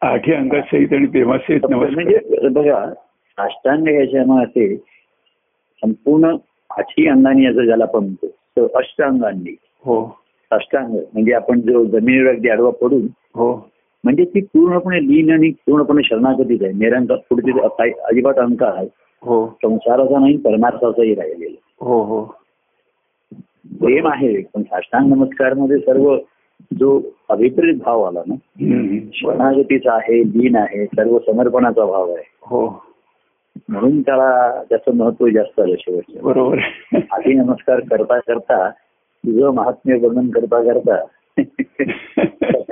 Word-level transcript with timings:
आठी 0.00 0.32
अंगात 0.32 0.62
सहित 0.62 0.88
आणि 0.92 1.06
प्रेमासहित 1.06 1.60
नमस्कार. 1.70 1.94
म्हणजे 1.94 2.48
बघा 2.48 2.94
साष्टांग 3.38 3.88
याच्यामध्ये 3.88 4.76
संपूर्ण 5.82 6.36
आठी 6.76 7.08
अंगाने 7.08 7.42
याचं 7.42 7.64
ज्याला 7.64 7.84
आपण 7.84 7.98
म्हणतो 7.98 8.78
अष्टांगांनी. 8.78 9.56
हो. 9.60 10.23
साष्टांग 10.54 10.92
म्हणजे 10.94 11.32
आपण 11.32 11.60
जो 11.60 11.84
जमिनीवर 11.84 12.30
अगदी 12.30 12.48
आडवा 12.48 12.70
पडून 12.70 13.06
हो. 13.34 13.52
म्हणजे 14.04 14.24
ती 14.24 14.40
पूर्णपणे 14.40 14.98
लीन 15.02 15.30
आणि 15.32 15.50
पूर्णपणे 15.66 16.02
शरणागतीच 16.04 16.62
आहे. 16.62 16.72
निरंतर 16.72 17.16
पुढे 17.30 17.60
अजिबात 17.60 18.38
अंकार 18.38 18.72
आहे 18.76 18.88
हो. 19.22 19.46
संसाराचा 19.62 20.18
नाही 20.18 20.36
परमार्थाचाही 20.36 21.14
राहिलेला 21.14 21.84
हो 21.84 22.02
हो. 22.02 22.22
प्रेम 23.80 24.08
आहे 24.08 24.42
पण 24.54 24.62
साष्टांग 24.62 25.12
नमस्कारमध्ये 25.12 25.78
सर्व 25.78 26.16
जो 26.72 27.00
अभिप्रेत 27.28 27.74
भाव 27.84 28.02
आला 28.02 28.22
ना. 28.26 28.34
शरणागतीचा 29.14 29.92
आहे 29.92 30.20
लीन 30.28 30.56
आहे 30.56 30.84
सर्व 30.86 31.18
समर्पणाचा 31.18 31.84
भाव 31.84 32.10
आहे. 32.14 32.24
हो. 32.42 32.66
म्हणून 33.68 34.00
त्याला 34.00 34.62
त्याचं 34.70 34.94
महत्त्व 34.96 35.28
जास्त 35.28 35.60
आलं 35.60 35.74
शेवटचं 35.78 36.22
बरोबर. 36.22 36.58
आधी 37.12 37.32
नमस्कार 37.32 37.80
करता 37.80 38.18
करता 38.18 38.70
तुझं 39.26 39.54
महात्म्य 39.54 39.96
वर्णन 39.96 40.30
करता 40.30 40.72
करता 40.72 41.04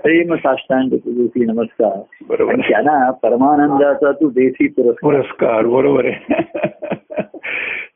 प्रेम 0.00 0.34
साष्टांग 0.34 0.88
तुझी 0.88 1.44
नमस्कार. 1.44 2.02
बरोबर. 2.28 2.56
त्यांना 2.56 3.10
परमानंदाचा 3.10 4.12
तू 4.12 4.30
देसी 4.30 4.68
पुरस्कार. 4.68 5.12
पुरस्कार 5.12 5.66
बरोबर 5.66 6.04
आहे. 6.04 6.42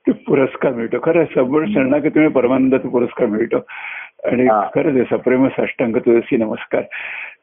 ते 0.07 0.13
पुरस्कार 0.13 0.73
मिळतो. 0.73 0.97
खरं 1.03 1.25
सबळ 1.35 1.65
शरणागतीमुळे 1.65 2.29
परमानंदाचा 2.29 2.89
पुरस्कार 2.89 3.27
मिळतो. 3.27 3.57
आणि. 4.25 4.49
खरंच 4.75 4.97
आहे 4.97 5.19
सप्रेम 5.19 5.49
साष्टांग 5.49 5.97
तुळशी 5.97 6.37
नमस्कार. 6.37 6.83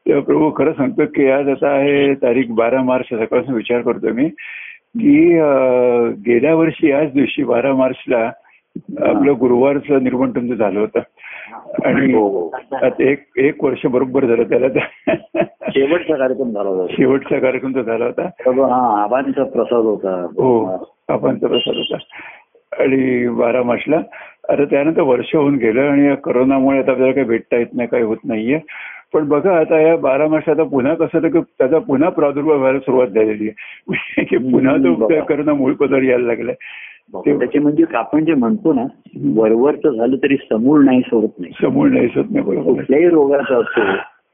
तेव्हा 0.06 0.22
प्रभू 0.22 0.50
खरं 0.56 0.72
सांगतो 0.72 1.02
की 1.14 1.30
आज 1.30 1.48
आता 1.48 1.68
आहे 1.68 2.14
तारीख 2.14 2.44
बारा 2.50 2.82
मार्च 2.82 3.04
सकाळपासून 3.04 3.54
विचार 3.54 3.80
करतो 3.80 4.12
मी 4.12 4.28
की 4.98 5.34
गेल्या 6.26 6.54
वर्षी 6.54 6.90
याच 6.90 7.12
दिवशी 7.12 7.44
बारा 7.44 7.74
मार्चला 7.74 8.30
आपलं 9.02 9.32
गुरुवारचं 9.32 10.02
निर्माण 10.02 10.30
तुमचं 10.30 10.54
झालं 10.54 10.80
होतं. 10.80 10.98
आणि 11.84 12.12
हो, 12.12 12.28
हो. 12.28 12.88
एक 12.98 13.24
एक 13.36 13.64
वर्ष 13.64 13.86
बरोबर 13.86 14.24
झालं 14.24 14.42
त्याला 14.42 14.66
शेवटचा 15.68 16.16
कार्यक्रम 16.16 16.50
झाला 16.50 16.68
होता. 16.68 16.94
शेवटचा 16.98 17.38
कार्यक्रम 17.38 17.74
तो 17.74 17.82
झाला 17.82 18.04
होता. 18.04 18.22
हा 18.66 19.02
आबांचा 19.02 19.44
प्रसाद 19.44 19.82
होता. 19.82 20.26
हो 20.30 20.66
आबांचा 21.08 21.46
प्रसाद 21.46 21.74
होता. 21.76 21.96
आणि 22.82 23.28
बारा 23.28 23.62
मार्चला 23.62 23.96
आता 24.48 24.64
त्यानंतर 24.64 25.00
वर्ष 25.00 25.36
होऊन 25.36 25.54
गेलं 25.54 25.80
आणि 25.80 26.06
या 26.06 26.14
करोनामुळे 26.14 26.78
आता 26.78 26.90
आपल्याला 26.90 27.14
काही 27.14 27.26
भेटता 27.26 27.56
येत 27.56 27.66
नाही 27.74 27.88
काही 27.88 28.02
होत 28.02 28.16
नाहीये. 28.24 28.60
पण 29.12 29.28
बघा 29.28 29.58
आता 29.58 29.80
या 29.80 29.96
बारा 29.96 30.28
मार्च 30.28 30.48
आता 30.48 30.62
पुन्हा 30.62 30.94
कसं 30.94 31.28
की 31.28 31.40
त्याचा 31.40 31.78
पुन्हा 31.78 32.08
प्रादुर्भाव 32.08 32.58
व्हायला 32.58 32.78
सुरुवात 32.78 33.06
झालेली 33.06 33.48
आहे. 33.48 34.24
की 34.24 34.36
पुन्हा 34.36 34.76
तो. 34.76 35.08
करोना 35.24 35.54
मूळ 35.54 35.72
पदर 35.72 36.02
यायला 36.02 36.26
लागलाय. 36.26 36.54
त्याचे 37.12 37.58
म्हणजे 37.58 37.84
आपण 37.94 38.24
जे 38.24 38.34
म्हणतो 38.34 38.72
ना 38.72 38.84
वरवरचं 39.36 39.96
झालं 39.96 40.16
तरी 40.16 40.36
समूळ 40.36 40.84
नाही 40.84 41.00
सोडत 41.00 41.38
नाही. 41.38 41.52
समूळ 41.62 41.90
नाही 41.90 42.06
होत 42.16 42.24
नाही. 42.30 42.62
कुठल्याही 42.62 43.08
रोगाचा 43.08 43.58
असतो 43.58 43.80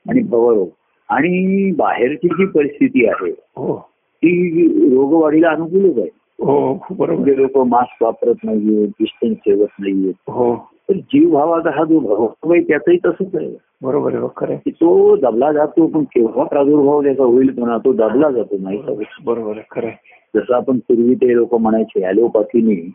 आणि 0.07 0.23
भवरोग 0.23 0.69
आणि 1.09 1.71
बाहेरची 1.73 2.29
जी 2.29 2.47
परिस्थिती 2.47 3.07
आहे 3.07 3.31
हो. 3.57 3.77
ती 4.23 4.67
रोगवाढीला 4.95 5.49
अनुकूलच 5.51 5.99
आहे. 5.99 6.09
हो 6.39 6.79
खूप 6.83 6.97
बरोबर. 6.99 7.15
म्हणजे 7.15 7.37
लोक 7.37 7.59
मास्क 7.59 8.03
वापरत 8.03 8.35
नाहीये 8.45 8.87
डिस्टन्स 8.87 9.37
ठेवत 9.37 9.69
नाहीये 9.81 10.13
हो. 10.29 10.55
तर 10.91 10.97
जीव 10.97 11.31
भावाचा 11.31 11.71
हा 11.71 11.85
जो 11.85 12.27
आहे 12.45 12.61
त्याचंही 12.61 12.99
तसंच 13.07 13.35
आहे 13.35 13.49
बरोबर 13.83 14.15
आहे 14.15 14.29
खरं. 14.37 14.57
की 14.57 14.71
तो 14.71 15.17
दबला 15.17 15.53
जातो 15.53 15.87
पण 15.87 16.03
केव्हा 16.05 16.45
प्रादुर्भाव 16.45 17.03
त्याचा 17.03 17.23
होईल 17.23 17.51
पुन्हा 17.55 17.79
तो 17.79 17.93
दबला 17.93 18.31
जातो 18.31 18.57
नाही? 18.61 18.79
बरोबर 19.25 19.51
आहे 19.51 19.63
खरं. 19.71 19.89
जसं 20.37 20.55
आपण 20.55 20.79
पूर्वी 20.79 21.15
ते 21.15 21.35
लोक 21.37 21.55
म्हणायचे 21.55 22.05
ॲलोपॅथीने 22.05 22.91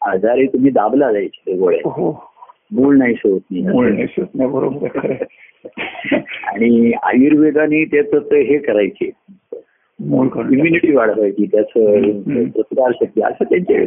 आजारी 0.00 0.46
तुम्ही 0.46 0.70
दाबला 0.70 1.12
जायचे 1.12 1.42
ते 1.46 1.56
गोळ्या 1.56 1.90
हो 1.90 2.10
मूळ 2.72 2.96
नाही 2.96 3.14
मूळ 3.52 3.88
नाही 3.92 4.46
बरोबर. 4.46 5.12
आणि 6.46 6.92
आयुर्वेदाने 7.02 7.84
त्याचं 7.84 8.18
ते 8.18 8.42
हे 8.42 8.58
करायचे 8.58 9.10
इम्युनिटी 9.98 10.94
वाढवायची 10.96 11.46
त्याचं. 11.46 12.10
प्रतिकारशक्ती 12.50 13.22
असं 13.22 13.44
त्यांचे 13.44 13.86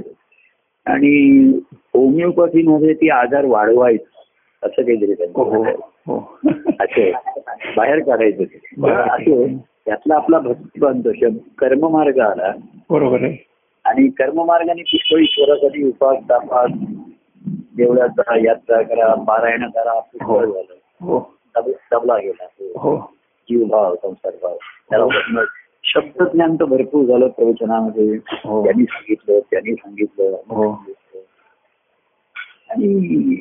आणि 0.86 1.48
होमिओपॅथीमध्ये 1.72 2.94
ती 2.94 3.10
आजार 3.10 3.46
वाढवायचं 3.46 4.20
असं 4.68 4.82
काहीतरी 4.82 5.24
हो 5.36 5.44
हो 5.44 5.64
हो. 6.08 6.40
असं 6.80 7.12
बाहेर 7.78 8.00
काढायचं 8.00 8.44
असं 9.00 9.58
त्यातला 9.86 10.16
आपला 10.16 10.40
भक्तिबंध 10.40 11.08
शब्द 11.08 11.38
कर्ममार्ग 11.58 12.20
आला. 12.20 12.52
बरोबर 12.90 13.24
आहे. 13.24 13.48
आणि 13.86 14.08
कर्ममार्गाने 14.08 14.82
पुष्कळ 14.82 15.20
ईश्वरासाठी 15.20 15.88
उपास 15.88 16.18
तापास 16.30 16.72
देवळाचा 17.78 18.38
यात्रा 18.38 18.82
करा 18.82 19.14
पारायण 19.14 19.64
करा 19.64 20.00
पुष्कळ 20.00 20.46
झालं. 20.46 21.06
हो. 21.06 21.34
तब- 21.56 21.94
तबला 21.94 22.18
गेला. 22.18 22.46
हो. 22.62 22.98
जीवभाव 23.50 23.96
संसार 23.96 24.32
भाव 24.42 24.58
त्याला 24.90 25.06
शब्दज्ञान 25.86 26.56
तर 26.56 26.66
भरपूर 26.66 27.06
झालं 27.06 27.28
प्रवचनामध्ये. 27.28 28.16
हो. 28.46 28.64
त्यांनी 28.64 28.84
सांगितलं 28.84 29.40
त्यांनी 29.52 29.74
सांगितलं 29.74 30.38
हो. 30.50 30.72
आणि 32.70 33.36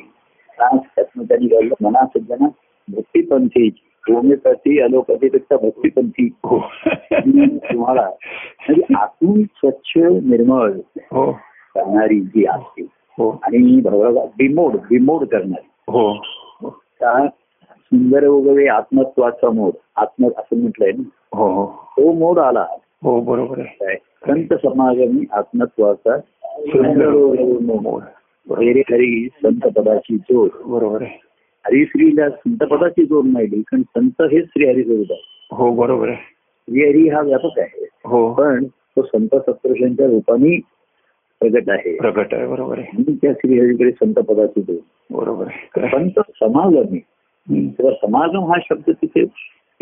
त्यांनी 1.17 1.47
घडलं 1.47 1.73
मना 1.81 2.05
सज्जना 2.05 2.47
भक्तीपंथीची 2.87 4.13
होमिओपॅथी 4.13 4.79
अलोपॅथीपेक्षा 4.79 5.55
भक्तीपंथी. 5.57 6.29
हो. 6.43 6.59
तुम्हाला 7.71 8.09
म्हणजे 8.09 8.93
आतून 8.95 9.43
स्वच्छ 9.43 9.91
निर्मळ 10.23 10.71
करणारी 11.11 12.19
जी 12.19 12.45
असते 12.45 12.87
आणि 13.19 13.81
भगवा 13.81 14.25
बिमोड 14.37 14.75
बिमोड 14.89 15.27
करणारी. 15.27 15.67
हो. 15.87 16.13
सुंदर 17.85 18.27
वगैरे 18.27 18.67
आत्मत्वाचा 18.67 19.49
मोड 19.51 19.71
आत्म 19.95 20.27
असं 20.37 20.61
म्हटलंय 20.61 20.91
ना. 20.91 21.09
हो 21.35 21.47
हो. 21.47 21.65
तो 21.65 22.13
मोड 22.13 22.39
आला. 22.39 22.65
हो 23.03 23.19
बरोबर 23.21 23.59
आहे. 23.59 23.95
संत 23.95 24.53
समागमी 24.53 25.25
आत्मत्वाचा 25.31 26.19
सुंदर 26.19 27.07
वगैरे 27.07 27.43
मोड 27.43 28.01
हरी 28.57 28.79
हरी 28.79 29.27
संत 29.43 29.61
पदाची 29.77 30.17
जोड. 30.17 30.49
बरोबर 30.65 31.01
आहे. 31.01 31.11
हरिश्रीला 31.67 32.29
संत 32.29 32.63
पदाची 32.63 33.05
जोड 33.05 33.25
नाही 33.25 33.61
कारण 33.61 33.81
संत 33.81 34.21
हेच 34.21 34.45
श्रीहरी 34.45 34.83
स्वरूप 34.83 35.05
आहे 35.11 35.47
हो 35.51 35.71
बरोबर 35.71 36.07
आहे. 36.07 36.17
श्रीहरी 36.69 37.09
हा 37.09 37.21
व्यापक 37.21 37.59
आहे. 37.59 37.87
हो. 38.05 38.33
पण 38.33 38.63
तो 38.65 39.01
संत 39.01 39.27
सत्पुरुषांच्या 39.31 40.07
रूपाने 40.07 40.59
प्रगट 41.39 41.69
आहे. 41.69 41.95
प्रगट 41.95 42.33
आहे 42.33 42.47
बरोबर 42.47 42.79
आहे. 42.79 42.87
म्हणून 42.93 43.15
त्या 43.15 43.33
श्रीहरीकडे 43.33 43.91
संत 43.91 44.13
पदाची 44.13 44.61
जोड. 44.61 45.15
बरोबर 45.17 45.45
आहे. 45.47 45.87
संत 45.89 46.19
समागमी. 46.19 46.99
तेव्हा 47.69 48.07
समागम 48.07 48.45
हा 48.45 48.59
शब्द 48.69 48.89
तिथे 48.89 49.25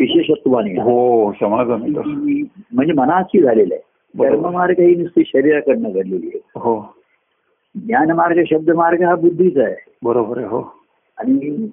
विशेषत्वाने. 0.00 0.80
हो 0.80 1.32
तो. 1.32 2.02
म्हणजे 2.72 2.92
मनाची 2.92 3.42
झालेला 3.42 3.74
आहे. 3.74 3.94
कर्ममार्ग 4.28 4.80
ही 4.80 4.94
नुसती 4.94 5.22
शरीराकडनं 5.26 5.90
घडलेली 5.90 6.26
आहे. 6.26 6.40
हो. 6.56 6.94
ज्ञानमार्ग 7.74 8.40
शब्दमार्ग 8.50 9.02
हा 9.02 9.14
बुद्धीचा 9.14 9.62
आहे. 9.62 9.96
बरोबर 10.02 10.38
आहे 10.38 10.46
हो. 10.46 10.74
आणि 11.18 11.68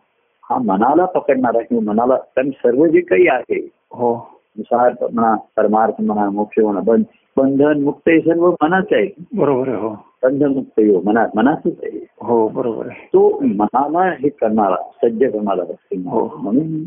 हा 0.50 0.58
मनाला 0.58 1.06
पकडणारा 1.06 1.62
किंवा 1.62 1.94
मनाला 1.94 2.16
कारण 2.16 2.50
सर्व 2.50 2.88
जे 2.88 3.02
काही 3.02 3.28
आहे 3.28 3.70
हो. 3.92 4.32
संसार 4.58 4.94
म्हणा 5.14 5.36
परमार्थ 5.36 5.94
म्हणा 6.02 6.30
मोक्ष 6.30 6.64
म्हणा 6.64 6.80
बंध 6.80 7.04
बंधन 7.38 7.84
मुक्त 7.84 8.10
हे 8.10 8.20
सर्व 8.20 8.52
मनाच 8.62 8.86
आहे. 8.92 9.10
बरोबर 9.36 9.68
आहे 9.68 9.78
हो. 9.78 9.90
बंधमुक्त 10.24 10.80
यो 10.80 11.02
मना 11.02 11.26
मनाचंच 11.36 11.74
आहे. 11.84 12.06
हो 12.22 12.48
बरोबर 12.48 12.88
आहे. 12.88 13.06
तो 13.14 13.40
मनाला 13.40 14.12
हे 14.20 14.30
करणारा 14.30 14.76
सज्ज 14.76 15.24
करणारा 15.24 15.64
भक्ती 15.64 15.96
हो. 15.96 16.38
म्हणून 16.42 16.84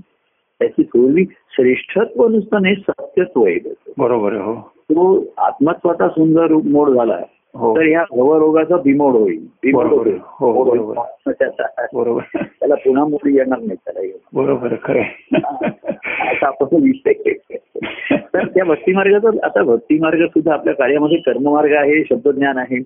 त्याची 0.64 0.82
थोडी 0.82 1.24
श्रेष्ठत्व 1.50 2.28
नुसतं 2.28 2.62
नाही 2.62 2.74
सत्यत्व 2.76 3.44
आहे. 3.46 3.74
बरोबर 3.98 4.32
हो 4.32 4.72
तो 4.74 5.24
आत्मत्वाचा 5.38 6.08
सुंदर 6.08 6.46
रूप 6.46 6.66
मोड 6.66 6.90
झाला 6.90 7.18
हो 7.54 7.76
तर 7.76 7.82
ह्या 7.82 8.04
भवरोगाचा 8.10 8.76
बिमोड 8.76 9.12
होईल 9.12 9.46
बिमोड. 9.62 9.86
होईल. 9.86 10.18
हो. 10.22 10.64
बरोबर. 11.92 12.20
त्याला 12.34 12.74
पुन्हा 12.74 13.04
मोड 13.04 13.26
येणार 13.26 13.58
नाही 13.58 13.74
त्याला 13.74 14.18
बरोबर 14.32 14.74
खरं. 14.82 15.02
असा 16.30 16.46
आपण 16.46 16.66
विषय 16.72 17.12
तर 18.12 18.46
त्या 18.46 18.64
भक्तिमार्गाचा 18.64 19.46
आता 19.46 19.62
भक्तिमार्ग 19.62 20.26
सुद्धा 20.26 20.52
आपल्या 20.52 20.74
कार्यामध्ये 20.74 21.16
कर्ममार्ग 21.16 21.72
आहे 21.72 22.04
शब्दज्ञान 22.04 22.58
आहे 22.58 22.78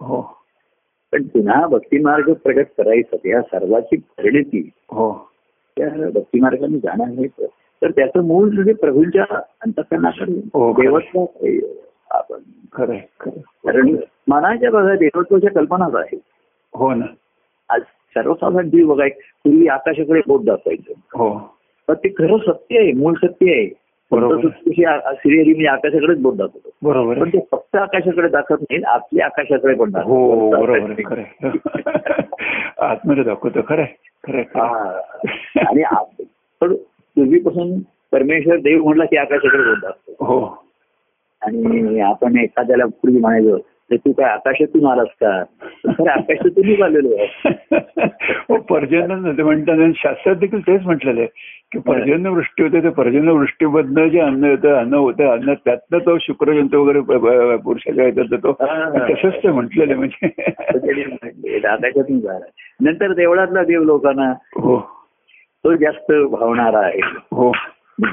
हो 0.00 0.36
पण 1.12 1.22
पुन्हा 1.22 1.66
भक्तिमार्ग 1.66 2.32
प्रगट 2.32 2.66
करायचं 2.78 3.16
या 3.24 3.42
सर्वाची 3.42 3.96
परिणती 3.96 4.70
हो 4.90 5.28
त्या 5.78 6.10
भक्तिमार्गाने 6.10 6.78
जाणं 6.78 7.04
हे 7.04 7.26
तर 7.82 7.90
त्याचं 7.90 8.24
मूळ 8.24 8.50
म्हणजे 8.50 8.72
प्रभूंच्या 8.72 9.24
अंतकरणाकडे 9.64 10.32
हो, 10.32 10.72
खरं. 10.72 10.82
देवत्व 10.82 11.20
आहे. 11.20 11.84
आपण 12.10 12.38
खरं 12.72 12.96
कारण 13.30 13.96
मनाच्या 14.28 14.70
बघा 14.70 14.94
देवत्वाच्या 14.94 15.50
कल्पनाच 15.50 15.94
आहे. 15.94 16.20
हो 16.74 16.94
ना. 16.94 17.06
आज 17.68 17.80
सर्वसाधारण 17.82 18.68
जीव 18.68 18.94
बघा 18.94 19.06
एक 19.06 19.18
पूर्वी 19.44 19.68
आकाशाकडे 19.68 20.20
बोट 20.26 20.44
दाखवायचं. 20.44 20.92
हो. 21.14 21.56
पण 21.88 21.94
ते 21.94 22.08
खरं 22.08 22.38
सत्य 22.38 22.78
आहे 22.78 22.92
मूळ 22.92 23.14
सत्य 23.14 23.50
आहे. 23.50 23.85
बरोबर. 24.12 24.48
सिरियली 24.48 25.52
म्हणजे 25.52 25.66
आकाशाकडेच 25.66 26.18
बोट 26.22 26.34
दाखवतो 26.34 26.70
बरोबर 26.82 27.18
पण 27.18 27.28
ते 27.28 27.38
फक्त 27.52 27.76
आकाशाकडे 27.76 28.28
दाखवत 28.28 28.58
नाही 28.62 28.82
आपल्या 28.82 29.24
आकाशाकडे 29.26 29.74
पण 29.74 29.90
दाखवतो. 29.90 30.14
हो 30.14 30.50
बरोबर 30.50 31.20
आतमध्ये 32.82 33.24
दाखवतो 33.24 33.60
खरंय. 33.68 33.86
हा. 34.56 34.66
आणि 35.68 35.82
आप- 35.82 36.22
पण 36.60 36.74
पूर्वीपासून 37.16 37.78
परमेश्वर 38.12 38.56
देव 38.56 38.84
म्हटला 38.84 39.04
की 39.04 39.16
आकाशाकडे 39.16 39.62
बोट 39.62 39.78
दाखवतो 39.82 40.24
हो 40.24 40.64
आणि 41.42 42.00
आपण 42.00 42.38
एखाद्याला 42.38 42.84
पूर्वी 42.86 43.18
म्हणायचो 43.20 43.56
तू 43.92 44.12
काय 44.12 44.30
आकाशातून 44.30 44.86
आलास 44.86 45.06
का? 45.06 45.44
तर 45.88 46.08
आकाशातूनच 46.08 46.80
आलेलो 46.80 47.16
आहे. 47.16 47.48
हो 48.48 48.56
पर्जन्य 48.56 49.42
म्हणतात 49.42 49.92
शास्त्रात 49.96 50.36
देखील 50.36 50.60
तेच 50.60 50.82
म्हटलेलं 50.82 51.20
आहे 51.20 51.28
की 51.72 51.78
पर्जन्य 51.78 52.30
वृष्टी 52.30 52.62
होते 52.62 52.82
ते 52.82 52.88
पर्जन्य 52.88 53.32
वृष्टीमधनं 53.32 54.08
जे 54.08 54.20
अन्न 54.20 54.44
येतं 54.44 54.74
अन्न 54.74 54.94
होतं 54.94 55.28
अन्न 55.28 55.54
त्यातनं 55.54 55.98
तो 55.98 56.18
शुक्रजंतू 56.18 56.84
वगैरे 56.84 57.00
पुरुषाच्या 57.56 58.04
येतात 58.04 58.38
तो. 58.38 58.52
तसंच 59.14 59.42
ते 59.42 59.48
म्हटलेलं 59.48 59.96
म्हणजे. 59.96 60.26
आकाशातून 61.68 62.20
झाला 62.20 62.44
नंतर 62.80 63.12
देवळातला 63.12 63.64
देव 63.64 63.82
लोकांना 63.82 64.30
हो. 64.56 64.80
तो 65.64 65.74
जास्त 65.74 66.12
भावणारा 66.12 66.78
आहे. 66.78 67.00
हो. 67.32 67.52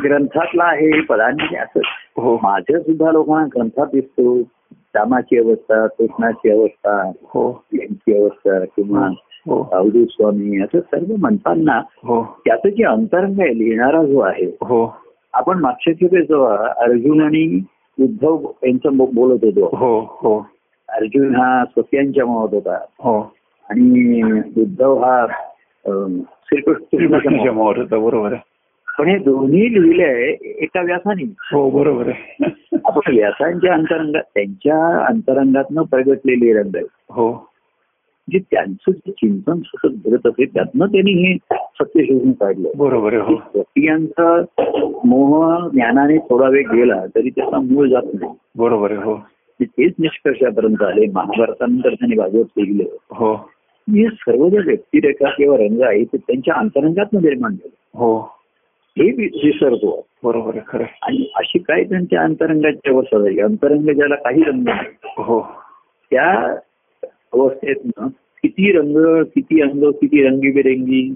ग्रंथातला 0.03 0.63
आहे 0.63 1.01
पदांनी 1.01 1.55
असं. 1.55 1.79
हो. 2.17 2.39
माझ्या 2.43 2.79
सुद्धा 2.79 3.11
लोकांना 3.11 3.47
ग्रंथात 3.47 3.85
दिसतो. 3.85 4.41
रामाची 4.95 5.38
अवस्था 5.38 5.88
कृष्णाची 5.88 6.50
अवस्था 6.50 7.12
हो. 7.24 7.63
यांची 7.74 8.18
अवस्था 8.18 8.66
किंवा 8.66 9.07
हो. 9.48 9.69
अवधूत 9.72 10.07
स्वामी 10.10 10.62
असं 10.62 10.80
सर्व 10.80 11.16
म्हणताना 11.19 11.81
हो. 12.04 12.24
त्याचं 12.45 12.69
जे 12.69 12.84
अंतरंग 12.84 13.40
आहे 13.40 13.57
लिहिणारा 13.57 14.04
जो 14.04 14.19
आहे 14.19 14.45
हो. 14.45 14.98
आपण 15.34 15.60
मागच्या 15.60 15.94
खेपेस 15.94 16.28
जेव्हा 16.28 16.74
अर्जुन 16.78 17.22
आणि 17.22 17.62
उद्धव 18.00 18.48
यांचं 18.63 18.98
बोलत 18.98 19.44
होतो. 19.44 19.66
हो 19.66 20.00
हो. 20.00 20.45
अर्जुन 20.90 21.36
हा 21.36 21.66
सत्यांच्या 21.66 22.25
म्हणत 22.25 22.54
होता. 22.54 22.78
हो. 23.00 23.22
आणि 23.69 24.22
उद्धव 24.62 24.98
हा 24.98 25.25
श्रीकृष्ण 26.45 27.50
बरोबर 28.00 28.34
आहे. 28.34 28.52
पण 29.00 29.07
हे 29.07 29.18
दोन्ही 29.18 29.74
लिहिलंय 29.74 30.36
एका 30.44 30.81
व्यासाने. 30.81 31.24
हो 31.24 31.69
बरोबर 31.69 32.07
आहे. 32.07 32.45
आपण 32.86 33.16
व्यासांच्या 33.16 33.74
अंतरंगात 33.74 34.24
त्यांच्या 34.34 35.06
अंतरंगातनं 35.06 35.81
प्रगटलेले 35.81 36.54
रंग 36.54 36.75
आहे 36.75 36.86
हो. 37.10 37.50
जे 38.31 38.40
त्यांचं 38.40 38.92
जे 38.92 39.12
चिंतन 39.12 39.54
सतत 39.54 40.10
घडत 40.10 40.28
असे 40.28 40.45
त्यातनं 40.45 40.86
त्यांनी 40.86 41.12
हे 41.12 41.38
सत्य 41.62 42.04
शोधून 42.04 42.31
काढलं. 42.31 42.69
बरोबर 42.78 43.13
आहे 43.13 43.22
हो. 43.22 43.36
स्त्रियांचा 43.36 44.44
मोह 45.06 45.68
ज्ञानाने 45.69 46.18
थोडा 46.18 46.50
वेळ 46.50 46.68
गेला 46.68 47.06
तरी 47.16 47.30
त्याचा 47.30 47.60
मूळ 47.60 47.88
जात 47.88 48.01
नाही. 48.13 48.34
बरोबर 48.56 48.92
आहे 48.92 49.04
हो. 49.04 49.18
ते 49.60 49.66
तेच 49.66 49.94
निष्कर्षापर्यंत 50.00 50.84
आले. 50.84 51.06
महाभारतानंतर 51.13 51.90
त्यांनी 51.90 52.16
भागवत 52.16 52.45
लिहिलं. 52.57 52.84
हो. 53.12 53.34
हे 53.90 54.07
सर्व 54.07 54.50
ज्या 54.50 54.62
व्यक्तिरेखा 54.66 55.30
किंवा 55.30 55.57
रंग 55.57 55.81
आहे 55.81 56.04
ते 56.04 56.18
त्यांच्या 56.18 56.54
अंतरंगात 56.54 57.06
निर्माण 57.13 57.51
झाले. 57.51 57.75
हो. 57.94 58.43
हे 58.98 59.12
विसरतो. 59.12 60.06
बरोबर 60.24 60.51
आहे 60.56 60.62
खरं. 60.68 60.84
आणि 60.84 61.31
अशी 61.36 61.60
काय 61.60 61.84
त्यांच्या 61.84 62.22
अंतरंगाची 62.22 62.90
अवस्था 62.90 63.19
झाली 63.19 63.40
अंतरंग 63.40 63.81
ज्याला 63.81 64.16
काही 64.16 64.44
रंग 64.44 64.63
नाही 64.63 64.90
हो. 65.04 65.42
त्या 66.12 66.57
अवस्थेतनं 67.34 68.07
किती 68.07 68.72
रंग 68.72 69.24
किती 69.24 69.62
अंग 69.62 69.92
किती 69.92 70.24
रंगीबेरंगी 70.24 71.16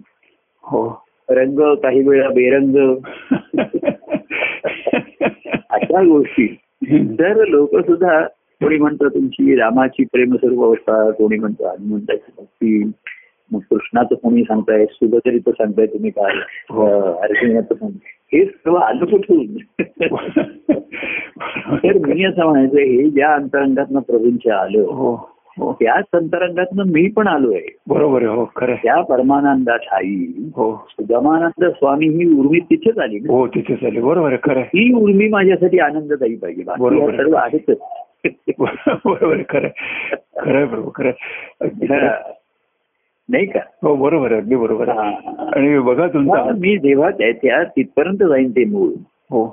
हो. 0.61 1.03
रंग 1.29 1.75
काही 1.75 2.07
वेळा 2.07 2.29
बेरंग. 2.29 2.95
अशा 5.69 6.03
गोष्टी. 6.03 6.47
तर 7.19 7.45
लोक 7.45 7.75
सुद्धा 7.75 8.23
कोणी 8.61 8.77
म्हणतं 8.77 9.07
तुमची 9.07 9.55
रामाची 9.55 10.03
प्रेमस्वरूप 10.03 10.63
अवस्था 10.63 11.11
कोणी 11.11 11.39
म्हणतं 11.39 11.69
हनुमंताची 11.69 12.31
भक्ती 12.37 12.91
मग 13.51 13.59
कृष्णाचं 13.69 14.15
कोणी 14.15 14.43
सांगताय 14.43 14.85
सुभद्रीचं 14.85 15.51
सांगताय 15.51 15.85
तुम्ही 15.85 16.09
काय 16.11 16.33
हो. 16.69 16.85
अर्जुनाचं 17.13 17.75
सांगताय 17.75 18.15
हे 18.33 18.45
सर्व 18.45 18.75
आलं 18.75 19.05
कुठून 19.05 19.45
तर 21.77 21.97
मी 21.97 22.23
असं 22.25 22.43
म्हणायचं 22.43 22.77
हे 22.77 23.09
ज्या 23.09 23.33
अंतरंगातनं 23.33 23.99
प्रभूंच्या 23.99 24.57
आलं 24.57 24.85
हो 24.91 25.15
हो 25.57 25.71
त्याच 25.73 26.05
अंतरंगातनं 26.13 26.91
मी 26.91 27.07
पण 27.09 27.27
आलोय 27.27 27.59
बरोबर 27.87 28.23
आहे 28.23 28.35
हो 28.35 28.45
खरं. 28.55 28.75
त्या 28.75 28.99
परमानंदा 29.01 29.75
ठाई 29.77 30.15
हो 30.55 30.71
सुगमानंद 30.89 31.65
स्वामी 31.69 32.07
ही 32.07 32.25
उर्मी 32.33 32.59
तिथेच 32.59 32.97
आली. 32.97 33.17
हो 33.27 33.45
तिथे 33.47 33.75
चालेल 33.75 34.01
बरोबर 34.01 34.35
खरं. 34.43 34.61
ही 34.73 34.91
उर्मी 34.93 35.27
माझ्यासाठी 35.29 35.79
आनंददायी 35.79 36.35
पाहिजे 36.35 36.63
बरोबर. 36.79 37.15
सर्व 37.15 37.35
आहेतच 37.35 37.77
बरोबर 38.59 39.41
खरं. 39.49 39.67
खरं 40.41 40.65
प्रभू 40.67 40.89
खरं 40.95 41.07
आहे. 41.07 41.65
अगदी 41.65 41.87
खरं 41.87 42.07
आहे. 42.07 42.33
नाही 43.29 43.45
का? 43.45 43.59
हो 43.83 43.95
बरोबर 43.95 44.33
अगदी 44.33 44.55
बरोबर. 44.55 44.89
आणि 44.89 45.79
बघा 45.79 46.07
तुमचा 46.07 46.43
मी 46.57 46.77
जेव्हा 46.77 47.09
त्या 47.09 47.63
तिथपर्यंत 47.63 48.23
जाईन 48.23 48.51
ते 48.51 48.65
मूळ. 48.65 48.89
हो. 49.31 49.45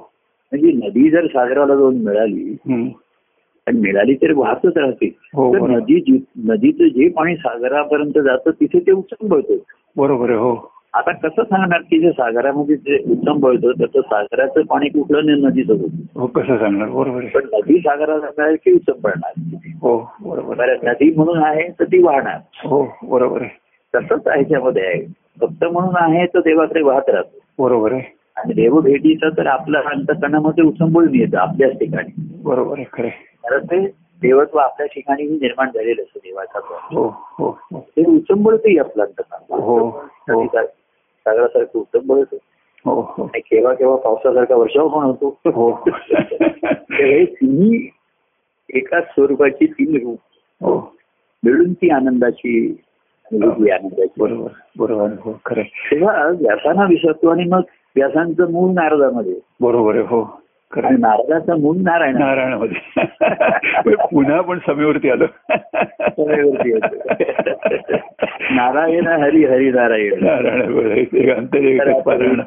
म्हणजे 0.53 0.73
नदी 0.73 1.11
जर 1.11 1.26
सागराला 1.26 1.75
जाऊन 1.75 1.97
मिळाली 1.97 2.56
हम्म. 2.67 2.88
आणि 3.67 3.81
मिळाली 3.81 4.15
तर 4.15 4.32
वाहतच 4.32 4.76
राहते. 4.76 5.06
हो, 5.35 5.55
तर. 5.55 5.67
नदी 5.71 6.21
नदीचं 6.44 6.88
जे 6.88 7.09
पाणी 7.09 7.37
सागरापर्यंत 7.37 8.19
जातं 8.19 8.50
तिथे 8.50 8.79
ते 8.79 8.93
उचंबळतं 8.93 9.55
बरोबर 9.97 10.31
हो. 10.31 10.55
आता 10.94 11.12
कसं 11.12 11.43
सांगणार 11.43 11.81
की 11.81 11.99
जे 12.00 12.11
सागरामध्ये 12.11 12.76
जे 12.76 12.99
उचंबळतं 13.12 13.71
त्याचं 13.79 14.00
सागराचं 14.00 14.62
पाणी 14.62 14.88
कुठलं 14.88 15.26
नाही 15.26 15.43
नदीचं 15.43 15.73
होतं 15.73 16.21
हो 16.21 16.26
कसं 16.26 16.59
सांगणार? 16.59 16.88
बरोबर 16.88 17.25
पण 17.25 17.47
नदी 17.53 17.79
सागराला 17.79 18.26
मिळाली 18.38 18.56
की 18.56 18.73
उचंबळणार 18.73 19.56
हो 19.82 19.97
बरोबर 20.21 20.75
नदी 20.85 21.12
म्हणून 21.17 21.43
आहे 21.44 21.69
तर 21.71 21.85
ती 21.85 22.03
वाहणार. 22.03 22.38
हो 22.65 22.87
बरोबर 23.03 23.43
आहे. 23.43 23.63
तसंच 23.94 24.29
ह्याच्यामध्ये 24.29 24.87
आहे. 24.87 25.06
भक्त 25.41 25.64
म्हणून 25.64 25.94
आहे 25.96 26.26
तर 26.26 26.38
देवाकडे 26.38 26.82
वाहत 26.82 27.08
राहतो. 27.08 27.64
बरोबर 27.64 27.93
आहे. 27.93 28.02
आणि 28.37 28.52
देव 28.52 28.81
भेटीचं 28.81 29.29
तर 29.29 29.46
आपल्या 29.46 29.80
अंतकरणामध्ये 29.80 30.64
उचंबळून 30.64 31.14
येतं 31.14 31.38
आपल्याच 31.38 31.73
ठिकाणी. 31.73 32.12
बरोबर 32.45 32.78
आहे 32.78 32.87
खरं. 32.92 33.09
कारण 33.09 33.64
ते 33.64 33.87
देवत्व 34.23 34.59
आपल्या 34.59 34.87
ठिकाणी 34.87 35.23
निर्माण 35.23 35.68
झालेलं 35.75 36.02
असतं 36.02 36.18
देवाचा. 36.25 36.61
तो. 36.61 36.78
हो 36.80 37.09
हो 37.18 37.59
हो. 37.73 37.80
ते 37.97 38.11
उचंबळतही 38.11 38.78
आपलं 38.78 39.04
अंतकरण 39.04 39.61
हो, 39.61 39.88
हो. 39.88 40.47
सागरासारखं 40.47 41.78
उचंबळतं 41.78 42.37
हो 42.85 43.00
हो. 43.00 43.25
आणि 43.25 43.40
केव्हा 43.40 43.75
केव्हा 43.75 43.97
पावसासारखा 43.97 44.54
वर्षाव 44.54 44.88
पण 44.88 45.04
होतो. 45.04 45.38
हो. 45.45 45.85
हे 46.90 47.25
तिन्ही 47.25 47.88
एकाच 48.75 49.04
स्वरूपाची 49.04 49.66
तीन 49.66 49.97
रूप 50.02 50.18
हो. 50.64 50.95
मिळून 51.45 51.73
ती 51.73 51.90
आनंदाची 51.90 52.83
बरोबर 53.33 54.49
बरोबर. 54.78 55.11
हो 55.21 55.40
खरं. 55.47 55.62
तेव्हा 55.62 56.26
व्यासांना 56.28 56.85
विसरतो 56.85 57.28
आणि 57.28 57.45
मग 57.45 57.61
व्यासांचं 57.97 58.50
मूळ 58.50 58.73
नारदामध्ये 58.75 59.35
बरोबर 59.61 59.95
आहे 59.95 60.04
हो 60.07 60.23
खरं. 60.73 60.99
नारदाचं 61.00 61.61
मूळ 61.61 61.76
नारायण 61.76 62.16
नारायणामध्ये 62.19 63.02
पुन्हा 64.12 64.40
पण 64.40 64.59
समेवरती 64.59 65.11
आलो 65.11 65.25
येतं. 66.19 67.97
नारायण 68.54 69.07
हरी 69.07 69.45
हरी 69.45 69.71
नारायण 69.71 70.25
नारायण 70.25 70.75
बरोबर. 70.75 72.40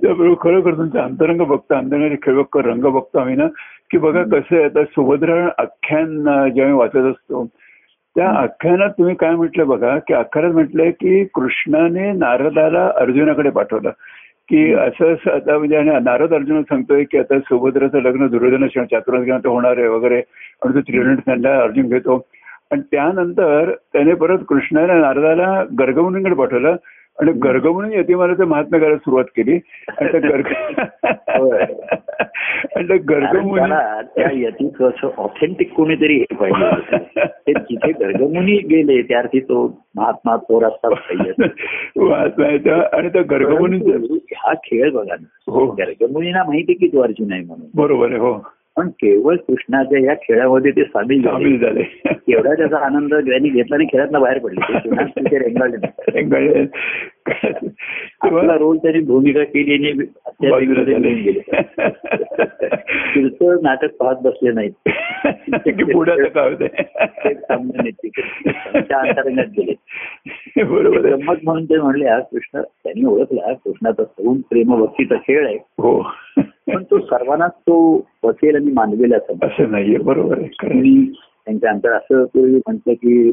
त्याबरोबर 0.00 0.34
खरोखर 0.40 0.74
तुमचं 0.74 0.98
अंतरंग 0.98 1.40
बघतो 1.40 1.74
अंतरंगाचे 1.74 2.16
खेळ 2.22 2.34
बघतो 2.34 2.62
रंग 2.62 2.82
बघतो 2.82 3.18
आम्ही 3.18 3.36
ना 3.36 3.46
की 3.90 3.98
बघा 3.98 4.22
कसं 4.22 4.56
आहे 4.56 4.64
आता 4.64 4.84
सुभद्रा 4.84 5.48
आख्यान 5.58 6.22
जेव्हा 6.54 6.74
वाचत 6.74 6.96
असतो 6.96 7.46
त्या 8.16 8.30
आख्यानात 8.30 8.90
तुम्ही 8.90 9.14
काय 9.14 9.30
म्हटलं 9.30 9.68
बघा 9.68 9.98
की 9.98 10.14
आख्यानात 10.14 10.52
म्हटलंय 10.52 10.90
की 10.90 11.24
कृष्णाने 11.24 12.12
नारदाला 12.12 12.90
अर्जुनाकडे 12.96 13.50
पाठवलं. 13.50 13.90
की 14.48 14.72
असं 14.74 15.14
असं 15.14 15.30
आता 15.30 15.58
म्हणजे 15.58 15.76
आणि 15.76 15.90
नारद 15.90 16.34
अर्जुन 16.34 16.62
सांगतोय 16.62 17.04
की 17.04 17.18
आता 17.18 17.38
सुभद्राचं 17.38 18.02
लग्न 18.02 18.26
दुर्योधन 18.26 18.66
चातुर्थ 18.66 19.46
होणार 19.46 19.78
आहे 19.78 19.88
वगैरे. 19.88 20.22
आणि 20.64 20.80
तो 20.80 20.80
त्यांना 21.14 21.62
अर्जुन 21.62 21.88
घेतो. 21.88 22.26
आणि 22.72 22.80
त्यानंतर 22.90 23.70
त्याने 23.92 24.14
परत 24.14 24.38
कृष्णाने 24.48 25.00
नारदाला 25.00 25.64
गर्गमुनीकडे 25.78 26.34
पाठवलं. 26.34 26.76
आणि 27.18 27.32
गर्ग 27.32 27.66
म्हणून 27.66 27.92
यतिमालाचं 27.92 28.44
महात्मा 28.44 28.78
करायला 28.78 28.96
सुरुवात 28.96 29.24
केली 29.36 29.58
आणि 29.88 30.08
त्या 30.12 30.20
गर्ग. 30.20 30.52
आणि 32.76 32.86
त्या 32.88 32.96
गर्ग 33.08 33.36
त्या 34.16 34.30
यतीचं 34.32 34.88
असं 34.88 35.10
ऑथेंटिक 35.16 35.72
कोणीतरी 35.72 36.16
हे 36.16 36.34
पाहिजे. 36.34 36.96
ते 37.46 37.52
जिथे 37.52 37.92
गर्गमुनी 37.92 38.56
गेले 38.68 39.00
त्या 39.02 39.18
अर्थी 39.18 39.40
तो 39.40 39.66
महात्मा 39.96 40.36
तो 40.36 40.60
रस्ता 40.60 40.88
पाहिजे 40.88 41.48
महात्मा 42.00 42.46
आणि 42.98 43.08
त्या 43.08 43.22
गर्ग 43.30 43.58
मुनीचं 43.58 43.90
परंतु 43.90 44.18
हा 44.36 44.52
खेळ 44.64 44.90
बघा 44.90 45.14
हो. 45.48 45.64
ना 45.66 45.84
गर्गमुनीना 45.84 46.44
माहिती 46.44 46.74
की 46.74 46.88
तो 46.88 47.02
अर्जुन 47.02 47.32
आहे 47.32 47.42
म्हणून 47.42 47.66
बरोबर 47.74 48.10
आहे 48.10 48.18
हो 48.18 48.32
पण 48.76 48.88
केवळ 48.88 49.36
कृष्णाच्या 49.36 49.98
या 49.98 50.14
खेळामध्ये 50.14 50.70
ते 50.70 50.84
सामील 50.84 51.22
सामील 51.22 51.58
झाले. 51.60 52.02
एवढा 52.28 52.54
त्याचा 52.54 52.76
आनंद 52.76 53.14
त्यांनी 53.14 53.48
घेतला 53.48 53.76
आणि 53.76 53.84
खेळातनं 53.84 54.20
बाहेर 54.20 54.38
पडले. 54.38 54.60
रेंगाळले. 55.38 56.66
आपला 58.20 58.56
रोल 58.56 58.76
त्यांनी 58.76 59.00
भूमिका 59.00 59.44
केली 59.44 59.74
आणि 59.74 59.92
पुढचं 63.14 63.62
नाटक 63.62 63.94
पाहत 63.94 64.16
बसले 64.22 64.52
नाहीत. 64.52 64.72
पुढे. 65.94 66.28
त्या 68.80 69.00
अंतरंगात 69.00 69.46
गेले. 69.46 69.74
बरोबर 70.62 71.00
गंमत 71.00 71.36
म्हणून 71.44 71.64
ते 71.64 71.76
म्हणले 71.76 72.08
हा 72.08 72.20
कृष्ण 72.20 72.60
त्यांनी 72.60 73.06
ओळखला 73.06 73.52
कृष्णाचा 73.52 74.04
सगुण 74.04 74.40
प्रेम 74.40 74.80
भक्तीचा 74.80 75.14
खेळ 75.14 75.46
आहे. 75.46 75.56
हो. 75.56 76.02
पण 76.38 76.82
तो 76.82 76.98
सर्वांनाच 76.98 77.52
तो 77.52 78.06
बसेल 78.24 78.56
आणि 78.56 78.72
मानवेल 78.72 79.14
असं 79.14 79.32
नाही. 79.32 79.52
असं 79.52 79.72
नाहीये. 79.72 79.98
बरोबर 79.98 80.42
त्यांच्या 81.44 81.70
अंतर 81.70 81.92
असं 81.92 82.24
म्हटलं 82.34 82.92
की 82.92 83.30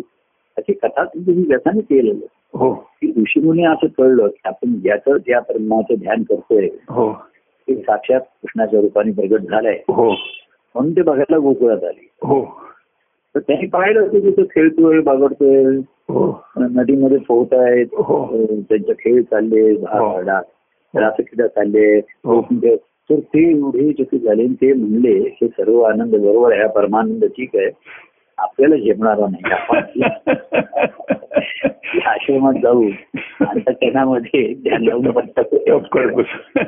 अशी 0.57 0.73
कथा 0.73 1.03
तुम्ही 1.03 1.45
व्यथाने 1.47 1.81
केलेलं 1.81 2.25
हो. 2.53 2.89
ऋषीमुनी 3.17 3.65
असं 3.65 3.87
कळलं 3.87 4.27
की 4.27 4.41
आपण 4.45 4.73
ज्याचं 4.73 5.17
ज्या 5.17 5.39
परमाचं 5.39 5.93
ध्यान 5.99 6.23
करतोय 6.23 6.67
हो. 6.89 7.13
ते 7.67 7.75
साक्षात 7.75 8.19
कृष्णाच्या 8.19 8.81
रूपाने 8.81 9.11
प्रगट 9.11 9.41
झालंय. 9.41 9.77
हो. 9.87 10.09
म्हणून 10.75 10.91
ते 10.91 11.01
बघायला 11.01 11.37
गोकुळात 11.37 11.83
आले. 11.83 12.07
हो. 12.21 12.43
तर 13.35 13.39
त्यांनी 13.39 13.67
पाहिलं 13.67 14.07
की 14.07 14.19
तिथं 14.19 14.43
खेळतोय 14.43 14.99
बागडतोय 14.99 15.63
हो. 16.09 16.43
नदीमध्ये 16.59 17.17
पोहत 17.17 17.53
आहेत 17.53 17.85
हो. 17.93 18.25
त्यांचे 18.69 18.93
खेळ 18.93 19.21
चालले 19.21 19.71
हो. 19.71 20.21
रासक्रीडा 20.93 21.47
चालले. 21.47 21.97
हो. 21.99 22.41
तर 23.09 23.19
ते 23.19 23.49
एवढे 23.51 23.91
चकित 23.93 24.19
झाले 24.19 24.47
ते 24.47 24.73
म्हणले 24.73 25.17
हे 25.19 25.47
सर्व 25.47 25.81
आनंद 25.81 26.15
बरोबर 26.15 26.53
आहे 26.53 26.67
परमानंद 26.67 27.25
ठीक 27.25 27.55
आहे. 27.55 27.69
आपल्याला 28.37 28.75
झेपणारा 28.75 29.25
नाही. 29.27 29.53
आपण 29.53 30.01
आश्रमात 32.07 32.53
जाऊ 32.63 32.89
अंतकरणामध्ये 33.39 34.53
ध्यान 34.53 34.83
लावून 34.83 35.11
पण 35.11 36.13
बस. 36.13 36.25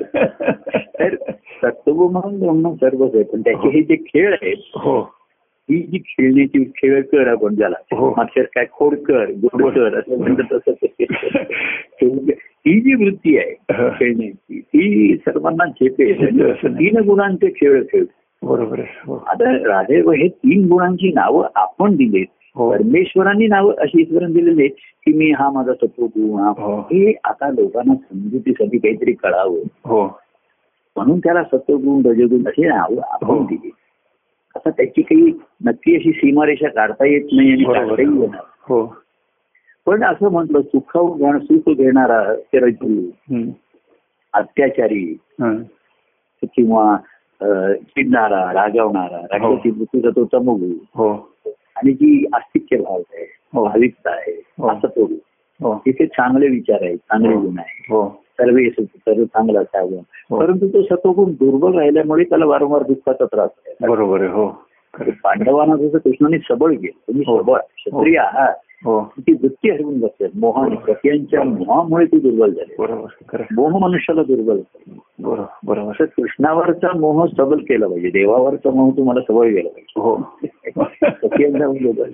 तर 1.63 1.91
म्हणून 1.91 2.39
ब्रह्म 2.39 2.73
सर्वच 2.73 3.15
आहे 3.15 3.23
पण 3.23 3.41
त्याचे 3.41 3.69
हे 3.69 3.81
जे 3.81 3.95
खेळ 3.95 4.33
आहेत 4.33 4.57
हो 4.75 4.99
ही 5.69 5.81
जी 5.81 5.97
खेळण्याची 5.97 6.63
खेळ 6.63 7.01
कर 7.01 7.27
आपण 7.27 7.55
ज्याला 7.55 7.75
हो. 7.95 8.09
मागच्या 8.17 8.43
काय 8.43 8.65
खोड 8.71 8.95
कर 8.95 9.31
गोड 9.31 9.73
कर 9.73 9.97
असं 9.99 10.17
म्हणत 10.19 10.53
तसंच 10.53 10.75
आहे. 10.83 11.05
ही 12.67 12.79
जी 12.81 12.93
वृत्ती 12.93 13.37
आहे 13.37 13.51
हा. 13.73 13.89
खेळण्याची 13.89 14.59
ती 14.59 15.15
सर्वांना 15.17 15.65
झेपे 15.65 16.11
असं. 16.11 16.73
तीन 16.73 16.97
गुणांचे 16.97 17.49
खेळ 17.49 17.83
खेळ 17.83 18.03
बरोबर 18.41 18.79
हो 19.05 19.15
आता 19.27 19.51
राधेव 19.57 20.11
हे 20.11 20.27
तीन 20.27 20.67
गुणांची 20.67 21.11
नावं 21.13 21.47
आपण 21.55 21.95
दिलेत 21.95 22.25
हो. 22.25 22.34
परमेश्वरांनी 22.55 23.47
नावं 23.47 23.73
अशी 23.77 24.01
ईश्वरांनी 24.01 24.33
दिलेली 24.33 24.61
आहेत 24.61 24.75
की 25.05 25.13
मी 25.13 25.31
हा 25.31 25.49
माझा 25.51 25.73
सत्वगुण 25.73 26.39
हा 26.39 26.49
हो. 26.57 26.79
हे 26.81 27.13
आता 27.23 27.49
लोकांना 27.49 27.93
समजुतीसाठी 27.95 28.77
काहीतरी 28.77 29.13
कळावं 29.13 29.59
हो 29.85 30.05
म्हणून 30.95 31.19
त्याला 31.19 31.43
सत्वगुण 31.43 32.05
रजगुण 32.05 32.47
अशी 32.47 32.67
नावं 32.67 33.01
आपण 33.03 33.27
हो. 33.27 33.43
दिली 33.43 33.71
आता 34.55 34.69
त्याची 34.69 35.01
काही 35.01 35.31
नक्की 35.65 35.95
अशी 35.95 36.11
सीमारेषा 36.11 36.67
काढता 36.69 37.05
येत 37.05 37.27
नाही 37.31 37.51
आणि 37.51 37.63
काढताही. 37.63 38.07
येणार 38.21 38.43
हो 38.69 38.85
पण 39.87 40.03
असं 40.03 40.31
म्हटलं 40.31 40.61
सुखाव 40.61 41.37
सुख 41.39 41.69
घेणारा 41.69 42.23
ते 42.35 42.59
रजू. 42.59 43.01
अत्याचारी 44.33 45.03
हं. 45.41 45.61
किंवा 46.55 46.95
चिडणारा 47.41 48.41
रागवणारा 48.53 49.17
रागाची 49.31 49.69
वृत्तीचा 49.69 50.09
तो 50.09 50.23
तमगू 50.33 50.71
हो 50.95 51.13
आणि 51.75 51.93
जी 51.93 52.25
आस्तिक्य 52.33 52.77
भाव 52.77 52.95
आहे 52.95 53.23
हो. 53.53 53.63
भाविकता 53.65 54.11
आहे 54.11 54.31
हो. 54.59 54.69
असं 54.69 55.05
हो 55.59 55.75
तिथे 55.85 56.05
चांगले 56.05 56.47
विचार 56.47 56.83
आहेत 56.83 56.97
चांगले 56.97 57.33
हो. 57.33 57.41
गुण 57.41 57.59
आहे 57.59 57.85
हो 57.89 58.07
सर्वे 58.39 58.69
सर्व 58.69 59.23
चांगलं 59.25 59.59
असावं 59.61 59.97
हो. 60.29 60.39
परंतु 60.39 60.67
तो 60.67 60.81
सत्वगुण 60.83 61.31
दुर्बल 61.31 61.77
राहिल्यामुळे 61.77 62.23
त्याला 62.23 62.45
वारंवार 62.45 62.83
दुःखाचा 62.83 63.25
त्रास 63.25 63.49
आहे 63.67 63.87
बरोबर 63.87 64.21
आहे 64.21 64.29
हो. 64.29 64.47
पांडवांना 65.23 65.75
जसं 65.75 65.97
कृष्णाने 65.97 66.37
सबळ 66.39 66.73
केलं 66.73 66.97
तुम्ही 67.07 67.23
हो. 67.27 67.41
सबळ 67.41 67.57
क्षत्रिय 67.57 68.17
आहात 68.17 68.53
हो 68.53 68.64
ती 69.19 69.33
वृत्ती 69.33 69.71
हरवून 69.71 69.99
बसतात 69.99 70.29
मोहाने 70.35 70.75
सत्यांच्या 70.75 71.43
मोहामुळे 71.43 72.05
ती 72.05 72.19
दुर्बल 72.19 72.51
झाली. 72.51 72.75
बरोबर. 72.79 73.43
मोह 73.51 73.77
मनुष्याला 73.77 74.23
दुर्बल. 74.23 74.59
बरोबर 75.19 75.43
बरोबर. 75.65 75.91
असं 75.91 76.05
कृष्णावरचा 76.05 76.97
मोह 76.97 77.25
सबल 77.37 77.57
केला 77.57 77.87
पाहिजे. 77.87 78.09
देवावरचा 78.09 78.71
मोह 78.71 78.97
तुम्हाला 78.97 79.21
सबळ 79.21 79.47
केला 79.47 79.69
पाहिजे. 79.69 79.99
हो. 79.99 80.17
दुर्बल 81.73 82.11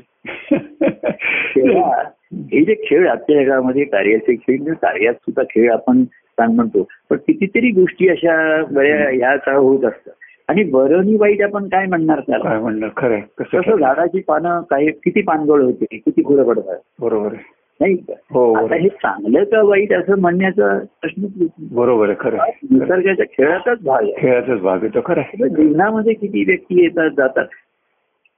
तेव्हा 1.56 2.04
हे 2.34 2.66
जे 2.66 2.76
खेळ 2.86 3.10
आजच्या 3.10 3.44
जगामध्ये 3.44 3.84
कार्याचे 3.84 4.36
खेळ 4.36 4.56
म्हणजे 4.56 4.74
कार्यात 4.74 5.14
सुद्धा 5.14 5.44
खेळ 5.44 5.72
आपण 5.72 6.04
सांग 6.04 6.56
म्हणतो. 6.56 6.88
पण 7.10 7.18
कितीतरी 7.18 7.72
गोष्टी 7.72 8.08
अशा 8.08 8.64
बऱ्या 8.72 9.10
ह्या 9.10 9.56
होत 9.56 9.84
असतात. 9.84 10.14
आणि 10.52 10.64
बरं 10.64 11.00
आणि 11.00 11.16
वाईट 11.16 11.42
आपण 11.42 11.66
काय 11.66 11.86
म्हणणार 11.86 12.20
त्याला? 12.20 12.44
काय 12.44 12.60
म्हणणार? 12.60 12.90
खरं 12.98 13.14
आहे. 13.14 13.22
कसं 13.38 13.78
झाडाची 13.78 14.20
पानं 14.20 14.62
काही 14.62 14.92
किती 14.92 15.22
पानगळ 15.22 15.62
होते 15.62 15.86
किती 15.92 16.22
फुलं 16.22 16.44
पडतात? 16.44 16.78
बरोबर 17.00 17.26
आहे. 17.26 17.44
नाही 17.80 17.96
का? 17.96 18.14
हो 18.32 18.54
आता 18.54 18.60
बरोबर 18.60 18.76
हे 18.76 18.90
चांगलं 18.90 19.44
का 19.44 19.62
वाईट 19.62 19.94
असं 19.94 20.20
म्हणण्याचा 20.20 20.80
प्रश्नच 21.02 21.32
येत 21.36 21.50
नाही. 21.58 21.76
बरोबर 21.76 22.10
आहे 22.10 22.16
खरं 22.20 22.38
आहे. 22.40 22.60
निसर्गाच्या 22.72 23.26
खेळाचाच 23.26 23.78
भाग 23.84 24.04
आहे. 24.04 24.14
खेळाचाच 24.18 24.60
भाग 24.60 24.78
आहे 24.78 24.88
तो 24.88 25.00
खरं 25.06 25.22
आहे. 25.22 25.50
जीवनामध्ये 25.50 26.14
किती 26.14 26.44
व्यक्ती 26.44 26.82
येतात 26.82 27.10
जातात? 27.18 27.46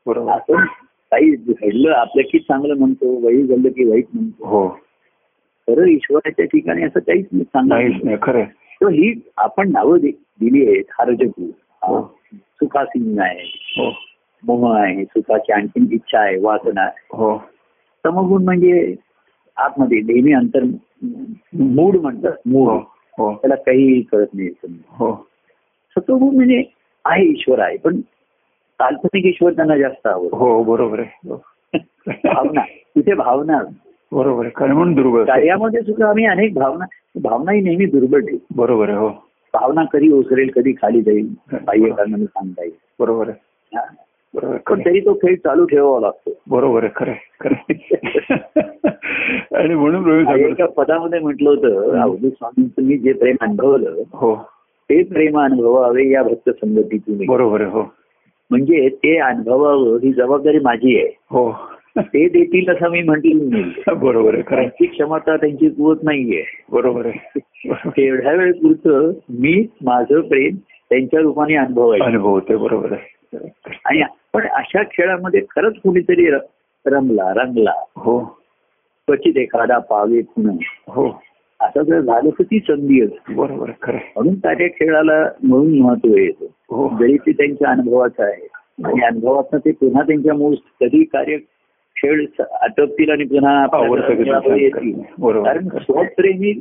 बरोबर. 0.08 0.32
आपण 0.32 0.66
काही 1.12 1.30
घडलं 1.32 1.92
आपल्या 1.92 2.26
की 2.32 2.40
चांगलं 2.40 2.74
म्हणतो 2.74 3.26
वाईट 3.26 3.48
घडलं 3.48 3.70
की 3.70 3.90
वाईट 3.90 4.06
म्हणतो. 4.14 4.46
हो. 4.46 4.70
खरं 5.68 5.86
ईश्वराच्या 5.86 6.46
ठिकाणी 6.46 6.84
असं 6.84 7.00
काहीच 7.00 7.26
नाही 7.34 7.68
नाहीच 7.68 7.92
नाही. 7.92 8.04
नाही 8.04 8.18
खरं 8.22 8.38
आहे. 8.38 8.64
तर 8.82 8.88
ही 8.88 9.14
आपण 9.38 9.70
नावं 9.72 9.98
दि- 9.98 10.12
दिली 10.12 10.68
आहेत 10.68 10.84
हारजकू 10.90 11.46
हो. 11.84 12.18
सुखासिंग 12.34 13.20
आहे. 13.20 13.74
हो. 13.78 13.90
मोह 14.44 14.78
आहे. 14.80 15.06
सुखाची 15.06 15.52
आणखीन 15.52 15.88
इच्छा 15.92 16.20
आहे. 16.20 16.38
वासना 16.42 16.82
आहे. 16.82 17.08
हो. 17.12 17.38
समगुण 18.06 18.44
म्हणजे 18.44 18.96
आतमध्ये 19.58 20.02
नेहमी 20.02 20.34
अंतर 20.34 20.64
मूड 21.54 21.96
म्हणतात. 21.96 22.32
हो 22.32 22.52
मूड. 22.52 22.82
हो. 23.18 23.34
त्याला 23.34 23.56
काही 23.56 24.02
कळत 24.02 24.28
नाही. 24.34 24.50
हो. 24.88 25.28
सत्वगुण 25.98 26.36
म्हणजे 26.36 26.64
आहे 27.06 27.26
ईश्वर 27.26 27.60
आहे 27.60 27.78
पण 27.78 28.02
काल्पनिक 28.80 29.26
ईश्वर 29.26 29.54
त्यांना 29.54 29.78
जास्त 29.78 30.08
आवडतो. 30.08 30.38
हो 30.38 30.64
बरोबर 30.64 31.00
आहे. 31.00 31.30
हो. 31.30 31.36
भावना. 32.08 32.62
तिथे 32.62 33.14
भावना. 33.14 33.60
बरोबर 34.12 34.46
आहे. 34.46 34.94
दुर्बळ. 34.94 35.24
कार्यामध्ये 35.24 35.82
सुद्धा 35.82 36.10
आम्ही 36.10 36.26
अनेक 36.26 36.54
भावना 36.54 36.86
भावना 37.24 37.52
ही 37.52 37.62
नेहमी 37.62 37.86
दुर्बळ 37.86 38.20
ठेवू 38.20 38.38
बरोबर 38.56 38.90
आहे. 38.90 38.98
हो. 38.98 39.10
भावना 39.54 39.84
कधी 39.84 40.12
ओसरेल 40.12 40.52
कधी 40.56 40.72
खाली 40.72 41.02
जाईल 41.02 41.28
बाह्य 41.54 41.90
कारणाने 41.90 42.26
सांगता 42.26 42.64
येईल. 42.64 42.76
बरोबर. 43.00 43.30
पण 44.68 44.82
तरी 44.86 45.00
तो 45.00 45.14
खेळ 45.14 45.36
चालू 45.36 45.66
ठेवावा 45.66 46.00
लागतो. 46.00 46.32
बरोबर 46.48 46.84
आहे 46.84 46.92
खरं 46.96 47.14
खरं. 47.42 47.74
आणि 49.56 49.76
म्हणून 49.76 50.28
एका 50.28 50.66
पदामध्ये 50.66 51.20
म्हटलं 51.20 51.50
होतं 51.50 52.02
अवधूत 52.02 52.32
स्वामींचं 52.32 52.84
मी 52.84 52.98
जे 52.98 53.14
प्रेम 53.14 53.36
अनुभवलं 53.42 53.94
हो. 54.14 54.36
ते 54.90 55.04
प्रेम 55.04 55.40
अनुभवावे 55.40 56.10
या 56.10 56.24
भक्त 56.24 56.50
संगतीतून. 56.50 57.26
बरोबर 57.26 57.62
हो. 57.62 57.94
म्हणजे 58.50 58.90
ते 58.90 59.18
अनुभवावं 59.18 59.98
ही 60.04 60.14
जबाबदारी 60.14 60.60
माझी 60.60 60.98
आहे. 60.98 61.18
हो. 61.32 61.73
ते 61.98 62.30
देतील 62.30 62.70
असं 62.70 62.90
मी 62.90 63.02
म्हटलं 63.02 63.50
नाही. 63.50 63.64
बरोबर 63.98 64.34
आहे. 64.34 64.44
त्यांची 64.44 64.86
क्षमता 64.86 65.38
त्यांची 65.38 65.70
कुवत 65.70 65.98
नाहीये. 66.04 66.44
बरोबर 66.72 67.06
आहे. 67.06 67.40
तेवढ्या 67.74 68.34
वेळ 68.34 68.54
पुरतं 68.54 69.12
मी 69.30 69.68
माझं 69.84 70.22
प्रेम 70.22 70.56
त्यांच्या 70.90 71.20
रूपाने 71.20 71.56
अनुभवायचं. 71.56 72.06
अनुभव 72.06 72.30
होते 72.30 72.56
बरोबर 72.56 72.92
आहे. 72.92 73.48
आणि 73.86 74.04
पण 74.34 74.48
अशा 74.48 74.84
खेळामध्ये 74.84 75.42
खरंच 75.42 75.74
कुणीतरी 75.76 76.30
रमला 76.86 77.34
रंगला. 77.34 77.74
हो. 77.96 78.20
क्वचित 79.08 79.38
एखादा 79.38 79.78
पावे 79.80 80.22
पुन्हा 80.22 80.56
हो. 80.88 81.24
असं 81.60 81.82
जर 81.82 82.02
झालं 82.02 82.30
तर 82.30 82.44
ती 82.44 82.60
संधी 82.60 83.02
असते. 83.02 83.34
बरोबर 83.34 83.72
खरं. 83.82 83.96
म्हणून 83.96 84.36
कार्य 84.36 84.68
खेळाला 84.68 85.30
म्हणून 85.44 85.80
महत्त्व 85.80 86.18
येतो. 86.18 86.46
हो. 86.46 86.98
जरी 87.00 87.18
ते 87.18 87.32
त्यांच्या 87.32 87.70
अनुभवाचं 87.70 88.24
आहे. 88.24 88.48
आणि 88.86 89.06
अनुभवातनं 89.06 89.60
ते 89.60 89.72
पुन्हा 89.72 90.02
त्यांच्या 90.02 90.34
मूळ 90.34 90.56
कधी 90.82 91.04
कार्य 91.04 91.38
खेळ 92.04 92.26
आटोपतील 92.62 93.10
आणि 93.12 93.24
पुन्हा. 93.24 93.68
बरोबर. 95.20 95.54
कारण 95.54 95.68
स्वप्रेमी 95.68 96.52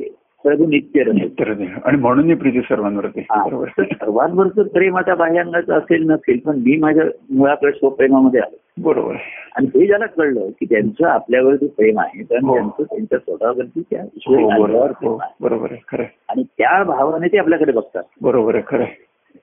प्रभू 0.44 0.66
नित्य. 0.66 1.02
तर. 1.40 1.64
आणि 1.84 1.96
म्हणून 1.96 2.24
ही 2.24 2.34
प्रीती 2.34 2.58
हा. 2.58 3.66
तर 3.78 3.82
सर्वांवरचं 3.84 4.62
प्रेम 4.62 4.96
आता 4.96 5.14
बाह्यांगाचं 5.14 5.74
असेल 5.74 6.10
नसेल 6.10 6.38
पण 6.38 6.56
मी 6.56 6.76
माझ्या 6.76 7.04
मुळाकडे 7.30 7.72
स्वप्रेमामध्ये 7.72 8.40
आलो 8.40 8.56
बरोबर 8.78 9.14
आणि 9.56 9.66
हे 9.66 9.86
ज्याला 9.86 10.06
कळलं 10.06 10.48
की 10.50 10.66
त्यांचं 10.66 11.06
आपल्यावरती 11.06 11.66
प्रेम 11.66 11.98
आहे 12.00 12.22
कारण 12.22 12.44
हो. 12.44 12.54
त्यांचं 12.54 12.82
त्यांच्या 12.82 13.18
स्वतःवरती 13.18 13.80
त्या 13.90 14.02
हो 14.02 14.62
बरोबर 14.62 15.70
हो 15.70 15.76
खरं. 15.88 16.04
आणि 16.28 16.42
त्या 16.42 16.82
भावाने 16.82 17.28
ते 17.28 17.38
आपल्याकडे 17.38 17.72
बघतात 17.72 18.02
बरोबर 18.22 18.54
आहे 18.54 18.64
खरं. 18.66 18.84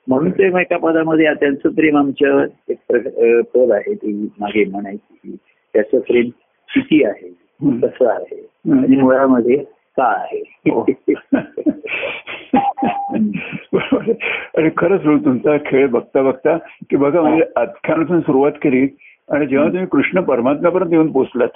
म्हणून 0.07 0.31
ते 0.31 0.61
एका 0.61 0.77
पदामध्ये 0.77 1.25
त्यांचं 1.25 1.69
प्रेम 1.69 1.97
आमच्या 1.97 2.45
एक 2.69 2.77
पद 3.55 3.71
आहे 3.71 3.93
ती 3.93 4.29
मागे 4.39 4.65
म्हणायची 4.65 5.37
त्याचं 5.73 5.99
प्रेम 5.99 6.29
किती 6.69 7.03
आहे. 7.03 7.29
कसं 7.81 8.09
आहे. 8.09 8.35
आणि 8.71 8.95
मुळामध्ये 8.95 9.57
का 9.97 10.05
आहे? 10.05 10.39
हो. 10.69 10.85
आणि 14.57 14.69
खरंच 14.77 15.03
तुमचा 15.25 15.57
खेळ 15.65 15.87
बघता 15.87 16.21
बघता 16.21 16.57
की 16.57 16.95
बघा 16.95 17.21
म्हणजे 17.21 17.43
आख्यानातून 17.55 18.19
सुरुवात 18.19 18.51
केली 18.51 18.87
आणि 19.29 19.45
जेव्हा 19.45 19.67
तुम्ही 19.69 19.85
कृष्ण 19.85 20.21
परमात्म्यापर्यंत 20.21 20.93
येऊन 20.93 21.11
पोहोचलात 21.11 21.47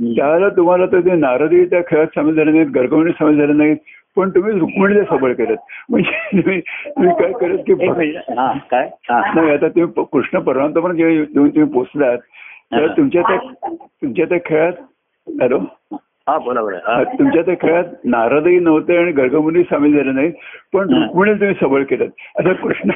त्यावेळेला 0.00 0.48
तुम्हाला 0.48 0.86
तर 0.86 1.00
ते 1.00 1.14
नारदी 1.14 1.64
त्या 1.64 1.80
खेळात 1.80 2.06
सामील 2.06 2.34
झाले 2.34 2.50
नाहीत 2.50 2.66
गर्गवणी 2.66 3.10
सामील 3.10 3.38
झाले 3.38 3.52
नाहीत 3.52 3.76
पण 4.16 4.30
तुम्ही 4.30 4.58
रुक्मिणीला 4.58 5.04
सबळ 5.04 5.32
केलं 5.32 5.54
म्हणजे 5.90 6.40
तुम्ही 6.40 7.14
काय 7.22 7.32
करत 7.32 7.58
की 7.66 7.74
नाही 7.74 9.50
आता 9.50 9.68
तुम्ही 9.68 10.04
कृष्ण 10.12 10.38
परमात्म्यापर्यंत 10.38 10.96
जेव्हा 10.96 11.14
येऊन 11.14 11.48
तुम्ही 11.48 11.72
पोहोचलात 11.72 12.18
तर 12.76 12.88
तुमच्या 12.96 13.22
त्या 13.22 13.38
तुमच्या 14.02 14.24
त्या 14.26 14.38
खेळात 14.46 14.72
हॅलो? 15.40 15.58
हा 16.28 16.38
बोला 16.38 16.60
बोला. 16.62 16.76
हा. 16.76 17.04
तुमच्या 17.04 17.42
त्या 17.42 17.54
खेळात 17.54 17.84
नारदही 18.04 18.58
नव्हते 18.60 18.96
आणि 18.96 19.12
गर्गमुनी 19.12 19.62
सामील 19.62 19.96
झाले 19.96 20.12
नाहीत 20.12 20.32
पण. 20.72 20.94
रुक्मिणी 20.94 21.34
तुम्ही 21.34 21.54
सबळ 21.60 21.82
केलं. 21.82 22.04
आता 22.38 22.52
कृष्ण 22.52 22.90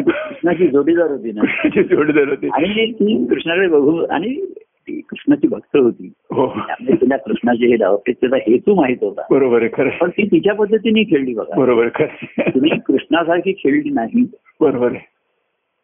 कृष्णाची 0.00 0.68
जोडीदार 0.68 1.10
होती 1.10 1.32
ना. 1.32 1.40
कृष्णाची 1.40 1.82
जोडदार 1.82 2.28
होती. 2.28 2.48
आणि 2.48 2.92
ती 2.92 3.26
कृष्णाकडे 3.30 3.68
बघू 3.68 4.04
आणि 4.04 4.44
ती 4.56 5.00
कृष्णाची 5.00 5.48
भक्त 5.48 5.76
होती. 5.76 6.12
हो. 6.30 6.46
त्यामुळे 6.46 6.96
तिला 6.96 7.16
कृष्णाचे 7.16 7.66
हे 7.66 7.76
धावते 7.76 8.12
त्याचा 8.12 8.36
हेतू 8.36 8.74
माहीत 8.74 8.96
होता. 9.00 9.22
बरोबर 9.30 9.60
आहे 9.62 9.70
खरं 9.74 9.90
पण 9.90 10.10
ती 10.10 10.26
तिच्या 10.26 10.54
पद्धतीने 10.54 11.02
खेळली 11.02 11.34
बघा. 11.34 11.56
बरोबर 11.56 11.88
खरं 11.94 12.06
तुम्ही 12.38 12.70
कृष्णासारखी 12.86 13.52
खेळली 13.52 13.90
नाही. 13.90 14.30
बरोबर 14.60 14.86
आहे. 14.86 15.12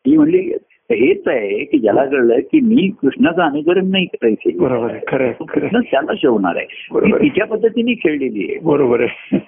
ती 0.06 0.16
म्हणली 0.16 0.52
हेच 0.90 1.28
आहे 1.28 1.64
की 1.64 1.78
ज्याला 1.78 2.04
कळलं 2.04 2.38
की 2.38 2.60
मी 2.60 2.90
कृष्णाचं 3.02 3.42
अनुकरण 3.42 3.90
नाही 3.90 4.06
करायचे. 4.06 4.58
बरोबर 4.58 4.88
खरं 5.08 5.32
कृष्ण. 5.32 5.80
त्याला 5.80 6.12
शेवणार 6.16 6.56
आहे. 6.56 6.66
तिच्या 7.22 7.46
पद्धतीने 7.46 7.92
खेळलेली 7.92 8.46
आहे. 8.50 8.58
बरोबर 8.62 9.00
आहे. 9.00 9.38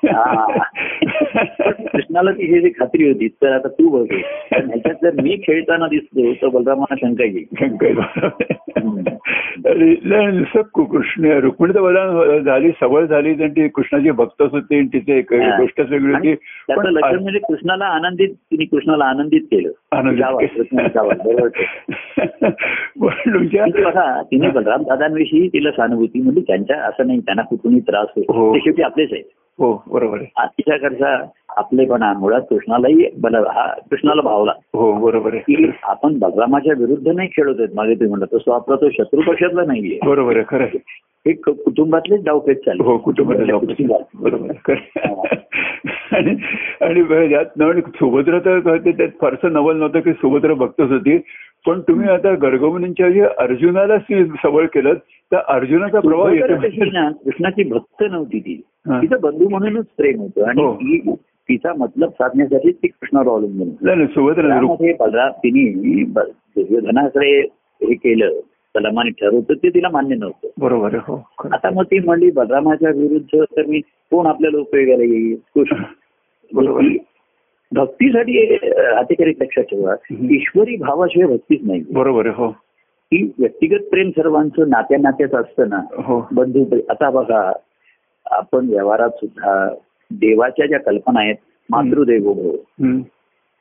कृष्णाला 1.86 2.30
ती 2.30 2.46
हे 2.46 2.60
जी 2.60 2.68
खात्री 2.68 3.08
होती 3.08 3.28
तर 3.28 3.52
आता 3.52 3.68
तू 3.68 3.88
बघ 3.88 4.12
ह्याच्यात 4.12 4.94
जर 5.02 5.22
मी 5.22 5.36
खेळताना 5.46 5.86
दिसतो 5.86 6.32
तर 6.32 6.46
बलरामाला 6.48 6.94
शंका 6.94 7.24
येईल. 7.24 7.44
शंकर 7.60 7.92
बरोबर 7.92 8.28
आहे. 8.28 8.54
आणि 9.70 9.96
नाही, 10.04 10.26
नुसतं 10.26 10.62
कु- 10.74 10.84
कृष्ण 10.84 11.24
रुक्मिणीचं 11.24 11.82
बलिदान 11.82 12.38
झाली 12.38 12.70
सवय 12.80 13.06
झाली 13.06 13.34
ती 13.34 13.68
कृष्णाची 13.68 14.10
भक्तच 14.10 14.50
होती 14.50 14.76
आणि 14.76 14.86
तिचे 14.86 15.18
एक. 15.18 15.34
गोष्टच 15.34 15.90
वेगळी 15.90 16.14
आणि 16.14 16.28
होती. 16.28 16.34
त्याचं 16.66 16.90
लक्षण 16.90 17.22
म्हणजे 17.22 17.38
कृष्णाला 17.38 17.84
आनंदित 17.84 18.28
तिने 18.28 18.64
कृष्णाला 18.64 19.04
आनंदित 19.04 19.40
केलं. 19.40 19.70
आनंदित 19.92 20.22
पण 21.36 21.48
तुमच्या 23.34 23.64
तिने 24.22 24.48
बलराम 24.48 24.82
दादांविषयी 24.82 25.48
तिला 25.48 25.70
सहानुभूती 25.70 26.22
म्हणजे 26.22 26.40
त्यांच्या 26.40 26.76
असं 26.76 27.06
नाही 27.06 27.20
त्यांना 27.20 27.42
कुठूनही 27.42 27.80
त्रास 27.80 28.06
हो. 28.16 28.22
होतो 28.22 28.54
ते 28.54 28.60
शेवटी 28.60 28.82
आपलेच 28.82 29.08
आहेत. 29.12 29.24
हो 29.60 29.82
बरोबर 29.86 30.18
आहे. 30.20 30.46
तिच्याकडचा 30.46 31.24
आपलेपणा 31.56 32.12
मुळात 32.12 32.40
कृष्णालाही 32.40 33.08
बल 33.18 33.34
हा 33.34 33.72
कृष्णाला 33.90 34.22
भावला. 34.22 34.52
हो 34.74 34.92
बरोबर 34.92 35.34
आहे. 35.34 35.54
की 35.54 35.70
आपण 35.82 36.18
बलरामाच्या 36.18 36.72
विरुद्ध 36.78 37.08
नाही 37.08 37.28
खेळत 37.28 37.54
आहेत 37.58 37.68
मागे 37.74 37.94
तुम्ही 37.94 38.08
म्हणलं 38.08 38.36
तसं 38.36 38.52
आपला 38.52 38.76
तो 38.76 38.90
शत्रू 38.90 39.20
पक्षातला 39.20 39.62
नाहीये. 39.66 39.98
बरोबर 40.06 40.36
आहे 40.36 40.44
खरं. 40.48 40.64
हे 41.26 41.32
कुटुंबातलेच 41.32 42.24
डावपेच 42.24 42.64
चालले. 42.64 42.82
हो 42.82 42.98
कुटुंबाच्या 42.98 43.58
कुटुंबात. 43.58 44.00
बरोबर. 44.14 44.74
आणि 46.12 46.34
आणि 46.80 47.80
सुभद्रा 47.80 48.38
तर 48.38 48.60
कळते 48.60 48.92
त्यात 48.92 49.08
फारसं 49.20 49.52
नवल 49.52 49.76
नव्हतं 49.76 50.00
की 50.00 50.12
सुभद्रा 50.12 50.54
भक्तच 50.54 50.90
होती. 50.90 51.18
पण 51.64 51.80
तुम्ही 51.80 52.08
आता 52.08 52.34
गर्गमुनींच्या 52.34 53.08
जे 53.10 53.20
अर्जुनाला 53.38 53.98
सबळ 54.42 54.66
केलं 54.66 54.94
तर 55.32 55.36
अर्जुनाचा 55.48 56.00
प्रभाव 56.00 56.28
येतो 56.28 56.46
कृष्णाची 57.24 57.62
भक्त 57.62 58.02
नव्हती 58.10 58.38
ती. 58.40 58.54
तिचं 58.86 59.20
बंधू 59.20 59.48
म्हणूनच 59.48 59.84
प्रेम 59.96 60.20
होतं 60.20 60.48
आणि 60.48 60.62
हो. 60.62 61.14
तिचा 61.48 61.72
मतलब 61.76 62.10
साधण्यासाठी 62.10 62.70
ती 62.72 62.86
कृष्णावर 62.88 63.28
अवलंबून 63.28 64.06
सुभद्रा 64.06 65.28
तिने 65.28 66.02
दुर्योधनाकडे 66.04 67.38
हे 67.80 67.94
केलं 67.94 68.38
बलरामाने 68.74 69.10
ठरवलं 69.10 69.54
ते 69.54 69.68
तिला 69.68 69.88
मान्य 69.88 70.14
नव्हतं 70.14 70.48
बरोबर 70.58 70.94
हो. 70.94 71.16
आता 71.52 71.70
मग 71.70 71.84
ती 71.84 71.98
म्हणली 71.98 72.30
बलरामाच्या 72.30 72.90
विरुद्ध 72.90 73.42
तर 73.56 73.66
मी 73.66 73.80
कोण 73.80 74.26
आपल्याला 74.26 74.58
उपयोगाला 74.58 75.04
येईल 75.04 75.36
कृष्ण 75.54 75.82
बरोबर. 76.52 76.82
भक्तीसाठी 77.72 78.38
अं, 78.56 78.94
हातेकरी 78.96 79.30
लक्षात 79.30 79.64
ठेवा. 79.64 79.94
ईश्वरी 80.30 80.76
भावाशिवाय 80.76 81.28
भक्तीच 81.28 81.60
नाही 81.62 81.82
बरोबर 81.92 82.26
हो 82.26 82.50
की 83.12 83.22
व्यक्तिगत 83.38 83.88
प्रेम 83.90 84.10
सर्वांचं 84.10 84.68
नात्या 84.68 84.98
नात्याचं 84.98 85.40
असतं 85.40 85.68
ना 85.68 85.80
हो 86.02 86.20
बंधू 86.32 86.64
आता 86.88 87.10
बघा 87.10 87.52
आपण 88.26 88.68
व्यवहारात 88.68 89.10
सुद्धा 89.10 89.68
देवाच्या 90.10 90.66
ज्या 90.66 90.78
कल्पना 90.80 91.20
आहेत 91.20 91.36
मातृदेवो 91.70 92.32
भव. 92.34 92.56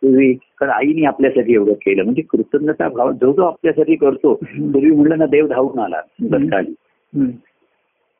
पूर्वी 0.02 0.34
कारण 0.34 0.72
आईने 0.72 1.06
आपल्यासाठी 1.06 1.54
एवढं 1.54 1.74
केलं 1.74 2.04
म्हणजे 2.04 2.22
कृतज्ञता 2.22 2.88
भाव 2.90 3.12
जो 3.12 3.32
जो 3.34 3.44
आपल्यासाठी 3.44 3.96
करतो. 3.96 4.34
पूर्वी 4.34 4.92
म्हणलं 4.92 5.18
ना 5.18 5.26
देव 5.26 5.48
धावून 5.48 5.80
आला. 5.80 6.02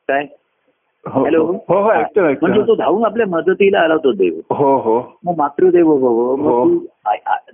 काय 0.10 0.26
हॅलो. 1.14 1.46
हो 1.46 1.82
हो 1.84 1.92
ऐकतो 1.92 2.22
म्हणजे 2.22 2.62
तो 2.62 2.76
धावून 2.76 3.06
आपल्या 3.06 3.28
मदतीला 3.30 3.80
आला 3.80 3.98
तो 3.98 4.12
देव. 4.12 4.34
हो 4.50 4.78
हो. 4.78 5.18
मग 5.26 5.34
मातृदेव 5.38 5.86
भव 5.86 6.36
हो. 6.36 6.64
मग 6.64 6.86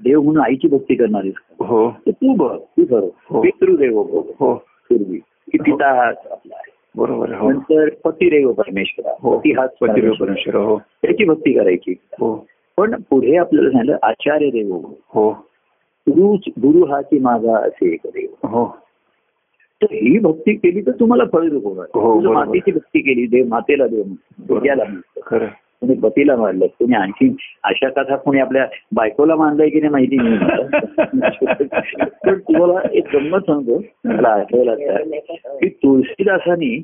देव 0.03 0.21
म्हणून 0.21 0.43
आईची 0.43 0.67
भक्ती 0.67 0.95
करणारीस? 0.95 1.33
हो. 1.59 1.89
तू 2.07 2.35
बघ 2.35 2.57
तू 2.57 2.83
हो. 2.89 2.99
ठरव 2.99 3.41
पितृदेव 3.41 4.03
भव 4.03 4.21
हो. 4.39 4.53
पूर्वी. 4.53 5.17
की 5.51 5.57
पिता 5.57 6.05
हाच 6.05 6.17
आपला 6.31 6.55
आहे. 6.55 6.71
बरोबर 6.95 7.33
हो. 7.33 7.51
नंतर 7.51 7.89
पतिरेव 8.03 8.51
परमेश्वरा. 8.51 9.13
हो. 9.21 9.37
पती 9.37 9.51
हाच 9.51 9.77
पतिदेव 9.81 10.13
परमेश्वर. 10.19 10.55
हो. 10.55 10.77
त्याची 10.77 11.25
भक्ती 11.25 11.53
करायची. 11.53 11.95
हो. 12.19 12.45
पण 12.77 12.95
पुढे 13.09 13.37
आपल्याला 13.37 13.69
सांगितलं 13.69 13.97
आचार्य 14.03 14.49
देव. 14.49 14.75
हो. 15.09 15.29
गुरु 16.09 16.33
गुरु 16.49 16.85
हा 16.91 17.01
की 17.01 17.19
माझा 17.19 17.57
असे 17.57 17.93
एक 17.93 17.99
देव. 18.05 18.47
हो. 18.47 18.77
ही 19.91 20.19
भक्ती 20.19 20.53
केली 20.53 20.81
तर 20.81 20.91
तुम्हाला 20.91 21.23
फळ 21.33 21.39
होणार. 21.39 21.85
हो. 21.93 22.33
मातेची 22.33 22.71
भक्ती 22.71 22.99
केली 22.99 23.27
देव 23.27 23.45
मातेला 23.47 23.87
देव 23.87 24.03
म्हणतो. 24.03 24.59
खरं. 25.25 25.45
कोणी 25.81 25.93
पतीला 25.93 26.35
मारलं 26.35 26.65
कोणी 26.65 26.95
आणखी 26.95 27.35
अशा 27.63 27.89
कथा 27.89 28.15
कोणी 28.15 28.39
आपल्या 28.39 28.67
बायकोला 28.95 29.35
मानलाय 29.35 29.69
की 29.69 29.79
नाही 29.79 29.91
माहिती 29.91 30.15
नाही. 30.15 30.37
पण 32.25 32.39
तुम्हाला 32.39 32.87
एक 32.93 33.03
गंमत 33.13 33.39
सांगतो. 33.39 33.83
मला 34.05 34.27
आठवलं 34.27 34.75
की 35.45 35.69
तुळशीदासांनी. 35.69 36.83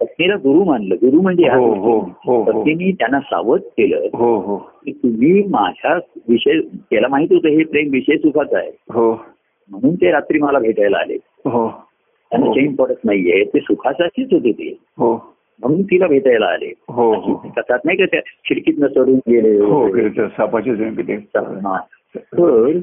पत्नीला 0.00 0.36
गुरु 0.36 0.64
मानलं. 0.64 0.94
गुरु 0.94 1.20
म्हणजे 1.20 1.48
हो. 1.48 2.00
हो. 2.24 2.42
पत्नीने 2.42 2.90
त्यांना 2.90 3.20
सावध 3.20 3.60
केलं. 3.60 4.00
हो 4.14 4.40
हो. 4.40 4.56
की 4.56 4.92
तुम्ही 4.92 5.42
माझ्या 5.42 5.98
विषय 6.28 6.60
त्याला 6.90 7.08
माहीत 7.08 7.32
होतं 7.32 7.48
हे 7.48 7.64
प्रेम 7.64 7.90
विषय 7.92 8.16
सुखाचं 8.16 8.56
आहे. 8.56 8.70
हो. 8.90 9.24
म्हणून 9.70 9.94
ते 9.94 10.10
रात्री 10.10 10.38
मला 10.38 10.58
भेटायला 10.58 10.96
आले. 10.98 11.16
हो. 11.44 11.86
त्यांना 12.30 12.46
हो. 12.46 12.54
चैन 12.54 12.74
पडत 12.74 13.04
नाहीये. 13.04 13.44
ते 13.44 13.60
सुखासाठीच 13.60 14.32
होते 14.32 14.52
ते. 14.52 14.78
हो. 14.98 15.36
म्हणून 15.60 15.82
तिला 15.82 16.06
भेटायला 16.06 16.46
आले. 16.46 16.72
हो 16.88 17.34
कथात 17.56 17.78
नाही 17.84 17.98
का 17.98 18.04
त्या 18.04 18.20
खिडकीतनं 18.20 18.86
चढून 18.86 19.14
गेले 19.14 19.58
हो 19.58 19.88
तर 22.26 22.78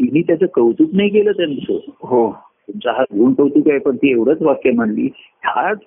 तिने 0.00 0.20
त्याचं 0.22 0.46
कौतुक 0.46 0.90
नाही 0.92 1.08
केलं 1.08 1.32
त्यांचं. 1.32 1.78
हो. 2.00 2.32
तुमचा 2.32 2.92
हा 2.92 3.02
गुण 3.02 3.32
कौतुक 3.32 3.68
आहे 3.68 3.78
पण 3.78 3.96
ती 3.96 4.10
एवढंच 4.10 4.42
वाक्य 4.42 4.70
म्हणली 4.70 5.10
हाच 5.44 5.78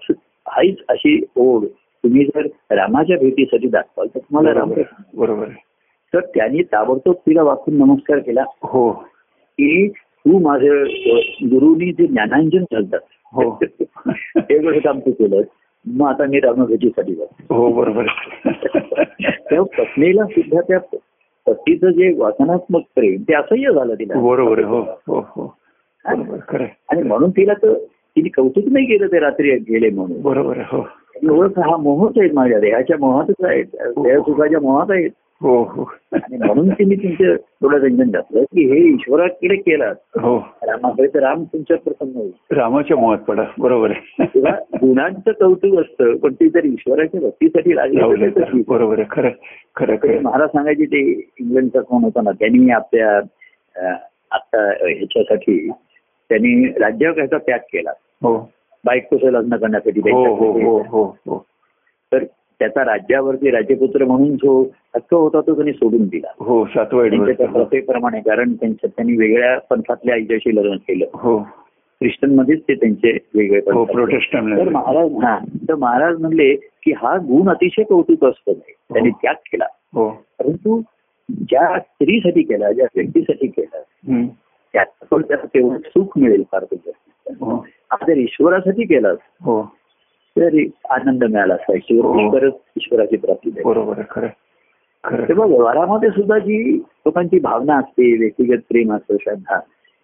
हाच 0.48 0.76
अशी 0.90 1.24
ओढ 1.36 1.66
तुम्ही 2.04 2.26
जर 2.26 2.48
रामाच्या 2.72 3.18
भेटीसाठी 3.18 3.68
दाखवाल 3.68 4.08
तर 4.08 4.20
तुम्हाला 4.20 4.60
राम 4.60 4.72
बरोबर. 5.14 5.46
तर 6.14 6.20
त्यांनी 6.20 6.64
ताबडतोब 6.64 7.16
तिला 7.16 7.44
वाकून 7.44 7.78
नमस्कार 7.78 8.20
केला. 8.20 8.44
हो. 8.64 8.92
की 9.60 9.88
तू 10.26 10.40
माझं 10.40 10.84
गुरुनी 11.44 11.92
जे 11.92 12.08
ज्ञानांजन 12.08 12.64
घालतात 12.64 13.00
हो. 13.34 13.60
वेळेस 14.36 14.84
काम 14.84 15.00
तू 15.00 15.12
केलं. 15.12 15.42
मग 15.86 16.08
आता 16.08 16.26
मी 16.26 16.40
रामभेटीसाठी 16.40 17.16
जातो. 17.16 17.56
हो 17.56 17.70
बरोबर. 17.74 18.06
त्या 19.26 19.64
पत्नीला 19.64 20.26
सुद्धा 20.26 20.62
त्या 20.62 20.80
पतीचं 21.48 21.90
जे 21.90 22.14
वाचनात्मक 22.18 22.82
प्रेम 22.96 23.22
ते 23.22 23.34
असह्य 23.34 23.74
झालं 23.74 23.94
तिला. 23.94 24.20
बरोबर. 24.20 24.64
हो 24.64 24.82
हो 24.82 25.20
हो. 25.20 25.56
आणि 26.06 27.02
म्हणून 27.04 27.30
तिला 27.30 27.54
तर 27.54 27.74
तिने 28.16 28.30
कौतुक 28.30 28.64
नाही 28.72 28.86
केलं 28.86 29.08
ते 29.08 29.20
रात्री 29.20 29.52
गेले 29.52 29.90
म्हणून. 29.90 30.22
बरोबर 30.22 30.58
हो. 30.58 30.82
हा 31.58 31.78
मोहच 31.78 32.14
आहे 32.18 32.30
माझ्या 32.34 32.60
देहाच्या 32.60 32.98
मोहातच 33.00 33.44
आहे. 33.44 33.64
देहसुखाच्या 33.78 34.60
मोहात 34.60 34.92
आहेत 34.92 35.10
हो 35.42 35.64
हो. 35.64 35.84
आणि 36.14 36.38
म्हणून 36.38 36.70
तिने 36.70 36.96
तुमचं 36.96 37.36
थोडं 37.36 37.78
रंजन 37.78 38.10
घातलं 38.10 38.44
की 38.44 38.66
हे 38.72 38.78
ईश्वराकडे 38.94 39.56
केलं 39.56 39.94
हो. 40.20 40.38
रामाकडे 40.64 41.08
तर 41.08 41.20
राम 41.20 41.44
तुमच्यावर 41.44 41.92
प्रसन्न 41.92 42.18
होईल. 42.18 42.32
रामाच्या 42.52 42.98
मोहात 42.98 43.18
पडा. 43.18 43.44
बरोबर 43.60 43.92
आहे. 43.92 44.26
तेव्हा 44.26 44.52
गुणांचं 44.74 45.32
कौतुक 45.32 45.80
असतं 45.80 46.16
पण 46.18 46.34
ती 46.34 46.50
जर 46.50 46.66
ईश्वराच्या 46.66 47.22
भक्तीसाठी 47.22 47.76
लागली. 47.76 48.62
बरोबर 48.68 49.00
आहे. 49.00 49.08
खरं 49.12 49.30
खरं 49.76 49.96
खरं. 49.96 50.22
महाराज 50.22 50.50
सांगायचे 50.50 50.86
ते 50.86 51.00
इंग्लंडचा 51.40 51.82
कोण 51.82 52.04
होता 52.04 52.22
ना 52.22 52.32
त्यांनी 52.32 52.70
आपल्या 52.70 53.18
आता 54.32 54.68
ह्याच्यासाठी 54.70 55.70
त्यांनी 56.30 56.68
राज्याचा 56.68 57.38
त्याग 57.38 57.60
केला. 57.60 57.92
हो. 58.24 58.52
बायकोचं 58.86 59.32
लग्न 59.32 59.56
करण्यासाठी 59.56 60.00
हो 60.00 60.36
हो 60.36 61.18
हो. 61.28 61.46
तर 62.12 62.24
त्याचा 62.62 62.84
राज्यावरती 62.86 63.52
राज्यपुत्र 63.52 64.06
म्हणून 64.06 64.36
जो 64.36 64.62
हक्क 64.96 65.14
होता 65.14 65.42
तो 65.42 65.54
त्यांनी 65.56 65.72
सोडून 65.74 66.08
दिला. 66.08 66.32
हो 66.40 66.64
प्रथेप्रमाणे 66.64 68.20
कारण 68.20 68.54
त्यांच्या 68.54 68.90
त्यांनी 68.96 69.18
वेगळ्या 69.18 69.60
पंथातल्या 69.60 70.16
आईच्याशी 70.16 70.56
लग्न 70.56 70.76
केलं. 70.76 71.06
हो. 71.14 71.40
ख्रिश्चनमध्येच 72.02 72.62
ते 72.62 72.76
त्यांचे 72.76 73.18
वेगळे 73.36 73.60
हो 73.74 73.86
तर 73.86 74.70
महाराज 74.70 75.12
हा 75.24 75.38
तर 75.70 75.76
महाराज 75.76 76.22
म्हणले 76.22 76.56
की 76.56 76.92
हा 76.92 77.18
गुण 77.18 77.50
अतिशय 77.50 77.84
कौतुकास्पद 77.84 78.54
आहे 78.58 78.74
त्यांनी 78.94 79.10
त्याग 79.10 79.34
केला. 79.34 79.66
हो. 79.94 80.10
परंतु 80.10 80.82
ज्या 81.30 81.80
स्त्रीसाठी 81.80 82.42
केला 82.42 82.72
ज्या 82.72 82.86
व्यक्तीसाठी 82.96 83.48
केला. 83.48 83.82
त्यात 84.74 85.06
पण 85.12 85.22
त्याला 85.22 85.46
तेवढं 85.46 85.78
सुख 85.78 86.18
मिळेल 86.18 86.44
फार 86.52 86.66
हो 87.40 87.56
हा. 87.92 88.06
जर 88.08 88.18
ईश्वरासाठी 88.18 88.84
केलास 88.84 89.18
हो. 89.42 89.62
तर 90.40 90.58
आनंद 90.90 91.24
मिळाला 91.24 91.54
असता 91.54 91.74
हो. 91.74 92.38
ईश्वरच 92.78 93.10
प्राप्ती 93.10 93.50
बरोबर 93.66 94.02
तेव्हा 95.28 95.46
व्यवहारामध्ये 95.46 96.10
सुद्धा 96.10 96.38
जी 96.38 96.78
लोकांची 96.78 97.40
भावना 97.40 97.78
असते 97.78 98.18
व्यक्तिगत 98.18 98.62
प्रेम 98.70 98.94
असतं 98.94 99.16
श्रद्धा 99.22 99.60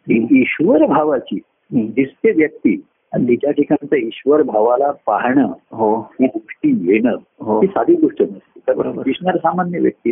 ती 0.08 0.42
ईश्वर 0.42 0.86
भावाची. 0.86 1.40
दिसते 1.72 2.32
व्यक्ती. 2.32 2.82
आणि 3.14 3.28
तिच्या 3.28 3.52
ठिकाणचं 3.52 3.96
ईश्वर 3.96 4.42
भावाला 4.42 4.92
पाहणं 5.06 5.54
हो. 5.72 5.96
ही 5.96 6.26
दृष्टी 6.28 6.94
येणं 6.94 7.16
हो. 7.40 7.62
ही 7.62 7.68
साधी 7.68 7.94
गोष्ट 7.94 8.22
नसते. 8.22 8.72
दिसणार 9.04 9.38
सामान्य 9.38 9.80
व्यक्ती. 9.80 10.12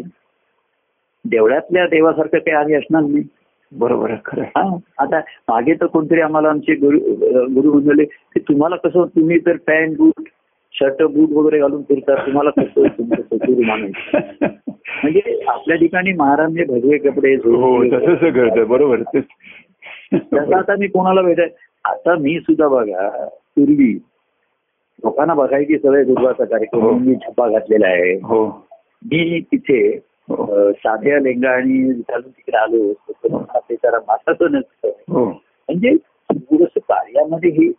देवळातल्या 1.26 1.88
देवासारखं 1.88 2.38
काही 2.38 2.56
आम्ही 2.56 2.76
असणार 2.76 3.02
नाही. 3.02 3.24
बरोबर 3.72 4.14
खरं 4.26 4.44
हा 4.56 4.64
आता 4.98 5.20
मागे 5.50 5.74
तर 5.74 5.86
कोणतरी 5.86 6.22
आम्हाला 6.22 6.50
आमचे 6.50 6.76
गुरु 6.76 7.00
गुरु 7.54 7.72
म्हणाले 7.74 8.06
की 8.06 8.40
तुम्हाला 8.40 8.76
कसं 8.76 9.06
तुम्ही 9.06 9.40
तर 9.40 9.56
पॅन्ट 9.68 9.98
बूट 9.98 10.28
शर्ट 10.74 11.02
बूट 11.04 11.32
वगैरे 11.32 11.60
घालून 11.60 11.82
फिरता 11.82 12.16
तुम्हाला 12.26 12.50
कसं 12.52 12.88
तुमचं 12.88 13.22
सचुरी 13.24 13.66
मानायचं 13.66 14.48
म्हणजे 15.04 15.40
आपल्या 15.48 15.78
ठिकाणी 15.78 16.14
महाराज 16.14 16.58
भगवे 16.68 16.98
कपडे 16.98 17.34
हो 17.36 18.66
बरोबर 18.66 19.02
तसं 19.14 20.56
आता 20.56 20.76
मी 20.76 20.88
कोणाला 20.88 21.22
भेटाय 21.22 21.48
आता 21.86 22.16
मी 22.16 22.40
सुद्धा 22.40 22.68
बघा 22.68 23.10
पूर्वी 23.28 23.94
लोकांना 25.04 25.34
बघायची 25.34 25.78
सवय 25.78 26.04
गुरुवारचा 26.04 26.44
हो. 26.44 26.50
कार्यक्रम 26.50 27.02
मी 27.02 27.16
छपा 27.16 27.48
घातलेला 27.50 27.88
आहे. 27.88 28.14
हो. 28.14 28.46
मी 29.04 29.40
तिथे 29.42 29.80
हो 29.88 30.00
साध्या 30.72 31.20
लेंगा 31.20 31.50
आणि 31.50 31.90
घालून 31.90 32.30
तिकडे 32.30 32.58
आलो 32.58 32.94
तर 32.94 33.28
मला 33.32 33.60
ते 33.60 33.76
जरा 33.76 33.98
माताचं 34.08 34.52
नसतं. 34.52 34.88
हो. 34.88 35.26
म्हणजे 35.26 35.96
थोडंसं 36.34 36.80
कार्यामध्ये 36.80 37.50
ही 37.50 37.72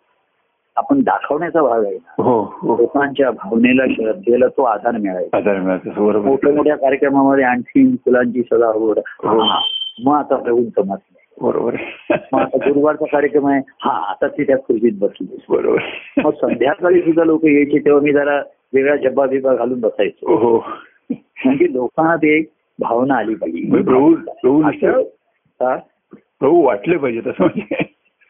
आपण 0.76 1.00
दाखवण्याचा 1.00 1.62
भाग 1.62 1.84
आहे 1.84 1.94
ना. 1.94 2.22
हो 2.22 2.40
हो. 2.40 2.76
लोकांच्या 2.76 3.30
भावनेला 3.30 3.84
श्रद्धेला 3.90 4.46
तो 4.46 4.62
आधार 4.62 4.92
मिळायचा. 4.92 6.18
मोठ्या 6.18 6.52
मोठ्या 6.52 6.76
कार्यक्रमामध्ये 6.76 7.44
आणखी 7.44 7.96
फुलांची 7.96 8.42
हो. 8.52 8.92
हा, 9.38 9.60
मग 10.04 10.14
आता 10.14 10.36
प्रभून 10.36 10.64
समजलं 10.64 11.14
बरोबर. 11.40 11.76
मग 12.32 12.40
आता 12.40 12.56
गुरुवारचा 12.56 13.04
कार्यक्रम 13.04 13.46
आहे. 13.46 13.62
हा 13.80 13.90
आता 13.90 14.26
ते 14.26 14.44
त्या 14.44 14.58
खुर्चीत 14.58 14.92
बसले. 14.98 15.36
बरोबर. 15.48 15.78
मग 16.24 16.30
संध्याकाळी 16.30 17.00
सुद्धा 17.00 17.24
लोक 17.24 17.44
यायचे 17.44 17.78
तेव्हा 17.78 18.02
मी 18.02 18.12
जरा 18.12 18.42
वेगळा 18.74 18.96
जब्बा 18.96 19.26
बिब्बा 19.26 19.54
घालून 19.54 19.80
बसायचो. 19.80 20.36
हो. 20.36 20.64
म्हणजे 21.12 21.72
लोकांना 21.72 22.16
ते 22.16 22.36
एक 22.38 22.48
भावना 22.80 23.14
आली 23.14 23.34
पाहिजे. 23.34 23.68
म्हणजे 23.68 23.90
प्रभू 23.90 24.14
प्रभू 24.14 24.62
हा? 25.64 25.76
प्रभू 26.40 26.62
वाटले 26.62 26.96
पाहिजे 26.96 27.20
तसं 27.20 27.44
म्हणजे. 27.44 27.84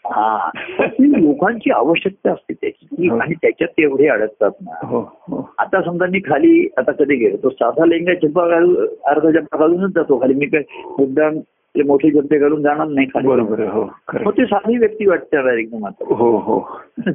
हा. 0.05 0.51
लोकांची 0.99 1.71
आवश्यकता 1.71 2.33
असते 2.33 2.55
त्याची. 2.55 3.09
हो. 3.09 3.19
आणि 3.19 3.35
त्याच्यात 3.35 3.69
ते 3.69 3.83
एवढे 3.83 4.09
अडकतात 4.09 4.51
ना. 4.61 4.87
हो 4.87 5.01
हो. 5.01 5.51
आता 5.59 5.83
समजा 5.83 6.07
मी 6.07 6.19
खाली 6.19 6.69
आता 6.77 6.93
कधी 6.93 7.17
गेलो 7.17 7.37
तो 7.37 7.51
साधा 7.51 7.85
लेंगा 7.85 8.15
जब्बा 8.15 8.49
घालून 8.49 8.87
अर्धा 9.05 9.31
जब्बा 9.31 9.59
घालूनच 9.59 9.91
जातो 9.95 10.21
खाली. 10.21 10.35
मी 10.35 10.47
काय 10.47 10.63
मुद्दाम 10.99 11.39
ते 11.41 11.83
मोठे 11.83 12.11
जब्बे 12.11 12.39
घालून 12.39 12.63
जाणार 12.63 12.87
नाही 12.87 13.07
खाली. 13.07 13.29
बरोबर 13.29 13.61
हो 13.61 14.31
ते 14.31 14.45
साधी 14.45 14.79
व्यक्ती 14.79 15.07
वाटते 15.07 15.61
एकदम 15.61 15.87
आता. 15.87 16.15
हो 16.15 16.37
हो? 16.39 16.79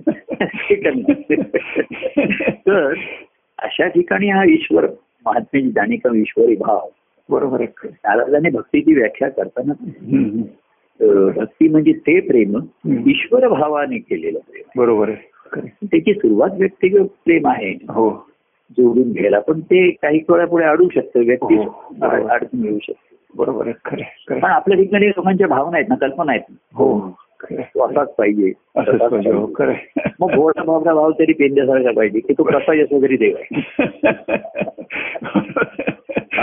तर 2.67 2.93
अशा 3.60 3.88
ठिकाणी 3.88 4.30
हा 4.30 4.43
ईश्वर 4.43 4.86
महात्म्याची 5.25 5.71
जाणीव 5.71 6.13
ईश्वरी 6.13 6.55
भाव. 6.55 6.88
बरोबर 7.29 7.62
नारदाने 7.86 8.49
भक्तीची 8.49 8.93
व्याख्या 8.93 9.29
करताना 9.29 9.73
भक्ती 11.36 11.67
म्हणजे 11.67 11.91
ते 11.91 12.19
प्रेम. 12.19 12.57
ईश्वर 13.10 13.47
भावाने 13.47 13.97
केलेलं 13.97 14.39
प्रेम. 14.39 14.79
बरोबर 14.81 15.10
आहे. 15.10 15.31
त्याची 15.84 16.13
सुरुवात 16.13 16.49
व्यक्तिगत 16.60 17.07
प्रेम 17.25 17.47
आहे. 17.47 17.71
हो. 17.73 18.27
जोडून 18.71 19.12
घ्यायला 19.12 19.39
पण 19.39 19.60
ते 19.60 19.91
काही 19.91 20.19
वेळा 20.29 20.45
पुढे 20.45 20.65
अडू 20.65 20.88
शकतं. 20.93 21.19
व्यक्ती 21.19 21.55
हो. 21.55 21.88
अडचण 22.27 22.65
येऊ 22.65 22.77
शकते. 22.84 23.15
बरोबर 23.36 23.67
आहे. 23.67 23.73
खरं 23.86 24.39
पण. 24.39 24.43
आपल्या 24.43 24.77
ठिकाणी 24.77 25.10
लोकांच्या 25.10 25.47
भावना 25.47 25.77
आहेत 25.77 25.89
ना 25.89 25.95
कल्पना 25.95 26.31
आहेत 26.31 26.43
ना. 26.49 26.55
हो. 26.73 27.17
असाच 27.82 28.15
पाहिजे 28.15 28.54
हो. 29.32 29.47
मग 30.19 30.36
भोळा 30.36 30.63
भावना 30.63 30.93
भाव 30.93 31.12
तरी 31.12 31.34
पेंद्यासारखा 31.34 31.91
पाहिजे 31.91 32.19
की 32.19 32.34
तो 32.34 32.43
कसा 32.43 32.73
येतो 32.73 33.01
तरी 33.01 33.17
देव 33.17 33.36
आहे. 33.39 33.62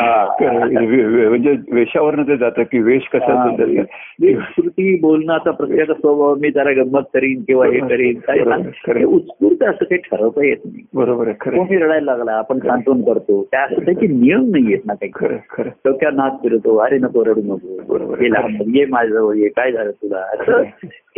म्हणजे 0.01 1.55
वेशावरनं 1.73 2.23
ते 2.23 2.37
जातं 2.37 2.63
की 2.63 2.79
वेश 2.79 3.09
कसा 3.13 3.33
हा. 3.35 3.49
असेल 3.49 3.59
तरी 3.59 4.35
विस्कृती 4.35 4.99
बोलणं 5.01 5.33
आता 5.33 5.51
प्रत्येकाचा 5.51 5.95
स्वभाव 5.95 6.35
मी 6.35 6.51
जरा 6.51 6.73
गंमत 6.73 7.03
करीन 7.15 7.43
किंवा 7.43 7.67
हे 7.67 7.79
करीन. 7.81 8.19
काय 8.19 9.05
उत्स्फूर्त 9.05 9.63
असं 9.63 9.85
काही 9.85 9.97
ठरवता 9.97 10.45
येत 10.47 10.57
नाही. 10.65 10.85
बरोबर. 10.95 11.31
कोणी 11.31 11.77
रडायला 11.77 12.15
लागला 12.15 12.33
आपण 12.33 12.59
सांत्वन 12.59 13.03
करतो. 13.03 13.43
त्या 13.51 13.63
असं 13.63 13.85
त्याचे 13.85 14.07
नियम 14.07 14.49
नाही 14.51 14.65
आहेत 14.65 14.87
ना 14.87 14.95
काही. 14.95 15.11
खरं 15.15 15.37
खरं 15.51 15.69
आहे. 15.69 15.91
डोक्यात 15.91 16.13
नाच 16.13 16.33
फिरतो 16.43 16.77
अरे 16.77 16.99
नको 16.99 17.25
रडू 17.25 17.41
नको. 17.45 17.79
बरोबर. 17.89 18.21
हे 18.21 18.31
लहान 18.31 18.57
ये 18.75 18.85
माझ्याजवळ 18.87 19.37
ये 19.37 19.49
काय 19.49 19.73
झालं 19.73 19.91
तुला? 19.91 20.19
असं 20.19 20.63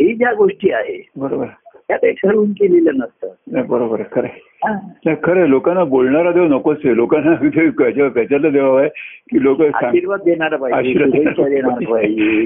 हे 0.01 0.13
ज्या 0.13 0.33
गोष्टी 0.33 0.71
आहे 0.71 1.01
बरोबर 1.17 1.45
त्या 1.91 1.99
काही 1.99 2.13
ठरवून 2.13 2.51
केलेलं 2.51 2.91
नसतं. 2.95 3.27
नाही 3.51 3.65
बरोबर 3.65 4.01
खरं 4.11 5.13
खरं 5.23 5.45
लोकांना 5.45 5.83
बोलणारा 5.83 6.31
देव 6.31 6.43
नकोच 6.43 6.77
आहे. 6.85 6.95
लोकांना 6.95 7.33
त्याच्यातला 8.09 8.49
देव 8.49 8.75
आहे 8.75 8.89
की 9.31 9.43
लोक 9.43 9.61
आशीर्वाद 9.61 10.19
देणारा 10.19 10.55
पाहिजे 10.55 12.45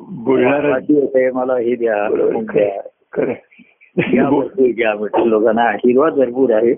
बोलणारा 0.00 0.74
आहे 1.14 1.30
मला 1.30 1.54
हे 1.54 1.76
द्या 1.76 2.08
खरं 3.12 3.32
लोकांना 5.24 5.62
आशीर्वाद 5.62 6.12
भरपूर 6.12 6.52
आहे. 6.52 6.74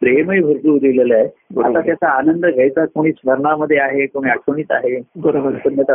प्रेमही 0.00 0.40
भरपूर 0.40 0.78
दिलेलं 0.78 1.14
आहे. 1.14 1.24
आता 1.62 1.80
त्याचा 1.80 2.08
आनंद 2.08 2.46
घ्यायचा 2.46 2.84
कोणी 2.84 3.12
स्मरणामध्ये 3.12 3.78
आहे 3.78 4.06
कोणी 4.06 4.30
आठवणीत 4.30 4.64
आहे 4.70 5.00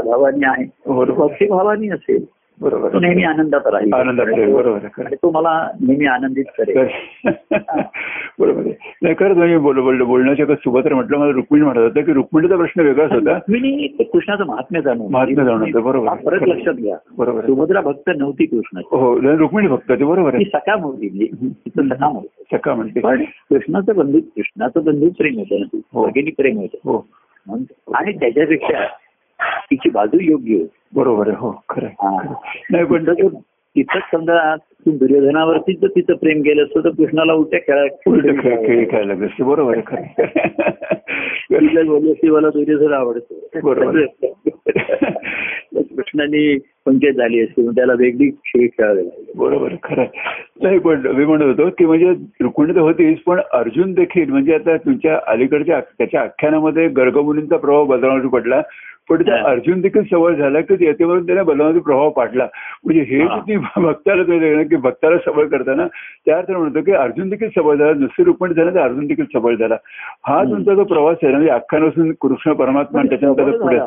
भावानी 0.02 0.46
आहे. 0.46 0.65
भक्ती 1.06 1.46
भावानी 1.46 1.89
असेल. 1.89 2.26
बरोबर. 2.62 2.93
तो 2.93 3.00
नेहमी 3.00 3.24
आनंदात 3.24 3.67
राहील. 3.67 3.93
आनंदात 3.93 4.26
राहील, 4.28 4.54
बरोबर 4.54 4.80
तो 5.13 5.32
मला 5.32 5.72
नेहमी 5.82 6.06
आनंदित 6.06 6.46
करेल. 6.58 6.88
बरोबर 8.39 8.62
नाही 9.02 9.15
खरं 9.20 9.34
तुम्ही 9.34 9.58
बोल 9.58 9.80
बोल 9.80 10.02
बोलण्याच्या 10.02 10.46
का 10.46 10.56
सुभद्रा 10.56 10.96
म्हटलं 10.96 11.17
मला 11.17 11.32
रुक्मिणी 11.32 11.65
म्हणत 11.65 11.80
होता 11.80 12.02
की 12.02 12.13
रुक्मिणीचा 12.13 12.56
प्रश्न 12.56 12.82
वेगळाच 12.82 13.12
होता. 13.12 13.32
रुक्मिणी 13.32 13.88
कृष्णाचं 13.88 14.46
महात्म्य 14.46 14.82
जाणून. 14.82 15.12
महात्म्य 15.12 15.46
जाणून 15.46 15.72
बरोबर. 15.72 16.10
फरक 16.26 16.43
लक्षात 16.43 16.74
घ्या. 16.74 16.98
बरोबर. 17.17 17.41
सुभद्रा 17.41 17.82
भक्त 17.82 18.10
नव्हती 18.17 18.46
कृष्णाची. 18.46 18.96
हो 18.96 19.15
रुक्मिणी 19.22 19.67
फक्त 19.67 19.91
ते 19.91 20.04
बरोबर 20.04 20.36
आहे. 20.36 20.46
सकाम 20.46 20.82
होती 20.82 21.10
म्हणजे 21.10 21.86
होतं 22.02 22.58
सका 22.58 22.76
म्हणते. 22.76 23.00
पण 23.00 23.24
कृष्णाचं 23.24 23.96
बंधू 23.96 24.20
कृष्णाचं 24.20 24.84
बंधू 24.84 25.10
प्रेम 25.10 25.36
होतं. 25.36 25.60
ना 25.60 25.78
हो. 25.93 26.06
भगिनी 26.06 26.32
प्रेम 26.32 26.58
होतं. 26.58 26.78
हो. 26.78 27.08
आणि 27.93 28.12
त्याच्यापेक्षा 28.12 28.86
तिची 29.41 29.89
बाजू 29.89 30.17
योग्य 30.21 30.54
होती. 30.56 30.78
बरोबर 30.93 31.28
आहे 31.28 31.38
हो 31.38 31.63
खरं. 31.69 31.88
नाही 32.71 32.86
पण 32.86 33.13
तिथंच 33.76 34.02
समजा 34.12 34.56
तू 34.56 34.91
दुर्योधनावरतीच 34.91 35.80
जर 35.82 35.88
तिचं 35.88 36.13
प्रेम 36.13 36.41
केलं 36.41 36.63
असतं 36.63 36.80
तर 36.84 36.89
कृष्णाला 36.89 37.34
उलट्या 37.34 37.60
खेळा 37.60 37.84
उलट 38.08 38.43
खेळ 38.43 38.67
खेळ 38.67 38.89
खेळायला 38.91 39.13
बरोबर 39.39 39.78
आहे 39.78 39.84
खरं 39.88 40.23
बोलली 41.86 42.30
मला 42.30 42.50
दुर्योधन 42.50 42.93
आवडतो. 42.93 43.50
बरोबर. 43.63 44.06
कृष्णाने 45.73 46.58
पंचायत 46.58 47.13
झाली 47.13 47.41
असती 47.41 47.62
मग 47.62 47.71
त्याला 47.71 47.93
वेगळी 47.93 48.30
खेळ 48.30 48.67
खेळावे 48.67 49.06
लागले. 49.06 49.32
बरोबर 49.36 49.73
खरं 49.84 50.06
नाही 50.62 50.80
पण 50.80 51.08
मी 51.08 51.26
म्हणत 51.26 51.43
होतो 51.43 51.69
की 51.69 51.86
म्हणजे 51.86 52.13
रुक्मिणी 52.41 52.76
तर 52.76 52.80
होतीच 52.80 53.19
पण 53.19 53.39
अर्जुन 53.54 53.93
देखील 53.93 54.30
म्हणजे 54.30 54.54
आता 54.54 54.78
तुमच्या 54.78 55.19
अलीकडच्या 55.28 55.80
त्याच्या 55.80 56.21
आख्यानामध्ये 56.21 56.88
गर्गमुनींचा 56.88 57.58
प्रभाव 57.58 57.86
बलरामावर 57.86 58.28
पडला. 58.28 58.62
पण 59.10 59.22
त्या. 59.22 59.36
अर्जुन 59.46 59.82
देखील 59.82 60.04
सवय 60.04 60.36
झाला 60.36 60.62
की 60.62 60.86
याच्यावरून 60.86 61.26
त्याने 61.26 61.43
बलरामाचा 61.43 61.80
प्रभाव 61.80 62.10
पाडला 62.10 62.48
म्हणजे 62.86 63.02
हे 63.10 63.22
हा. 63.24 63.38
किती 63.38 63.58
भक्ताला 63.78 64.63
की 64.63 64.76
भक्ताला 64.78 65.17
सबळ 65.26 65.46
करताना 65.48 65.86
त्या 66.26 66.38
अर्थाने 66.38 66.60
म्हणतो 66.60 66.82
की 66.82 66.91
अर्जुन 66.93 67.30
देखील 67.30 67.50
सबळ 67.56 67.76
झाला 67.76 67.93
नुसती 67.93 68.24
रुक्मिणी 68.24 68.54
झाला 68.54 68.72
तर 68.72 68.80
अर्जुन 68.80 69.08
देखील 69.08 69.26
सबळ 69.34 69.56
झाला 69.56 69.76
हा. 70.28 70.43
तुमचा 70.43 70.74
जो 70.74 70.84
प्रवास 70.84 71.17
आहे 71.24 71.32
म्हणजे 71.32 71.50
आख्यानापासून 71.52 72.12
कृष्ण 72.22 72.54
परमात्मा 72.54 73.02
त्याच्यानंतर 73.04 73.58
पुढे. 73.58 73.80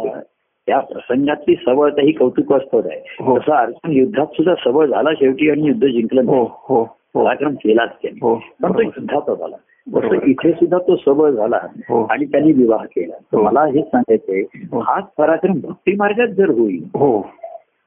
त्या 0.69 0.79
प्रसंगातली 0.79 1.55
सबळता 1.57 2.03
ही 2.03 2.13
कौतुकास्पद 2.13 2.87
आहे 2.87 3.15
हो. 3.21 3.39
तसं 3.39 3.53
अर्जुन 3.53 3.93
युद्धात 3.93 4.27
सुद्धा 4.27 4.55
सबळ 4.65 4.87
झाला 4.87 5.11
शेवटी 5.15 5.51
आणि 5.51 5.67
युद्ध 5.67 5.87
जिंकलं 5.87 6.25
हो. 6.27 6.43
हो 6.69 6.83
पराक्रम 7.15 7.55
केलाच 7.55 7.91
त्याने 8.03 8.19
पण 8.21 8.29
तो 8.29 8.39
बरोबर. 8.63 8.83
युद्धाचा 8.83 9.47
तसं 9.91 10.27
इथे 10.27 10.53
सुद्धा 10.53 10.79
तो 10.79 10.97
सबळ 10.97 11.31
झाला 11.31 11.59
हो. 11.89 12.03
आणि 12.11 12.25
त्यांनी 12.25 12.53
विवाह 12.53 12.85
केला 12.87 13.15
हो. 13.33 13.43
मला 13.43 13.65
हेच 13.67 13.85
सांगायचंय 13.87 14.41
हो. 14.73 14.81
हाच 14.81 15.05
पराक्रम 15.19 15.59
भक्ती 15.63 15.95
मार्गात 15.97 16.35
जर 16.37 16.51
होईल 16.51 16.83
हो 16.95 17.21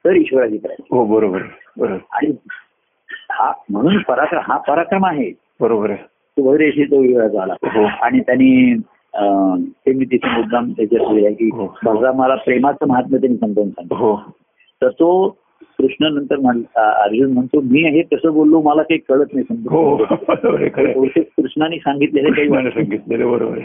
तर 0.04 0.16
ईश्वराची 0.16 0.58
प्राप्ती 0.58 0.88
हो 0.90 1.04
बरोबर 1.04 1.42
बरोबर 1.76 1.96
आणि 2.12 2.32
हा 3.30 3.52
म्हणून 3.70 3.98
पराक्रम 4.08 4.40
हा 4.42 4.56
पराक्रम 4.58 5.04
आहे 5.06 5.30
बरोबर 5.60 5.94
सुभद्रेशी 5.94 6.84
तो 6.84 7.00
विवाह 7.00 7.26
झाला 7.28 7.54
हो. 7.64 7.84
आणि 8.02 8.20
त्यांनी 8.20 8.74
ते 9.14 9.92
मी 9.92 10.04
तिथे 10.04 10.28
मुद्दाम 10.30 10.70
त्याच्यात 10.70 11.34
की 11.38 11.48
हो. 11.54 11.66
बघा 11.84 12.12
मला 12.12 12.34
प्रेमाचं 12.34 12.88
महात्म्य 12.88 13.18
त्यांनी 13.18 13.36
समजावून 13.38 13.70
सांगितलं 13.70 13.98
हो 13.98 14.16
तर 14.82 14.88
तो 14.90 15.28
कृष्ण 15.78 16.14
नंतर 16.14 16.34
अर्जुन 16.76 17.32
म्हणतो 17.32 17.60
मी 17.60 17.82
हे 17.82 18.02
कसं 18.02 18.32
बोललो 18.32 18.60
मला 18.62 18.82
काही 18.82 18.98
कळत 18.98 19.26
नाही. 19.32 19.46
हो 19.70 20.04
समजा. 20.04 20.92
बहुतेक 20.92 21.28
कृष्णाने 21.36 21.76
सांगितलेले 21.76 22.30
काही 22.30 22.70
सांगितलेलं 22.70 23.30
बरोबर 23.30 23.58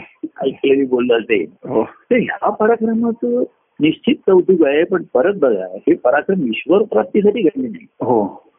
ऐकलेली 0.46 0.86
बोललं 0.86 1.18
हो. 1.68 1.84
तर 1.84 2.16
ह्या 2.16 2.50
पराक्रमाचं 2.50 3.42
निश्चित 3.80 4.14
कौतुक 4.26 4.66
आहे 4.66 4.84
पण 4.84 5.02
परत 5.14 5.34
बघा 5.34 5.64
हे 5.76 5.94
पराक्रम 5.94 6.46
ईश्वर 6.46 6.82
प्राप्तीसाठी 6.82 7.42
घडले 7.42 7.68
नाही. 7.68 7.86
हो. 8.00 8.49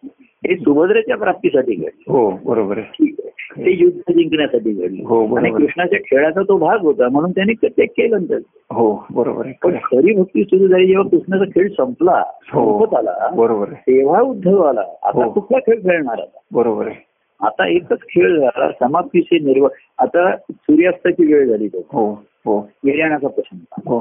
हे 0.44 0.56
सुभद्रेच्या 0.56 1.18
प्राप्तीसाठी 1.18 1.76
घडले. 1.76 2.12
हो 2.12 2.30
बरोबर 2.46 2.80
ठीक 2.80 3.16
आहे. 3.20 3.30
ते 3.66 3.72
युद्ध 3.72 4.14
जिंकण्यासाठी 4.14 4.72
घडले. 4.72 5.04
हो. 5.04 5.36
आणि 5.38 5.50
कृष्णाच्या 5.52 6.00
खेळाचा 6.00 6.42
तो 6.42 6.58
भाग 6.58 6.82
होता 6.82 7.10
म्हणून 7.10 7.32
त्यांनी 7.32 7.54
ते 7.64 7.86
केलं 7.86 8.16
नंतर. 8.16 8.38
हो 8.72 9.06
बरोबर 9.12 9.46
आहे. 9.46 9.54
पण 9.64 9.76
खरं. 9.84 10.22
भक्ती 10.22 10.44
सुरू 10.44 10.68
झाली 10.68 10.88
जेव्हा 10.88 11.08
कृष्णाचा 11.10 11.46
खेळ 11.46 11.68
संपला 11.70 12.24
हो 12.54 12.80
संपत 12.80 12.96
आला 12.96 13.30
बरोबर 13.36 13.74
तेव्हा 13.74 14.22
उद्धव 14.22 14.62
आला. 14.62 14.82
आता 15.04 15.24
हो. 15.26 15.30
कुठला 15.32 15.60
खेळ 15.60 15.80
खेळणार 15.80 16.20
आता? 16.20 16.40
बरोबर 16.52 16.88
आहे. 16.88 16.96
आता 17.42 17.68
एकच 17.68 18.02
खेळ 18.02 18.40
झाला 18.40 18.72
समाप्तीचे 18.72 19.40
निर्वाह 19.40 20.04
आता 20.04 20.36
सूर्यास्ताची 20.38 21.34
वेळ 21.34 21.48
झाली 21.48 21.68
तो 21.68 21.86
हो 21.94 22.12
हो. 22.46 22.60
निर्याणाचा 22.84 23.28
प्रसंग 23.28 23.90
हो. 23.90 24.00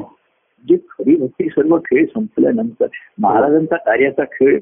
जे 0.69 0.77
खरी 0.77 1.17
भक्ती 1.17 1.49
सर्व 1.49 1.77
खेळ 1.79 2.05
संपल्यानंतर 2.05 2.87
महाराजांचा 3.19 3.77
कार्याचा 3.77 4.25
खेळ 4.25 4.59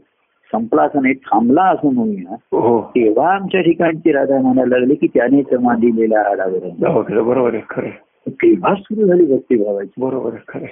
संपला 0.53 0.83
असं 0.83 1.03
नाही 1.03 1.15
थांबला 1.15 1.63
असं 1.63 1.93
म्हणूया 1.95 2.35
हो 2.53 2.81
तेव्हा 2.83 3.35
आमच्या 3.35 3.61
ठिकाणची 3.61 4.13
राधा 4.13 4.39
म्हणायला 4.41 4.79
लागली 4.79 4.95
की 4.95 5.07
त्याने 5.07 5.43
मांडिलेला 5.61 6.21
आडावर 6.21 6.69
दवाखाना 6.81 7.23
बरोबर 7.23 7.55
आहे 7.55 7.63
खरं. 7.71 7.89
तेव्हा 8.29 8.75
सुरू 8.75 9.07
झाली 9.07 9.25
भक्तिभावाची 9.27 10.01
बरोबर 10.01 10.31
खरं. 10.49 10.65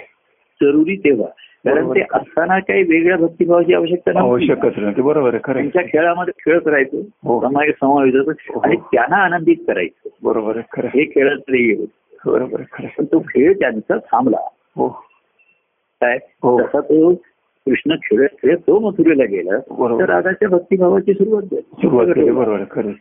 जरुरी 0.60 0.96
तेव्हा 0.96 1.28
कारण. 1.64 1.90
ते 1.94 2.00
असताना 2.12 2.58
काही 2.58 2.82
वेगळ्या 2.82 3.16
भक्तिभावाची 3.16 3.74
आवश्यकता. 3.74 4.18
आवश्यकच 4.20 4.72
नाही 4.76 5.02
बरोबर 5.02 5.28
आहे 5.28 5.38
खरं 5.44 5.54
त्यांच्या. 5.54 5.82
खेळामध्ये 5.82 6.32
खेळ 6.44 6.58
करायचो 6.58 7.00
हो. 7.24 7.40
समाज 7.40 7.70
समावेश 7.70 8.14
होतो 8.14 8.30
हो. 8.30 8.60
आणि 8.60 8.76
त्यांना 8.76 9.16
आनंदित 9.16 9.56
करायचं 9.66 10.08
बरोबर 10.22 10.56
आहे 10.56 10.64
खरं. 10.72 10.88
हे 10.94 11.04
खेळात 11.04 11.50
होत 11.78 11.86
बरोबर 12.26 12.60
खरं 12.72 13.04
तो 13.04 13.18
खेळ 13.18 13.52
त्यांचा 13.52 13.96
थांबला 13.96 14.38
हो 14.76 14.88
काय 16.00 16.18
हो. 16.42 16.60
तसा 16.60 16.80
तो 16.80 17.12
कृष्ण 17.66 17.94
खेळत 17.94 18.28
खेळत 18.42 18.58
तो 18.58 18.78
मथुरेला 18.78 19.24
गेला. 19.24 19.58
तर 19.98 20.04
राधाच्या 20.04 20.48
भक्तिभावाची 20.48 21.12
सुरुवात 21.12 21.42
झाली 21.42 21.60
सुरुवात 21.60 22.06
केली 22.06 22.30
बरोबर 22.30 22.56
आहे 22.56 22.64
खरं. 22.70 22.92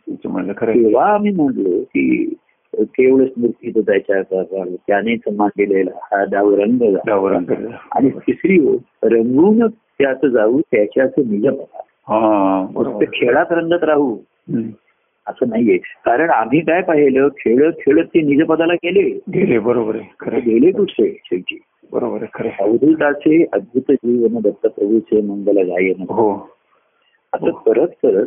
तेव्हा 0.73 1.13
आम्ही 1.13 1.31
म्हणलो 1.31 1.81
की 1.81 2.33
केवळ 2.75 3.25
स्मृती 3.25 3.71
तो 3.71 3.81
त्याच्या 3.81 4.43
त्यानेच 4.87 5.19
मांडलेला 5.35 5.91
हा 6.03 6.23
डाव 6.31 6.55
रंग. 6.55 6.81
आणि 7.91 8.09
तिसरी 8.09 8.57
रंगून 9.03 9.67
त्याच 9.67 10.25
जाऊ 10.25 10.59
त्याच्याच 10.59 11.13
निज. 11.17 11.47
हा 12.07 12.67
बरोबर 12.71 13.05
खेळात 13.13 13.45
रंगत 13.51 13.83
राहू. 13.83 14.17
असं 15.27 15.49
नाहीये 15.49 15.77
कारण 15.77 16.29
आम्ही 16.29 16.59
काय 16.59 16.81
पाहिलं 16.81 17.27
खेळत 17.27 17.73
खेळत 17.73 18.05
ते 18.05 18.21
निजपदाला 18.21 18.73
गेले 18.73 19.01
गेले 19.33 19.59
बरोबर. 19.59 19.97
गेले 20.25 20.71
कुठे 20.71 21.17
शेवटी 21.23 21.59
बरोबर 21.93 22.25
खरं. 22.33 22.49
अवधूताचे 22.59 23.45
अद्भुत 23.53 23.91
जीवन 23.91 24.41
दत्तप्रभूचे 24.41 25.21
मंगल 25.21 25.57
गायन 25.57 26.01
हो. 26.01 26.49
असं 27.33 27.51
करत 27.51 27.87
करत 27.87 28.25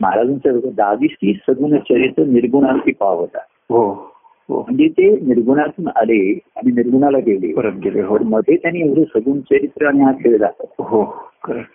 महाराजांचं 0.00 0.58
दहावीस 0.76 1.10
सगुण 1.36 1.78
चरित्र 1.78 2.22
निर्गुणांची 2.22 2.92
पावता 2.92 3.38
हो. 3.38 4.11
म्हणजे 4.60 4.88
ते 4.88 5.10
निर्गुणातून 5.10 5.88
आले 5.96 6.38
आणि 6.56 6.70
निर्गुणाला 6.72 7.18
गेले. 7.18 7.52
परत 7.52 7.72
गेले 7.84 8.02
हो. 8.02 8.18
मध्ये 8.24 8.56
त्यांनी 8.56 8.80
एवढं 8.80 9.02
सगुण 9.04 9.40
चरित्र 9.40 9.86
आणि 9.86 10.00
हा 10.00 10.12
खेळ 10.12 10.38
दाखवला. 10.38 10.84
हो. 10.84 11.28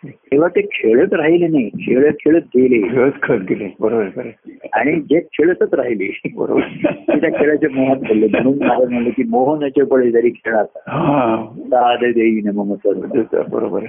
तेव्हा 0.05 0.47
ते 0.47 0.61
खेळत 0.61 1.13
राहिले 1.13 1.47
नाही. 1.47 1.69
खेळत 1.69 2.13
खेळत 2.13 2.41
गेले. 2.41 2.87
खेळच 2.89 3.13
खत 3.21 3.43
गेले. 3.49 3.69
बरोबर. 3.79 4.29
आणि 4.73 5.01
जे 5.01 5.19
खेळतच 5.19 5.73
राहिले 5.73 6.31
बरोबर. 6.35 6.61
त्या 7.19 7.39
खेळाच्या 7.39 7.69
मोहात 7.73 7.95
पडले. 7.95 8.27
म्हणून 8.27 8.63
महाराज 8.63 8.89
म्हणले 8.89 9.09
की 9.09 9.23
मोहनाचे 9.23 9.83
पडे 9.83 10.11
जरी 10.11 10.29
खेळाचा 10.29 10.79
हा. 10.87 11.45
दाद 11.57 11.99
देईन 11.99 12.49
मम 12.55 12.73
सर्व 12.73 13.21
बरोबर. 13.51 13.81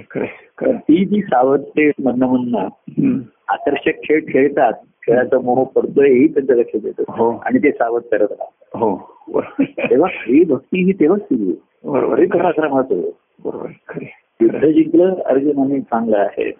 ती 0.63 1.05
जी 1.05 1.21
सावधते 1.21 1.91
मधनं 2.03 2.27
मधनं 2.27 2.57
हम्म. 2.57 3.19
आकर्षक 3.47 4.03
खेळ 4.03 4.21
खेळतात 4.29 4.73
खेळाचा 5.09 5.39
मोह 5.39 5.63
पडतोय 5.63 6.07
हेही 6.07 6.27
त्यांच्या 6.27 6.55
लक्षात 6.55 6.85
येतं 6.85 7.03
हो. 7.09 7.31
आणि 7.45 7.57
ते 7.57 7.71
सावध 7.71 8.01
करत 8.01 8.21
राहतात. 8.21 8.77
हो. 8.77 9.15
तेव्हा 9.89 10.09
खरी 10.09 10.43
भक्ती 10.43 10.83
ही 10.85 10.91
तेव्हाच 10.91 11.21
सुरू. 11.21 11.51
बरोबर. 11.91 12.25
पराक्रमाचं 12.25 13.01
बरोबर. 13.45 13.67
युद्ध 14.41 14.65
जिंकलं 14.65 15.15
अर्जुनाने 15.25 15.79
चांगलं 15.79 16.17
आहे. 16.17 16.51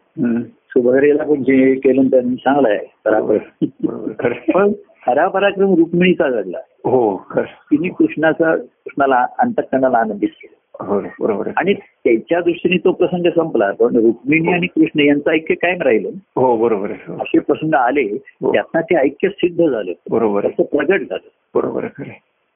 सुभद्रेला 0.50 1.24
पण 1.24 1.44
जे 1.44 1.76
केलं 1.76 2.04
त्यांनी 2.04 2.36
चांगलं 2.36 2.70
आहे. 2.70 2.94
बरोबर 3.06 3.38
पराक्रम. 3.38 4.52
पण 4.52 4.72
खरा 5.06 5.28
पराक्रम 5.28 5.74
रुक्मिणीचा 5.76 6.30
घडला. 6.30 6.58
हो 6.86 7.26
तिने 7.32 7.90
कृष्णाचा 7.90 8.56
कृष्णाला 8.56 9.26
अंतकरणाला 9.40 9.98
आनंदित 9.98 10.28
केलं. 10.28 10.56
हो 10.56 10.59
बरोबर 10.82 11.50
आणि 11.58 11.74
त्याच्या 11.74 12.42
दृष्टीने 12.42 12.78
तो 12.78 12.92
प्रसंग 12.92 13.30
संपला. 13.36 13.72
पण 13.72 13.96
रुक्मिणी 13.96 14.54
आणि 14.54 14.68
कृष्ण 14.68 15.00
यांचं 15.00 15.32
ऐक्य 15.32 15.56
कायम 15.56 15.82
राहिलं. 15.82 16.10
हो 16.36 16.58
बरोबर 16.58 16.92
हो. 16.92 17.14
असे 17.14 17.40
प्रसंग 17.40 17.74
आले 17.74 18.18
त्यातनं 18.18 18.82
ते 18.82 18.96
ऐक्य 18.96 19.30
सिद्ध 19.30 19.66
झालं. 19.70 19.92
बरोबर 20.10 20.42
त्याचं 20.42 20.64
प्रगट 20.64 21.02
झालं. 21.02 21.30
बरोबर. 21.56 21.86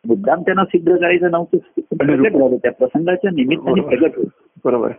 मुद्दाम 0.06 0.42
त्यांना 0.42 0.66
सिद्ध 0.66 0.98
करायचं 0.98 1.32
नव्हतं 1.32 1.58
प्रगट 1.98 2.32
झालं. 2.32 2.56
त्या 2.56 2.72
प्रसंगाच्या 2.72 3.32
निमित्ताने. 3.32 3.82
प्रगट 3.82 4.18
होत. 4.18 4.26
बरोबर. 4.66 4.92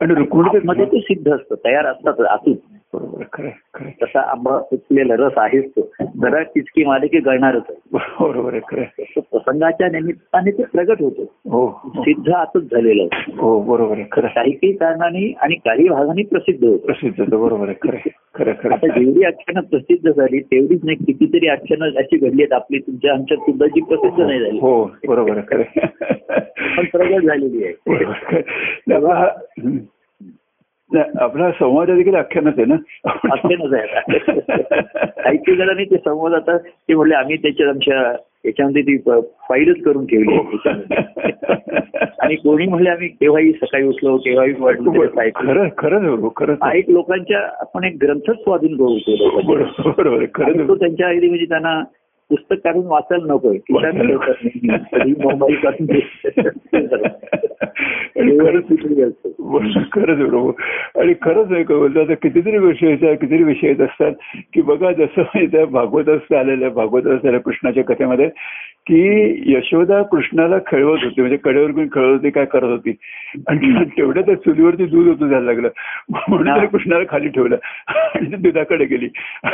आणि 0.00 0.14
रुक्मिणी 0.14 0.58
मध्ये 0.64 0.84
ते 0.84 1.00
सिद्ध 1.00 1.32
असतं 1.32 1.54
तयार 1.64 1.86
असतात 1.86 2.20
आतून. 2.20 2.54
बरोबर. 2.92 3.22
खरं. 3.32 3.90
तसा 4.02 4.20
आंबा 4.30 4.56
पिकलेला 4.70 5.14
रस 5.18 5.32
आहेच 5.38 5.64
तो 5.70 5.82
जरा 6.22 6.42
किचकी 6.42 6.84
मारे 6.84 7.06
की 7.06 7.18
गळणारच 7.18 7.62
बरोबर 7.92 8.52
आहे 8.52 8.60
खरं 8.68 9.20
प्रसंगाच्या 9.20 9.88
निमित्ताने 9.88 10.50
ते 10.50 10.62
प्रगट 10.62 11.02
होतं 11.02 11.24
हो 11.50 11.64
हो. 11.66 12.02
सिद्ध 12.02 12.28
आतच 12.30 12.62
झालेलं 12.62 13.08
हो 13.36 13.60
बरोबर 13.62 13.96
आहे 13.96 14.04
खरं. 14.12 14.26
काही 14.28 14.50
काही 14.52 14.72
कारणाने 14.72 15.32
आणि 15.40 15.54
काही 15.54 15.88
भागाने 15.88 16.22
प्रसिद्ध 16.22 16.64
होतं 16.64 16.84
प्रसिद्ध 16.86 17.20
होतं 17.20 17.40
बरोबर 17.42 17.68
आहे 17.68 17.88
खरं. 17.88 18.08
खरं 18.34 18.52
खरं 18.62 18.74
आता. 18.74 18.86
जेवढी 18.88 19.24
आख्यानं 19.24 19.60
प्रसिद्ध 19.68 20.10
झाली 20.10 20.40
तेवढीच 20.40 20.84
नाही 20.84 21.04
कितीतरी 21.04 21.48
आख्यानं 21.48 21.98
अशी 21.98 22.16
घडली 22.16 22.42
आहेत 22.42 22.52
आपली 22.52 22.78
तुमच्या 22.78 23.12
आमच्या 23.12 23.36
सुद्धा 23.36 23.66
जी 23.66 23.80
प्रसिद्ध 23.80 24.20
नाही 24.20 24.40
झाली 24.40 24.58
हो 24.58 24.72
बरोबर 25.08 25.36
आहे 25.36 25.46
खरं. 25.48 25.86
पण 26.76 26.84
प्रगट 26.86 27.26
झालेली 27.26 27.64
आहे 27.64 27.72
आपला 30.96 31.50
संवाद 31.50 31.90
देखील 31.90 32.14
आख्यानच 32.14 32.54
आहे 32.58 32.64
ना 32.64 32.74
आख्यानच 33.06 33.72
आहे. 33.72 34.18
काही 35.22 35.56
जणांनी 35.56 35.84
ते 35.84 35.96
संवाद 35.96 36.34
आता 36.34 36.56
ते 36.58 36.94
म्हणले 36.94 37.14
आम्ही 37.14 37.36
त्याच्यात 37.36 37.68
आमच्या 37.68 38.14
याच्यामध्ये 38.44 38.82
ती 38.82 38.96
फाईलच 39.48 39.82
करून 39.82 40.06
ठेवली. 40.06 40.36
आणि 42.18 42.34
कोणी 42.34 42.66
म्हणले 42.66 42.90
आम्ही 42.90 43.08
केव्हाही 43.08 43.52
सकाळी 43.52 43.86
उठलो 43.86 44.16
केव्हाही 44.16 44.52
ऐकलं. 45.18 45.68
खरं 45.68 46.28
खरंच. 46.36 46.58
अनेक 46.60 46.90
लोकांच्या 46.90 47.38
आपण 47.60 47.84
एक 47.84 47.96
ग्रंथच 48.02 48.36
स्वाधीन 48.42 48.76
करू 48.76 48.88
लोकांचे. 48.88 49.90
बरोबर 49.90 50.24
तो 50.26 50.42
आहे. 50.42 50.74
त्यांच्या 50.74 51.08
आधी 51.08 51.28
म्हणजे 51.28 51.44
त्यांना 51.44 51.82
पुस्तक 52.30 52.56
काढून 52.64 52.86
वाचायला 52.86 53.34
नकोय. 53.34 53.58
मोबाईल 55.06 55.56
खरंच 59.92 60.18
बरोबर 60.18 60.52
आणि 61.00 61.14
खरंच 61.22 61.52
आहे 61.52 61.62
का 61.62 61.74
बोलतो 61.74 62.00
आता 62.00 62.14
कितीतरी 62.14 62.58
विषय 62.58 62.86
आहेत, 62.86 62.98
कितीतरी 62.98 63.42
विषय 63.42 63.66
येत 63.66 63.80
असतात 63.80 64.12
की 64.54 64.60
बघा 64.60 64.92
जसं 64.92 65.22
त्या 65.46 65.66
भागवत 65.66 66.32
आलेलं 66.32 66.64
आहे 66.64 66.74
भागवत 66.74 67.06
आलेल्या 67.06 67.40
कृष्णाच्या 67.40 67.84
कथेमध्ये 67.84 68.28
की 68.86 69.42
यशोदा 69.46 70.02
कृष्णाला 70.02 70.58
खेळवत 70.66 70.98
होती 71.04 71.20
म्हणजे 71.20 71.36
कडेवर 71.36 71.70
घेऊन 71.70 71.86
खेळत 71.86 72.08
होती 72.08 72.30
काय 72.30 72.44
करत 72.44 72.64
होती. 72.64 72.94
आणि 73.48 73.84
तेवढ्या 73.84 74.22
त्या 74.22 74.34
चुलीवरती 74.34 74.86
दूध 74.86 75.06
होतं 75.06 75.28
जायला 75.28 75.46
लागलं. 75.46 75.68
म्हणून 76.28 76.66
कृष्णाला 76.66 77.04
खाली 77.08 77.28
ठेवलं. 77.28 77.56
आणि 77.88 78.36
दुधाकडे 78.36 78.84
गेली. 78.84 79.08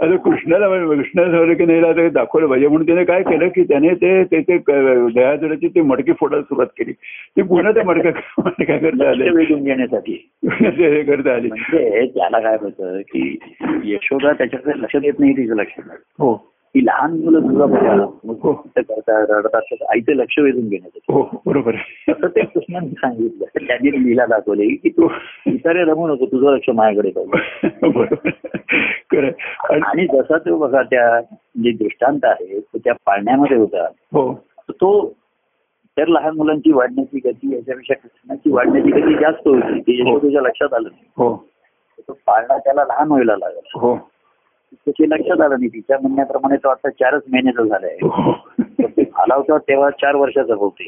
आता 0.00 0.16
कृष्णाला 0.16 0.68
कृष्णाला 0.68 1.54
की 1.54 1.64
नाही 1.64 1.80
हिला 1.86 2.02
आता 2.02 2.08
दाखवलं 2.08 2.46
पाहिजे. 2.46 2.68
म्हणून 2.68 2.86
त्याने 2.86 3.04
काय 3.04 3.22
केलं 3.22 3.48
की 3.48 3.62
त्याने 3.62 3.94
ते 3.94 4.24
त्याचे 4.24 4.58
दह्याजुड्याची 4.58 5.68
ती 5.68 5.80
मडकी 5.80 6.12
फोडायला 6.12 6.42
सुरुवात 6.42 6.66
केली. 6.66 6.92
ती 7.36 7.42
पुन्हा 7.42 7.72
त्या 7.72 7.84
मडक्या 7.84 8.12
मडक्या 8.38 8.78
करता 8.78 9.10
आले. 9.10 9.30
वेधून 9.30 9.64
घेण्यासाठी. 9.64 10.30
ते 10.44 10.94
हे 10.94 11.02
करता 11.02 11.34
आली. 11.34 11.48
म्हणजे 11.48 12.06
त्याला 12.06 12.40
काय 12.40 12.56
होतं 12.60 13.00
की 13.00 13.38
यशोदा 13.84 14.32
त्याच्याकडे 14.32 14.80
लक्ष 14.80 14.96
देत 14.96 15.12
नाही 15.18 15.32
तिचं 15.32 15.54
लक्ष. 15.54 15.80
हो. 16.18 16.53
की 16.74 16.86
लहान 16.86 17.12
मुलं 17.12 17.40
तुझा 17.40 17.66
बघा 17.66 17.94
मग 18.24 18.34
हो. 18.42 18.52
ते 18.76 18.82
करतात 18.82 19.26
रडतात. 19.30 19.82
आईचं 19.90 20.12
लक्ष 20.12 20.38
वेधून 20.38 20.68
घेण्यासाठी 20.68 21.12
हो 21.12 21.42
बरोबर. 21.46 21.74
तसं 22.10 22.26
ते 22.26 22.40
कृष्णाने 22.40 22.88
सांगितलं. 22.88 23.66
त्यांनी 23.66 24.04
लीला 24.04 24.26
दाखवली 24.26 24.68
की 24.68 24.88
तू 24.88 25.08
इतरे 25.46 25.84
रमू 25.84 26.08
नको 26.08 26.26
तुझं 26.26 26.50
लक्ष 26.50 26.70
माझ्याकडे 26.70 27.10
पाहिजे. 27.10 28.22
आणि 29.84 30.06
जसा 30.06 30.38
तो 30.38 30.58
बघा 30.58 30.82
त्या 30.82 31.20
जे 31.62 31.72
दृष्टांत 31.72 32.18
आहे 32.24 32.60
तो 32.60 32.78
त्या 32.78 32.92
पाळण्यामध्ये 32.92 33.56
होता. 33.56 33.86
हो. 33.86 34.44
तो 34.70 35.12
तर 35.98 36.06
लहान 36.06 36.36
मुलांची 36.36 36.72
वाढण्याची 36.72 37.18
गती 37.18 37.54
याच्यापेक्षा 37.54 37.94
कृष्णाची 37.94 38.50
वाढण्याची 38.50 38.90
गती 38.90 39.14
जास्त 39.14 39.48
होती 39.48 39.80
ते 39.80 39.92
यशोदेच्या 39.92 40.42
लक्षात 40.42 40.74
आलं 40.74 40.88
नाही. 40.92 41.04
हो. 41.16 41.48
तो 42.08 42.12
पाळणा 42.12 42.58
त्याला 42.58 42.84
लहान 42.84 43.08
व्हायला 43.08 43.36
लागला. 43.36 43.98
त्याची 44.84 45.10
लक्षात 45.10 45.40
आलं 45.40 45.54
नाही. 45.54 45.68
तिच्या 45.68 45.98
म्हणण्याप्रमाणे 46.02 46.56
तो 46.56 46.68
आता 46.68 46.90
चारच 46.90 47.22
महिन्याचा 47.32 47.64
झालाय 47.68 47.96
ते 48.86 49.10
आला 49.16 49.34
होता 49.34 49.58
तेव्हा 49.58 49.90
चार 49.90 50.14
वर्षाचा 50.14 50.54
होते 50.54 50.84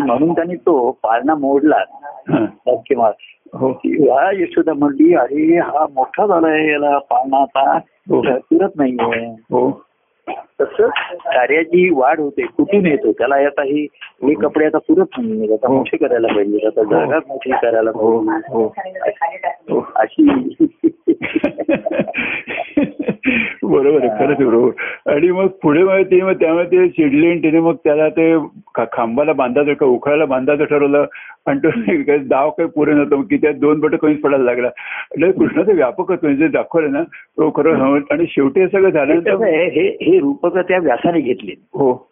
म्हणून 0.00 0.32
त्यांनी 0.32 0.56
तो 0.56 0.90
पाळणा 0.90 1.34
मोडला. 1.34 1.76
हा. 1.76 2.44
किंवा 2.74 3.10
हो 3.54 3.80
यशोदा 4.32 4.72
म्हणली 4.72 5.14
अरे 5.14 5.58
हा 5.58 5.86
मोठा 5.94 6.26
झालाय 6.26 6.66
याला 6.66 6.98
पाळणा 6.98 7.42
आता. 7.42 7.78
हो. 8.10 8.20
पुरत 8.22 8.70
नाहीये. 8.76 9.26
हो. 9.26 9.82
तसं 10.28 10.88
कार्याची 11.24 11.88
वाढ 11.90 12.20
होते 12.20 12.42
कुठून 12.42 12.86
येतो? 12.86 13.12
त्याला 13.12 13.34
आता 13.34 13.62
ही 13.62 13.86
हे 14.24 14.34
कपडे 14.34 14.64
आता 14.64 14.78
पुरत 14.78 15.18
नाही 15.18 15.52
आता 15.52 15.68
हो. 15.68 15.74
मोठे 15.74 15.96
करायला 15.96 16.28
पाहिजे 16.28 16.66
आता 16.66 16.82
जागा 16.82 17.18
मोठी 17.28 17.50
करायला 17.50 17.90
हो 17.94 18.18
पाहिजे 18.20 18.52
हो. 18.52 18.68
हो 19.70 19.84
अशी. 19.94 20.28
बरोबर 23.62 24.04
आहे 24.04 24.08
खरंच 24.08 24.36
बरोबर. 24.36 24.70
आणि 25.12 25.30
मग 25.30 25.46
पुढे 25.46 25.82
मग 25.82 26.02
ते 26.02 26.20
मग 26.22 26.32
त्यामुळे 26.32 26.64
ते 26.66 27.04
आणि 27.04 27.38
तिने 27.42 27.60
मग 27.60 27.74
त्याला 27.84 28.08
ते 28.08 28.36
खांबाला 28.92 29.32
बांधायचं 29.32 29.74
का 29.74 29.86
उखाळाला 29.86 30.24
बांधायचं 30.24 30.64
ठरवलं 30.64 31.04
आणि 31.46 31.58
तो 31.58 31.70
दाव 32.28 32.50
काही 32.50 32.68
पुरे 32.68 32.92
नव्हतं 32.92 33.16
मग 33.16 33.24
की 33.24 33.36
त्यात 33.36 33.54
दोन 33.54 33.80
बट 33.80 33.94
कमीच 33.94 34.20
पडायला 34.20 34.44
लागला. 34.44 34.68
म्हणजे 35.18 35.38
कृष्णाचं 35.38 35.74
व्यापकत्व 35.74 36.26
म्हणजे 36.26 36.48
जर 36.48 36.86
ना 36.88 37.02
तो 37.02 37.50
खरं. 37.50 38.00
आणि 38.10 38.24
शेवटी 38.28 38.60
हे 38.60 38.68
सगळं 38.68 38.90
आहे, 39.44 39.64
हे 39.68 40.10
हे 40.10 40.18
रूपक 40.18 40.58
त्या 40.58 40.78
व्यासाने 40.78 41.20
घेतले. 41.20 41.52
हो. 41.52 42.08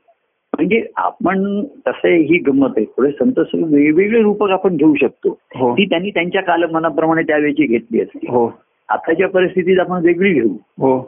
म्हणजे 0.56 0.86
आपण 0.96 1.64
तसं 1.64 2.08
ही 2.08 2.38
गंमत 2.38 2.68
आहे. 2.76 2.86
थोडे 2.86 3.10
संत 3.10 3.40
सगळे 3.40 3.64
वेगवेगळे 3.64 4.22
रूपक 4.22 4.50
आपण 4.50 4.76
घेऊ 4.76 4.94
शकतो. 4.94 5.38
हो. 5.56 5.72
ती 5.72 5.84
त्यांनी 5.84 6.10
त्यांच्या 6.10 6.42
कालमनाप्रमाणे 6.42 7.22
त्यावेळेची 7.22 7.66
घेतली 7.66 8.00
असते. 8.00 8.26
हो. 8.28 8.52
आताच्या 8.88 9.28
परिस्थितीत 9.28 9.78
आपण 9.78 10.04
वेगळी 10.04 10.32
घेऊ. 10.32 10.50
हो. 10.78 10.98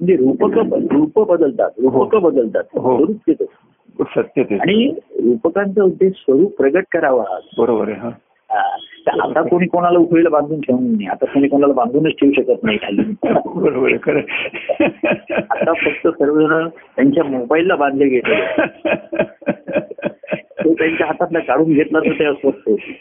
म्हणजे 0.00 0.16
रूपक 0.16 0.58
रूप 0.92 1.30
बदलतात 1.30 1.70
रूपक 1.78 2.16
बदलतात. 2.16 2.62
हो. 2.78 3.06
स्वरूप. 3.06 3.44
सत्य 4.00 4.42
ते 4.42 4.54
आणि 4.54 4.94
रूपकांचा 5.12 5.82
उद्देश 5.82 6.12
स्वरूप 6.12 6.56
प्रगट 6.56 6.84
करावा. 6.92 7.24
बरोबर 7.58 7.88
आहे 7.88 8.00
हा. 8.00 8.10
आता 9.24 9.42
कोणी 9.42 9.66
कोणाला 9.66 9.98
उखळीला 9.98 10.28
बांधून 10.28 10.60
ठेवून 10.60 10.84
नाही 10.84 11.06
आता 11.06 11.26
कोणी 11.26 11.48
कोणाला 11.48 11.72
बांधूनच 11.72 12.12
ठेवू 12.12 12.32
शकत 12.32 12.64
नाही 12.64 12.78
खाली. 12.78 13.02
बरोबर 13.54 13.90
खरं. 14.02 14.20
आता 15.50 15.72
फक्त 15.72 16.08
सर्वजण 16.08 16.68
त्यांच्या 16.68 17.24
मोबाईलला 17.24 17.76
बांधले 17.76 18.08
गेले. 18.08 18.40
तो 20.64 20.74
त्यांच्या 20.74 21.06
हातातला 21.06 21.38
काढून 21.38 21.72
घेतला 21.72 22.00
तर 22.00 22.12
ते 22.12 22.24
अस्वस्थ 22.24 22.68
होते 22.68 23.00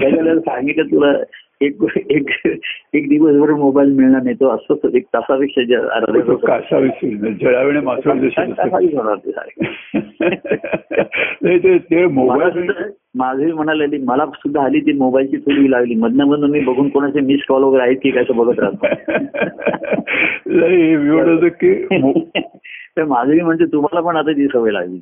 त्याच्याला 0.00 0.40
सांगितलं 0.40 0.82
तुला 0.82 1.12
एक 1.62 1.76
एक 2.10 2.30
एक 2.92 3.08
दिवसभर 3.08 3.50
मोबाईल 3.50 3.92
मिळणार 3.92 4.22
नाही 4.22 4.34
तो 4.34 4.48
अस्वस्थ 4.48 4.86
एक 4.94 5.04
तासापेक्षा. 5.14 5.78
कासा 6.34 6.78
मोबाईल 12.08 12.70
माझे 13.14 13.52
म्हणाले 13.52 13.98
मला 13.98 14.26
सुद्धा 14.26 14.62
आली 14.62 14.80
ती 14.80 14.92
मोबाईलची 14.92 15.36
थोडी 15.36 15.70
लागली. 15.70 15.94
मधनं 15.94 16.24
मधनं 16.24 16.46
मी 16.46 16.60
बघून 16.60 16.88
कोणाचे 16.88 17.20
मिस 17.20 17.40
कॉल 17.48 17.62
वगैरे 17.62 17.82
आहेत 17.82 17.96
की 18.02 18.10
काय 18.10 18.22
असं 18.22 18.36
बघत 18.36 18.60
राहतो. 18.60 18.86
की 21.48 21.84
तर 22.96 23.04
माझी 23.04 23.40
म्हणजे 23.40 23.64
तुम्हाला 23.64 24.00
पण 24.00 24.16
आता 24.16 24.32
ती 24.32 24.46
सवय 24.46 24.70
लागली. 24.70 25.00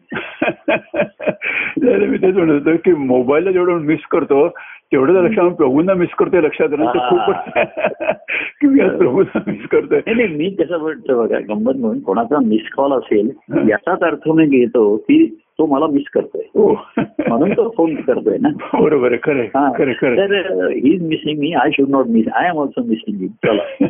मी 2.07 2.17
तेच 2.17 2.35
म्हणत 2.35 2.53
होतो 2.53 2.77
की 2.77 2.93
मोबाईलला 2.93 3.51
जेवढं 3.51 3.73
मिस 3.73 4.01
करतो 4.11 4.49
तेवढं 4.93 5.13
लक्षात 5.13 5.51
प्रभूंना 5.51 5.95
मिस 5.95 6.09
करतोय 6.09 6.41
लक्षात 6.41 6.69
तर 6.69 6.99
खूपच 7.09 7.37
प्रभूंना 8.99 9.41
मिस 9.47 9.67
करतोय. 9.67 9.99
नाही 9.99 10.15
नाही 10.15 10.29
मी 10.29 10.51
कसं 10.51 10.79
म्हणतो 10.79 11.23
बघा 11.23 11.39
गंमत 11.39 11.77
म्हणून 11.77 12.01
कोणाचा 12.01 12.39
मिस 12.47 12.71
कॉल 12.77 12.93
असेल 12.93 13.31
याचाच 13.71 14.01
अर्थ 14.01 14.29
मी 14.29 14.47
घेतो 14.47 14.97
की 14.97 15.39
तो 15.59 15.67
मला 15.67 15.87
मिस 15.87 16.05
करतोय. 16.15 16.43
हो. 16.55 16.73
म्हणून 16.99 17.53
तो 17.53 17.75
फोन 17.77 17.95
करतोय 17.95 18.37
ना. 18.41 18.49
बरोबर 18.81 19.13
हा. 19.57 19.73
तर 19.79 20.69
ही 20.71 20.95
is 20.95 21.03
missing 21.03 21.39
me 21.39 21.53
I 21.53 21.71
should 21.71 21.89
not 21.89 22.07
miss 22.07 22.29
I 22.29 22.49
am 22.49 22.59
also 22.59 22.83
missing 22.85 23.23
you 23.23 23.29
चला. 23.29 23.87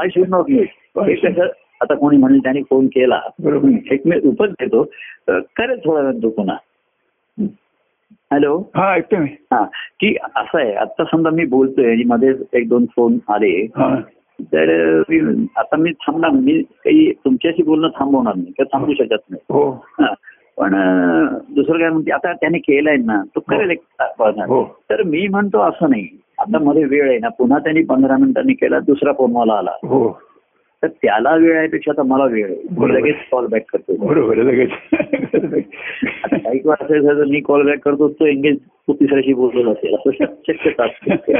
आय 0.00 0.08
शुड 0.08 0.28
नॉट 0.28 0.50
मिस 0.50 1.28
आता 1.82 1.94
कोणी 1.94 2.16
म्हणेल 2.16 2.38
त्याने 2.38 2.62
फोन 2.62 2.86
केला. 2.86 3.20
उपच 4.24 4.50
देतो. 4.50 4.82
करेल 5.28 5.78
थोडा 5.84 6.00
वेळ 6.00 6.22
तो 6.22 6.28
पुन्हा. 6.28 6.56
हॅलो 8.34 8.56
हा 8.76 8.92
ऐकतो 8.94 9.16
मी 9.16 9.28
हा 9.52 9.62
की 10.00 10.14
असं 10.36 10.58
आहे 10.58 10.72
आता 10.74 11.04
समजा 11.04 11.30
मी 11.30 11.44
बोलतोयमध्ये 11.46 12.32
एक 12.52 12.68
दोन 12.68 12.84
फोन 12.86 13.18
आले 13.28 13.50
हा 13.76 13.94
तर 14.52 14.70
आता 15.56 15.76
मी 15.76 15.92
थांबणार. 15.92 16.30
मी 16.30 16.62
काही 16.62 17.12
तुमच्याशी 17.12 17.62
बोलणं 17.62 17.88
थांबवणार 17.88 18.34
नाही 18.34 18.52
किंवा 18.52 18.78
थांबू 18.78 18.94
शकत 18.94 19.30
नाही 19.30 19.40
हो 19.50 19.70
हा. 20.00 20.14
पण 20.58 20.74
दुसरं 21.54 21.78
काय 21.78 21.88
म्हणते 21.88 22.12
आता 22.12 22.32
त्याने 22.32 22.58
केलंय 22.58 22.96
ना 22.96 23.22
तो 23.34 23.40
करेल 23.40 23.70
एक 23.70 23.80
तास. 24.00 24.34
हो. 24.48 24.64
तर 24.90 25.02
मी 25.02 25.26
म्हणतो 25.28 25.60
असं 25.60 25.90
नाही 25.90 26.08
आता 26.38 26.58
मध्ये 26.58 26.84
वेळ 26.84 27.08
आहे 27.08 27.18
ना 27.18 27.28
पुन्हा 27.28 27.58
त्यांनी 27.58 27.82
पंधरा 27.82 28.16
मिनिटांनी 28.16 28.52
केला 28.52 28.78
दुसरा 28.78 29.12
फोन 29.12 29.32
मला 29.32 29.52
आला 29.52 29.70
हो 29.70 30.18
तर 30.84 30.88
त्याला 30.88 31.36
वेळ 31.36 31.58
आहे 31.58 31.68
पेक्षा 31.68 31.90
आता 31.90 32.02
मला 32.02 32.24
वेळ 32.24 32.44
आहे. 32.44 32.92
लगेच 32.92 33.14
कॉल 33.30 33.46
बॅक 33.46 33.62
करतो. 33.72 34.06
बरोबर 34.06 34.36
लगेच. 34.36 34.70
काही 36.32 36.60
वेळा 36.64 36.72
असं 36.72 36.98
झालं, 37.00 37.18
जर 37.18 37.24
मी 37.24 37.40
कॉल 37.40 37.62
बॅक 37.66 37.78
करतो 37.78 38.08
तो 38.08 38.26
एंगेज 38.26 38.56
तो 38.58 38.92
तिसऱ्याशी 38.92 39.32
बोलत 39.32 39.68
असेल. 39.68 39.94
असं 39.94 40.10
शक- 40.14 40.52
शक्यता 40.52 40.84
असते. 40.84 41.34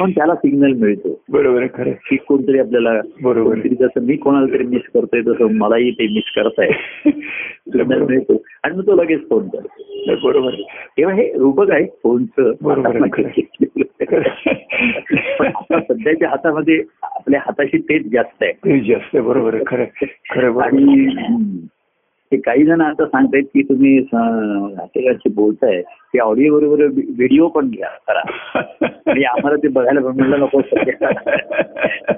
पण 0.00 0.10
त्याला 0.10 0.34
सिग्नल 0.34 0.72
मिळतो. 0.72 1.22
बरोबर 1.28 1.66
खरं. 1.74 1.90
की 1.90 2.16
कोणतरी 2.16 2.58
आपल्याला 2.58 3.00
बरोबर 3.22 3.54
जसं 3.54 4.00
मी 4.00 4.16
कोणाला 4.16 4.54
तरी 4.54 4.64
मिस 4.64 4.82
करतोय 4.94 5.20
तसं 5.20 5.52
मलाही 5.52 5.90
ते 5.90 6.04
मिस 6.04 6.32
करताय 6.36 6.70
सिग्नल 7.06 8.00
मिळतो. 8.00 8.42
आणि 8.62 8.76
मग 8.76 8.86
तो 8.86 9.02
लगेच 9.02 9.28
फोन 9.28 9.48
करतो. 9.48 10.28
बरोबर. 10.28 10.50
तेव्हा 10.98 11.14
हे 11.14 11.32
रूपक 11.38 11.70
आहे 11.70 11.86
फोनचं. 12.02 12.52
बरोबर 12.62 13.06
सध्याच्या 15.78 16.28
हातामध्ये 16.28 16.82
आपल्या 17.24 17.40
हाताशी 17.40 17.78
तेच 17.78 18.06
जास्त 18.12 18.42
आहे. 18.42 18.80
जास्त 18.80 19.16
बरोबर 19.16 19.62
खरं. 19.66 19.84
आणि 20.60 21.06
ते 22.34 22.38
काही 22.40 22.64
जण 22.64 22.80
आता 22.80 23.06
सांगतायत 23.06 23.44
की 23.44 23.62
तुम्ही 23.62 23.98
नातेवाईकांशी 24.12 25.28
बोलताय 25.34 25.82
ते 25.82 26.18
ऑडिओ 26.18 26.58
बरोबर 26.58 26.84
व्हिडिओ 26.84 27.48
पण 27.48 27.68
घ्या 27.70 27.88
करा. 27.88 28.22
म्हणजे 29.06 29.24
आम्हाला 29.24 29.56
ते 29.56 29.68
बघायला 29.68 30.00
म्हणलं 30.00 30.40
नको 30.40 30.58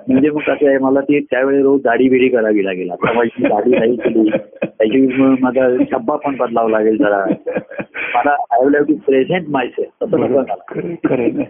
म्हणजे 0.08 0.30
मग 0.30 0.40
कसं 0.40 0.68
आहे 0.68 0.78
मला 0.78 1.00
ती 1.00 1.20
त्यावेळी 1.20 1.62
रोज 1.62 1.82
दाढी 1.82 2.08
बिडी 2.08 2.28
करावी 2.28 2.64
लागेल. 2.64 2.90
आता 2.90 3.12
माझी 3.12 3.48
दाढी 3.48 3.70
नाही 3.70 3.96
केली. 3.96 4.30
त्याची 4.64 5.06
माझा 5.40 5.68
शब्बा 5.90 6.16
पण 6.16 6.36
बदलावा 6.36 6.70
लागेल 6.70 6.96
जरा. 6.96 7.24
मला 8.14 8.30
I 8.30 8.64
have 8.64 8.82
to 8.82 8.94
present 8.94 9.48
myself 9.66 10.04
तसं 10.04 10.20
नको 10.20 10.40
मला. 10.40 11.42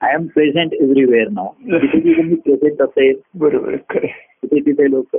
आय 0.00 0.14
एम 0.14 0.26
प्रेझेंट 0.26 0.74
एव्हरीवेअर 0.74 1.28
नाव 1.28 1.48
तिथे 1.72 1.98
तिथे 1.98 2.22
मी 2.22 2.34
प्रेझेंट 2.34 2.82
असेल 2.82 3.14
बरोबर. 3.34 3.76
तिथे 3.76 4.60
तिथे 4.60 4.90
लोक. 4.90 5.16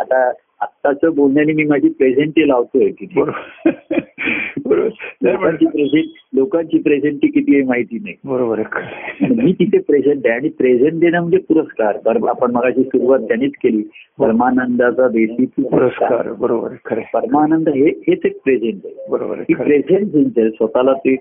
आता 0.00 0.32
आत्ताच 0.60 1.14
बोलण्याने 1.14 1.52
मी 1.52 1.64
माझी 1.64 1.88
प्रेझेंटी 1.88 2.48
लावतोय 2.48 2.88
की 2.88 3.06
बरोबर. 3.16 3.70
नाही, 4.66 4.86
पण- 5.22 5.32
लोकांची 5.32 5.66
प्रेझेंट 5.66 6.04
लोकांची 6.32 6.78
प्रेझेंटी 6.78 7.26
किती 7.26 7.54
आहे 7.54 7.64
माहिती 7.64 7.98
नाही. 7.98 8.14
बरोबर. 8.24 8.62
मी 9.20 9.52
तिथे 9.52 9.78
प्रेझेंट 9.78 10.26
आहे 10.26 10.34
आणि 10.34 10.48
प्रेझेंट 10.48 11.00
देणं 11.00 11.20
म्हणजे 11.20 11.38
पुरस्कार. 11.38 11.96
पर- 11.96 12.28
आपण 12.28 12.50
मगाशी 12.52 12.82
सुरुवात 12.82 13.18
त्यांनीच 13.18 13.52
केली. 13.56 13.82
परमानंदाचा 14.18 15.08
देशी 15.08 15.44
पुरस्कार. 15.44 16.32
बरोबर 16.32 16.70
खरं. 16.84 17.00
परमानंद 17.14 17.68
हे 17.68 17.88
हेच 17.88 18.20
एक 18.24 18.42
प्रेझेंट 18.44 18.80
आहे. 18.84 18.94
बरोबर. 19.10 19.34
प्रेझेंट 19.34 20.52
स्वतःला 20.54 20.92
ते 20.92 21.16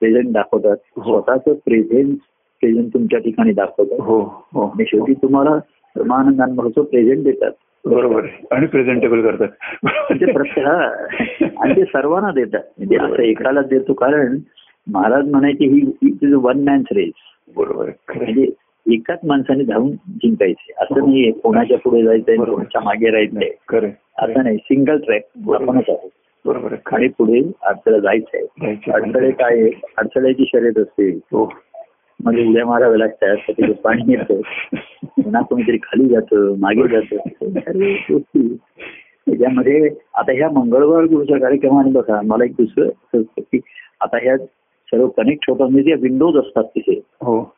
प्रेझेंट 0.00 0.32
दाखवतात. 0.32 0.76
हो. 0.96 1.20
स्वतःच 1.20 1.56
प्रेझेंट 1.56 2.18
प्रेझेंट 2.60 2.94
तुमच्या 2.94 3.18
ठिकाणी 3.18 3.52
दाखवतात. 3.52 4.00
हो 4.00 4.20
हो. 4.52 4.62
आणि 4.62 4.84
शेवटी 4.88 5.12
तुम्हाला 5.12 5.58
परमानंदांबरोबर 5.96 6.82
प्रेझेंट 6.82 7.24
देतात. 7.24 7.50
बरोबर 7.84 8.26
आणि 8.50 8.66
प्रेझेंटेबल 8.66 9.20
करतात 9.22 9.48
म्हणजे 9.84 10.32
प्रत्येक 10.32 10.66
हा. 10.66 11.54
आणि 11.58 11.72
ते 11.76 11.84
सर्वांना 11.84 12.30
देतात 12.30 12.62
म्हणजे 12.78 12.96
असं 12.96 13.22
एकालाच 13.22 13.68
देतो 13.68 13.92
कारण 13.92 14.38
महाराज 14.86 15.28
म्हणायचे 15.30 15.64
ही 15.64 16.34
वन 16.34 16.62
मॅन्स 16.64 16.86
रेस 16.92 17.12
बरोबर. 17.56 17.90
म्हणजे 18.16 18.46
एकाच 18.86 19.18
माणसाने 19.24 19.64
धावून 19.64 19.90
जिंकायचे 19.92 20.72
असं 20.76 20.98
नाहीये 20.98 21.30
कोणाच्या 21.32 21.78
पुढे 21.78 22.02
जायचंय 22.02 22.36
बरोबर. 22.36 22.52
कोणाच्या 22.52 22.80
मागे 22.80 23.10
राहायचंय. 23.10 23.90
असं 24.18 24.42
नाही 24.44 24.56
सिंगल 24.56 24.96
ट्रॅक 24.96 25.22
बरोबर. 25.36 25.68
आपणच 25.68 25.84
आहोत 25.88 26.10
बरोबर 26.44 26.72
आहे 26.72 26.80
खरं 26.86 26.96
आणि. 26.96 27.08
पुढे 27.08 27.40
आपल्याला 27.62 27.98
जायचंय 27.98 28.40
जायचं. 28.60 28.92
अडथळे 28.92 29.30
काय? 29.30 29.68
अडथळ्याची 29.98 30.44
शर्यत 30.44 30.78
असते 30.78 31.10
म्हणजे 32.22 32.48
उड्या 32.48 32.66
माराव्या 32.66 32.98
लागतात 32.98 33.36
त्याच्यात 33.36 33.74
पाणी 33.74 34.12
येतं 34.12 34.40
पुन्हा 35.04 35.42
कोणीतरी 35.42 35.76
खाली 35.76 36.08
जातं 36.08 36.54
मागे 36.58 36.88
जातं 36.88 37.16
सर्व 37.60 37.80
गोष्टी. 37.80 38.56
त्याच्यामध्ये 39.28 39.90
आता 40.14 40.32
ह्या 40.32 40.50
मंगळवार 40.50 41.04
गुरुच्या 41.04 41.38
कार्यक्रमाने 41.38 41.90
बघा 41.90 42.20
मला 42.24 42.44
एक 42.44 42.52
दुसरं 42.52 43.22
की 43.38 43.60
आता 44.00 44.16
ह्या 44.22 44.36
सर्व 44.92 45.08
कनेक्ट 45.08 45.50
होतात 45.50 45.68
म्हणजे 45.68 45.94
विंडोज 45.94 46.36
असतात 46.36 46.64
तिथे. 46.64 47.00
हो. 47.20 47.54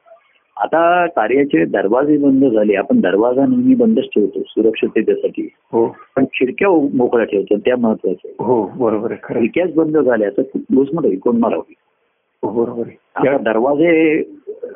आता 0.57 1.07
कार्याचे 1.07 1.65
दरवाजे 1.65 2.17
बंद 2.19 2.45
झाले 2.45 2.75
आपण 2.75 3.01
दरवाजा 3.01 3.47
नेहमी 3.47 3.75
बंदच 3.75 4.05
ठेवतो 4.05 4.43
सुरक्षिततेसाठी. 4.47 5.49
हो. 5.73 5.97
पण 6.17 6.25
खिडक्या 6.25 6.97
मोकळ्या 6.97 7.27
ठेवतो 7.27 7.57
त्या 7.57 7.77
महत्त्वाच्या. 7.77 8.45
हो 8.45 8.67
बरोबर. 8.67 9.13
खिडक्याच 9.13 9.75
बंद 9.75 9.99
झाल्या 9.99 10.31
तर 10.31 10.43
घुसमट 10.57 11.19
कोण 11.23 11.37
मारावी? 11.37 11.75
हो 11.77 11.84
बरोबर 12.45 13.37
दरवाजे 13.37 14.23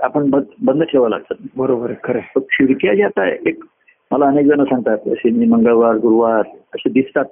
आपण 0.03 0.31
बंद 0.63 0.83
ठेवावे 0.83 1.11
लागतात. 1.11 1.37
बरोबर 1.57 1.91
आहे 1.91 1.97
खरं 2.05 2.41
खिडक्या 2.41 2.95
ज्या 2.95 3.07
आता 3.07 3.29
एक 3.29 3.65
मला 4.11 4.27
अनेक 4.27 4.47
जण 4.47 4.65
सांगतात 4.65 4.99
शनी 5.17 5.47
मंगळवार 5.47 5.95
गुरुवार 5.95 6.43
असे 6.75 6.91
दिसतात 6.91 7.25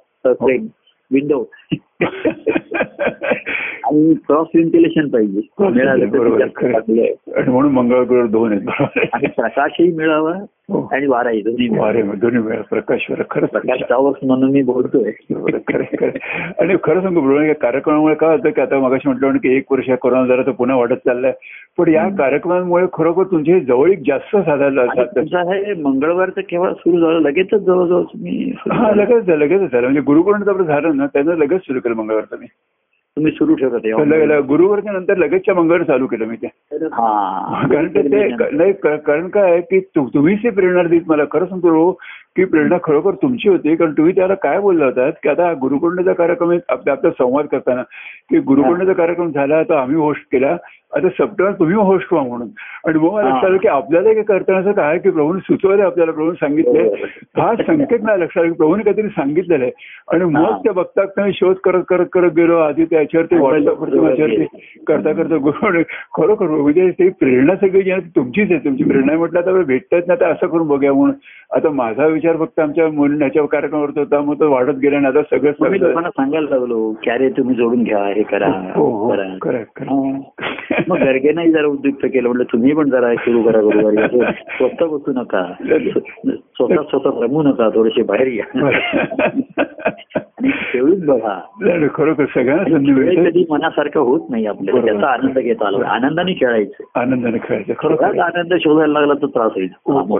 विंडो 1.10 1.44
आणि 3.86 4.14
क्रॉस 4.14 4.46
व्हेंटिलेशन 4.54 5.08
पाहिजे. 5.08 5.40
मिळालं 5.60 6.48
खरं 6.56 7.50
म्हणून 7.50 7.72
मंगळगुरुवार 7.72 8.26
दोन 8.26 8.52
आहेत. 8.52 8.98
आणि 9.12 9.26
प्रकाशही 9.26 9.92
मिळावा 9.92 10.32
हो. 10.72 10.88
आणि 10.92 11.06
वाराही 11.06 11.40
दोन्ही 11.40 12.38
वेळा 12.38 12.62
प्रकाश 12.62 13.06
खरंच 13.30 13.50
प्रकाश 13.50 13.82
टावर्स 13.88 14.24
म्हणून 14.26 14.50
मी 14.50 14.62
बोलतोय. 14.62 15.10
खरं 15.34 15.82
खरं. 15.82 16.08
आणि 16.60 16.76
खरं 16.84 17.00
सांगू 17.00 17.40
या 17.40 17.54
कार्यक्रमामुळे 17.54 18.14
काय 18.14 18.36
होतं 18.36 18.50
की 18.50 18.60
आता 18.60 18.78
मगाशी 18.78 19.08
म्हटलं 19.08 19.36
की 19.36 19.56
एक 19.56 19.72
वर्ष 19.72 19.90
कोरोना 19.90 20.26
झाला 20.26 20.42
तर 20.42 20.50
पुन्हा 20.50 20.76
वाढत 20.76 20.96
चाललाय. 20.96 21.32
पण 21.78 21.88
या 21.88 22.08
कार्यक्रमांमुळे 22.08 22.86
खरोखर 22.92 23.22
तुमचे 23.22 23.60
जवळीक 23.60 23.98
जास्त 24.06 24.36
साधायला 24.36 24.82
हे 25.52 25.74
मंगळवारचं 25.74 26.40
केव्हा 26.40 26.72
सुरू 26.74 27.00
झालं 27.00 27.20
लगेचच 27.20 27.60
जवळजवळ 27.60 28.02
तुम्ही 28.02 28.52
हा 28.72 28.90
लगेच 28.94 29.22
झालं, 29.22 29.44
लगेच 29.44 29.60
झालं. 29.60 29.80
म्हणजे 29.80 30.00
गुरुपौर्णिमेचं 30.00 30.50
आपलं 30.50 30.64
झालं 30.64 30.96
ना 30.96 31.06
त्यानं 31.06 31.34
लगेच 31.36 31.60
सुरू 31.60 31.80
केलं 31.80 31.94
मंगळवारचं 31.94 32.36
मी. 32.40 32.46
तुम्ही 33.16 33.32
सुरू 33.32 33.54
ठेवत 33.54 33.86
लगे- 34.08 34.40
गुरुवारच्या 34.40 34.92
नंतर 34.92 35.16
लगेचच्या 35.16 35.54
मंगळवार 35.54 35.82
चालू 35.82 36.06
केलं 36.06 36.26
मी 36.26 36.36
ते. 36.36 36.46
हा. 36.92 37.62
कारण 37.72 37.86
ते 37.88 38.02
ते 38.02 38.28
नाही 38.56 38.72
कारण 38.96 39.28
काय 39.28 39.50
आहे 39.52 39.60
की 39.60 39.80
तुम्हीच 39.96 40.42
ते 40.42 40.50
प्रेरणा 40.50 40.82
देत 40.82 41.00
मला 41.06 41.24
खरं 41.32 41.46
सांगतो 41.46 41.90
की 42.36 42.44
प्रेरणा 42.44 42.76
खरोखर 42.84 43.14
तुमची 43.14 43.48
होती 43.48 43.74
कारण 43.76 43.92
तुम्ही 43.92 44.14
त्याला 44.14 44.34
काय 44.34 44.60
बोलला 44.60 44.84
होतात 44.84 45.12
की 45.22 45.28
आता 45.28 45.52
गुरुपौर्णिमेचा 45.52 46.12
कार्यक्रम 46.12 46.52
आपला 46.68 47.10
संवाद 47.10 47.46
करताना 47.46 47.82
की 48.30 48.38
गुरुपौर्णिमेचा 48.38 48.92
कार्यक्रम 48.92 49.30
झाला 49.30 49.62
तर 49.62 49.74
आम्ही 49.74 49.96
होस्ट 49.96 50.22
केला 50.32 50.56
आता 50.96 51.08
सप्टेंबर 51.08 51.52
तुम्ही 51.52 51.74
होस्ट 51.76 52.12
व्हा 52.12 52.24
म्हणून. 52.26 52.48
आणि 52.86 52.98
मग 52.98 53.12
मला. 53.12 53.28
लक्षात 53.28 53.44
आलं 53.44 53.56
की 53.56 53.68
आपल्याला 53.68 54.12
काय 54.12 54.22
करताना 54.22 54.58
असं 54.58 54.72
काय 54.72 54.98
की 54.98 55.10
प्रभूने 55.10 55.40
सुचवलं 55.40 55.82
आपल्याला 55.82 56.12
प्रभूने 56.12 56.34
सांगितले. 56.34 56.82
हा 57.40 57.54
संकेत 57.54 57.98
नाही 58.02 58.20
लक्षात 58.20 58.42
आला 58.42 58.50
की 58.52 58.56
प्रभूने 58.56 58.82
काहीतरी 58.82 59.08
सांगितलेलं 59.08 59.64
आहे. 59.64 59.72
आणि. 60.12 60.24
मग 60.24 60.56
त्या 60.64 60.72
बघता 60.72 61.02
बघता 61.04 61.28
शोध 61.34 61.56
करत 61.56 61.82
करत 61.88 62.06
करत 62.12 62.30
गेलो. 62.32 62.58
आधी 62.58 62.84
त्याच्यावरती 62.84 63.36
व्हॉट्सअपवरती 63.36 63.98
माझ्यावरती 64.00 64.44
करता 64.86 65.12
करता 65.12 65.36
गुरु 65.36 65.82
खरोखर 66.14 66.46
म्हणजे 66.46 66.90
ती 66.90 67.08
प्रेरणा 67.08 67.54
सगळी 67.56 67.82
जी 67.82 67.90
आहे 67.90 68.00
ती 68.00 68.08
तुमचीच 68.16 68.50
आहे. 68.50 68.64
तुमची 68.64 68.84
प्रेरणा 68.84 69.16
म्हटलं 69.16 69.38
आता 69.38 69.52
भेटतात 69.62 70.02
ना 70.06 70.12
आता 70.12 70.28
असं 70.28 70.46
करून 70.46 70.68
बघूया 70.68 70.92
म्हणून. 70.92 71.14
आता 71.56 71.70
माझा 71.70 72.06
विचार 72.06 72.36
फक्त 72.36 72.60
आमच्या 72.60 72.88
मुलीच्या 72.88 73.46
कार्यक्रमावर 73.46 73.90
होता 73.96 74.20
मग 74.20 74.40
तो 74.40 74.50
वाढत 74.50 74.78
गेला 74.78 74.96
आणि 74.96 75.06
आता 75.06 75.22
सगळं 75.22 75.68
मी 75.70 75.78
सांगायला 75.78 76.46
लागलो 76.50 76.92
की 77.02 77.10
अरे 77.10 77.28
तुम्ही 77.28 77.54
जोडून 77.56 77.82
घ्या 77.82 78.04
हे 78.06 78.22
करा 78.22 78.46
हो 78.74 78.84
हो 78.90 79.08
करा. 79.10 79.22
खरं 79.42 79.62
खरं 79.76 79.86
हा. 79.86 80.18
मग 80.88 80.98
गर्गेनाही 80.98 81.50
जरा 81.50 81.66
उद्युक्त 81.66 82.04
केलं. 82.04 82.28
म्हटलं 82.28 82.44
तुम्ही 82.44 82.74
पण 82.74 82.90
जरा 82.90 83.14
सुरू 83.14 83.42
करा 83.42 83.60
गुरुवारी. 83.60 83.96
स्वतः 84.32 84.86
बसू 84.86 85.12
नका. 85.12 85.52
स्वतः 86.32 86.82
स्वतः 86.82 87.10
रमू 87.22 87.42
नका. 87.42 87.68
थोडेसे 87.68 88.02
बाहेर 88.02 88.26
या. 88.26 88.44
आणि 90.42 91.06
बघा. 91.06 91.40
खरोखर 91.94 92.24
मिळते. 92.78 93.30
कधी 93.30 93.44
मनासारखं 93.50 94.00
होत 94.00 94.20
नाही 94.30 94.46
आपल्याला. 94.46 94.84
त्याचा 94.84 95.06
आनंद 95.06 95.38
घेता 95.38 95.66
आला 95.66 95.88
आनंदाने 95.88 96.32
खेळायचं. 96.32 97.00
आनंदाने 97.00 97.38
खेळायचं. 97.38 97.72
खरोखर 97.78 98.18
आनंद 98.18 98.54
शोधायला 98.54 98.92
लागला 98.92 99.14
तर 99.14 99.26
त्रास 99.26 99.52
होईल. 99.54 99.68
हो. 99.86 100.18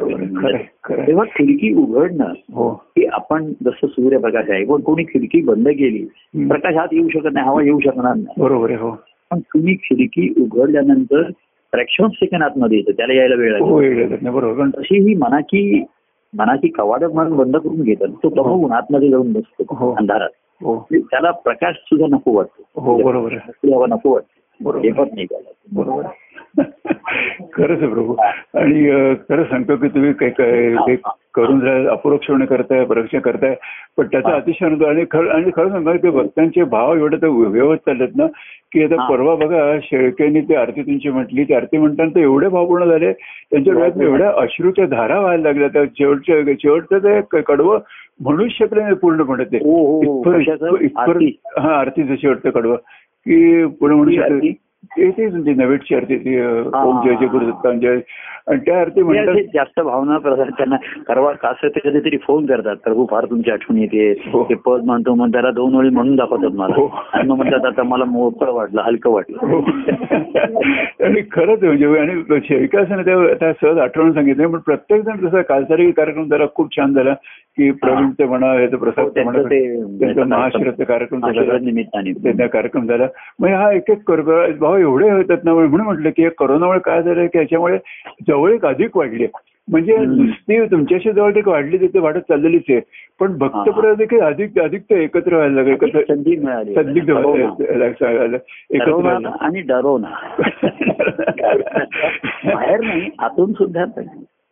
तेव्हा 1.07 1.25
खिडकी 1.25 1.75
उघडणं 1.75 2.25
हो. 2.55 2.71
की 2.71 3.07
आपण 3.07 3.45
जसं 3.45 3.87
सूर्यप्रकाश 3.87 4.51
आहे 4.51 4.65
पण 4.65 4.81
कोणी 4.81 5.05
खिडकी 5.05 5.43
बंद 5.43 5.69
केली. 5.69 6.05
प्रकाश 6.49 6.75
आत 6.75 6.89
येऊ 6.93 7.09
शकत 7.09 7.29
नाही 7.33 7.47
हवा 7.47 7.63
येऊ 7.63 7.79
शकणार 7.81 8.15
नाही. 8.15 8.27
बरोबर 8.39 8.71
आहे 8.71 8.79
हो. 8.79 8.91
पण 9.31 9.39
तुम्ही 9.39 9.75
खिडकी 9.75 10.35
उघडल्यानंतर 10.43 11.23
फ्रॅक्शन 11.73 12.07
सेकंड 12.09 12.43
आतमध्ये 12.43 12.79
येतं 12.79 12.93
त्याला 12.93 13.13
यायला 13.15 13.35
वेळ 13.35 13.61
हो 13.61 13.81
लागेल. 13.81 14.17
बरोबर. 14.31 14.61
पण 14.61 14.71
तशी 14.71 15.09
ही 15.09 15.15
मनाची 15.15 15.85
मनाची 16.35 16.69
कवाड 16.69 17.05
म्हणून 17.05 17.37
बंद 17.37 17.57
करून 17.57 17.83
घेतात 17.83 18.09
तो 18.09 18.29
बघून 18.29 18.73
आतमध्ये 18.73 19.11
जाऊन 19.11 19.37
हो. 19.37 19.41
बसतो 19.41 19.93
अंधारात. 19.93 20.29
हो. 20.63 20.87
त्याला 20.93 21.31
प्रकाश 21.31 21.75
सुद्धा 21.75 22.07
नको 22.07 22.33
वाटतो. 22.33 22.81
हो 22.81 23.03
बरोबर 23.03 23.33
नको 23.89 24.13
वाटतो. 24.13 25.05
नाही 25.05 25.25
त्याला 25.25 25.51
बरोबर. 25.73 26.03
खरंच 27.53 27.83
आहे 27.83 27.87
प्रभू 27.87 28.15
आणि 28.55 29.15
खरं 29.29 29.45
सांगतो 29.45 29.77
की 29.77 29.89
तुम्ही 29.89 30.13
काही 30.13 30.31
काही 30.31 30.75
काही 30.77 30.97
करून 31.35 31.87
अपुरक्षण 31.89 32.45
करताय 32.45 32.85
परीक्षा 32.85 33.19
करताय 33.19 33.55
पण 33.97 34.07
त्याचा 34.07 34.35
अतिशय 34.35 34.67
आनंद 34.67 34.85
आणि 34.85 35.05
खरं 35.11 35.29
आणि 35.31 35.51
खरं 35.57 35.69
सांगा 35.69 35.93
की 35.93 36.11
भक्तांचे 36.11 36.65
भाव 36.65 36.97
एवढे 36.97 37.17
तर 37.17 37.27
व्यवस्थित 37.27 37.95
चाललेत 37.95 38.17
ना 38.17 38.27
की 38.73 38.85
आता. 38.85 39.09
परवा 39.09 39.35
बघा 39.35 39.79
शेळकेनी 39.83 40.41
ती 40.41 40.55
आरती 40.55 40.83
तुमची 40.83 41.09
म्हटली 41.09 41.45
ती 41.45 41.55
आरती 41.55 41.79
म्हणताना 41.79 42.11
ते 42.15 42.21
एवढे 42.21 42.49
भावपूर्ण 42.49 42.85
झाले 42.85 43.13
त्यांच्या 43.13 43.73
डोळ्यात 43.75 44.01
एवढ्या 44.03 44.31
अश्रूच्या 44.37 44.87
धारा 44.87 45.21
व्हायला 45.21 45.43
लागल्या 45.43 45.69
त्या 45.69 45.85
शेवटच्या 45.85 46.53
शेवटचं 46.53 46.99
ते 46.99 47.41
कडवं 47.41 47.79
शकलं 48.49 48.83
नाही 48.83 48.95
पूर्णपणे 48.95 49.45
ते 49.45 49.57
हो, 49.57 50.03
हो. 50.03 50.21
इथपर- 50.21 50.41
कशाचं? 50.41 50.77
इथपर- 50.81 51.09
आरती. 51.09 51.39
हा 51.59 51.75
आरतीचं 51.75 52.15
शेवटचं 52.15 52.51
कडवं 52.51 52.77
की 53.27 53.65
पुढे 53.67 53.95
म्हणू 53.95 54.11
शकतो? 54.11 54.66
ते 54.85 55.11
ते 55.11 55.29
तुमची 55.29 55.55
नवेटची 55.55 55.95
आरती 55.95 56.17
ती. 56.17 56.41
ओम 56.41 57.01
जय 57.05 57.15
जय 57.15 57.27
गुरुदत्तांजय 57.27 57.99
आणि 58.47 58.59
त्या 58.67 58.81
आरती 58.81 59.19
असे 59.19 59.43
जास्त 59.43 59.81
भावना 59.81 60.19
प्रधान 60.19 60.51
त्यांना 60.51 60.77
करवा 61.09 61.33
कसं 61.33 61.69
ते 61.69 61.81
कधीतरी 61.85 62.17
फोन 62.17 62.47
करतात 62.47 62.77
प्रभू 62.77 63.07
फार 63.11 63.25
तुमची 63.25 63.51
आठवण 63.51 63.79
येते. 63.79 64.15
ते 64.37 64.55
पद 64.55 64.81
म्हणतो 64.85 65.15
मग 65.15 65.29
त्याला 65.29 65.51
दोन 65.51 65.75
वेळी 65.75 65.89
म्हणून 65.89 66.17
दाखवतात 66.17 66.51
मला. 66.55 66.87
आणि 67.13 67.29
मग 67.29 67.37
म्हणतात 67.37 67.67
आता 67.67 67.83
मला 67.83 68.05
मोकळं 68.05 68.53
वाटलं 68.53 68.83
हलकं 68.83 69.11
वाटलं. 69.11 69.61
आणि 71.05 71.23
खरंच 71.33 71.63
म्हणजे 71.63 71.87
आणि 71.99 72.41
शेविका 72.45 72.81
असं 72.81 72.97
ना 72.97 73.03
त्या 73.35 73.53
सहज 73.53 73.79
आठवण 73.79 74.13
सांगितलं 74.13 74.49
पण 74.49 74.59
प्रत्येक 74.59 75.03
जण 75.03 75.27
तसा 75.27 75.43
कालचारी 75.43 75.91
कार्यक्रम 75.91 76.25
झाला 76.25 76.45
खूप 76.55 76.77
छान 76.77 76.95
झाला. 76.95 77.15
की 77.59 77.71
प्रवीणचे 77.71 78.25
म्हणा 78.25 78.55
याचं 78.55 78.77
प्रसाद 78.77 79.05
हो, 79.05 79.11
त्यांचं 79.11 79.33
म्हणा 79.33 79.49
ते- 79.49 79.99
त्यांचा 79.99 80.25
महाशिवरात्र 80.25 80.85
कार्यक्रम 80.85 81.21
झाला. 81.21 81.59
निमित्ताने. 81.59 82.47
कार्यक्रम 82.47 82.87
झाला. 82.87 83.07
मग 83.41 83.49
हा 83.49 83.73
एक 83.73 83.91
एक 83.91 83.99
कर- 84.11 84.53
भाव 84.67 84.77
एवढे 84.77 85.11
होतात 85.11 85.37
ना 85.45 85.55
म्हणून 85.55 85.81
म्हटलं 85.81 86.11
की 86.11 86.29
कोरोनामुळे 86.29 86.79
काय 86.79 87.03
झालं 87.03 87.27
की 87.27 87.39
याच्यामुळे 87.39 87.79
जवळीक 88.29 88.67
अधिक 88.67 88.97
वाढली. 88.97 89.27
म्हणजे. 89.71 89.97
नुसती 89.97 90.65
तुमच्याशी 90.65 91.13
जवळीक 91.13 91.49
वाढली 91.49 91.81
तिथे 91.81 91.99
वाढत 91.99 92.19
चाललेलीच 92.19 92.63
आहे. 92.69 92.81
पण 93.21 93.39
भक्तप्रिय 93.39 93.95
देखील 93.95 94.21
अधिक 94.21 94.59
अधिक 94.59 94.83
ते 94.83 95.05
एकत्र 95.05 95.35
व्हायला 95.35 95.55
लागले. 95.55 95.73
एकत्र 95.73 96.15
संधी 96.15 96.37
मिळाली. 96.37 96.71
व्हायला- 96.71 98.39
एकत्र. 98.71 99.29
आणि 99.41 99.61
डरवणं 99.61 100.09
बाहेर 102.55 102.81
नाही 102.81 103.11
आतून 103.19 103.53
सुद्धा 103.53 103.85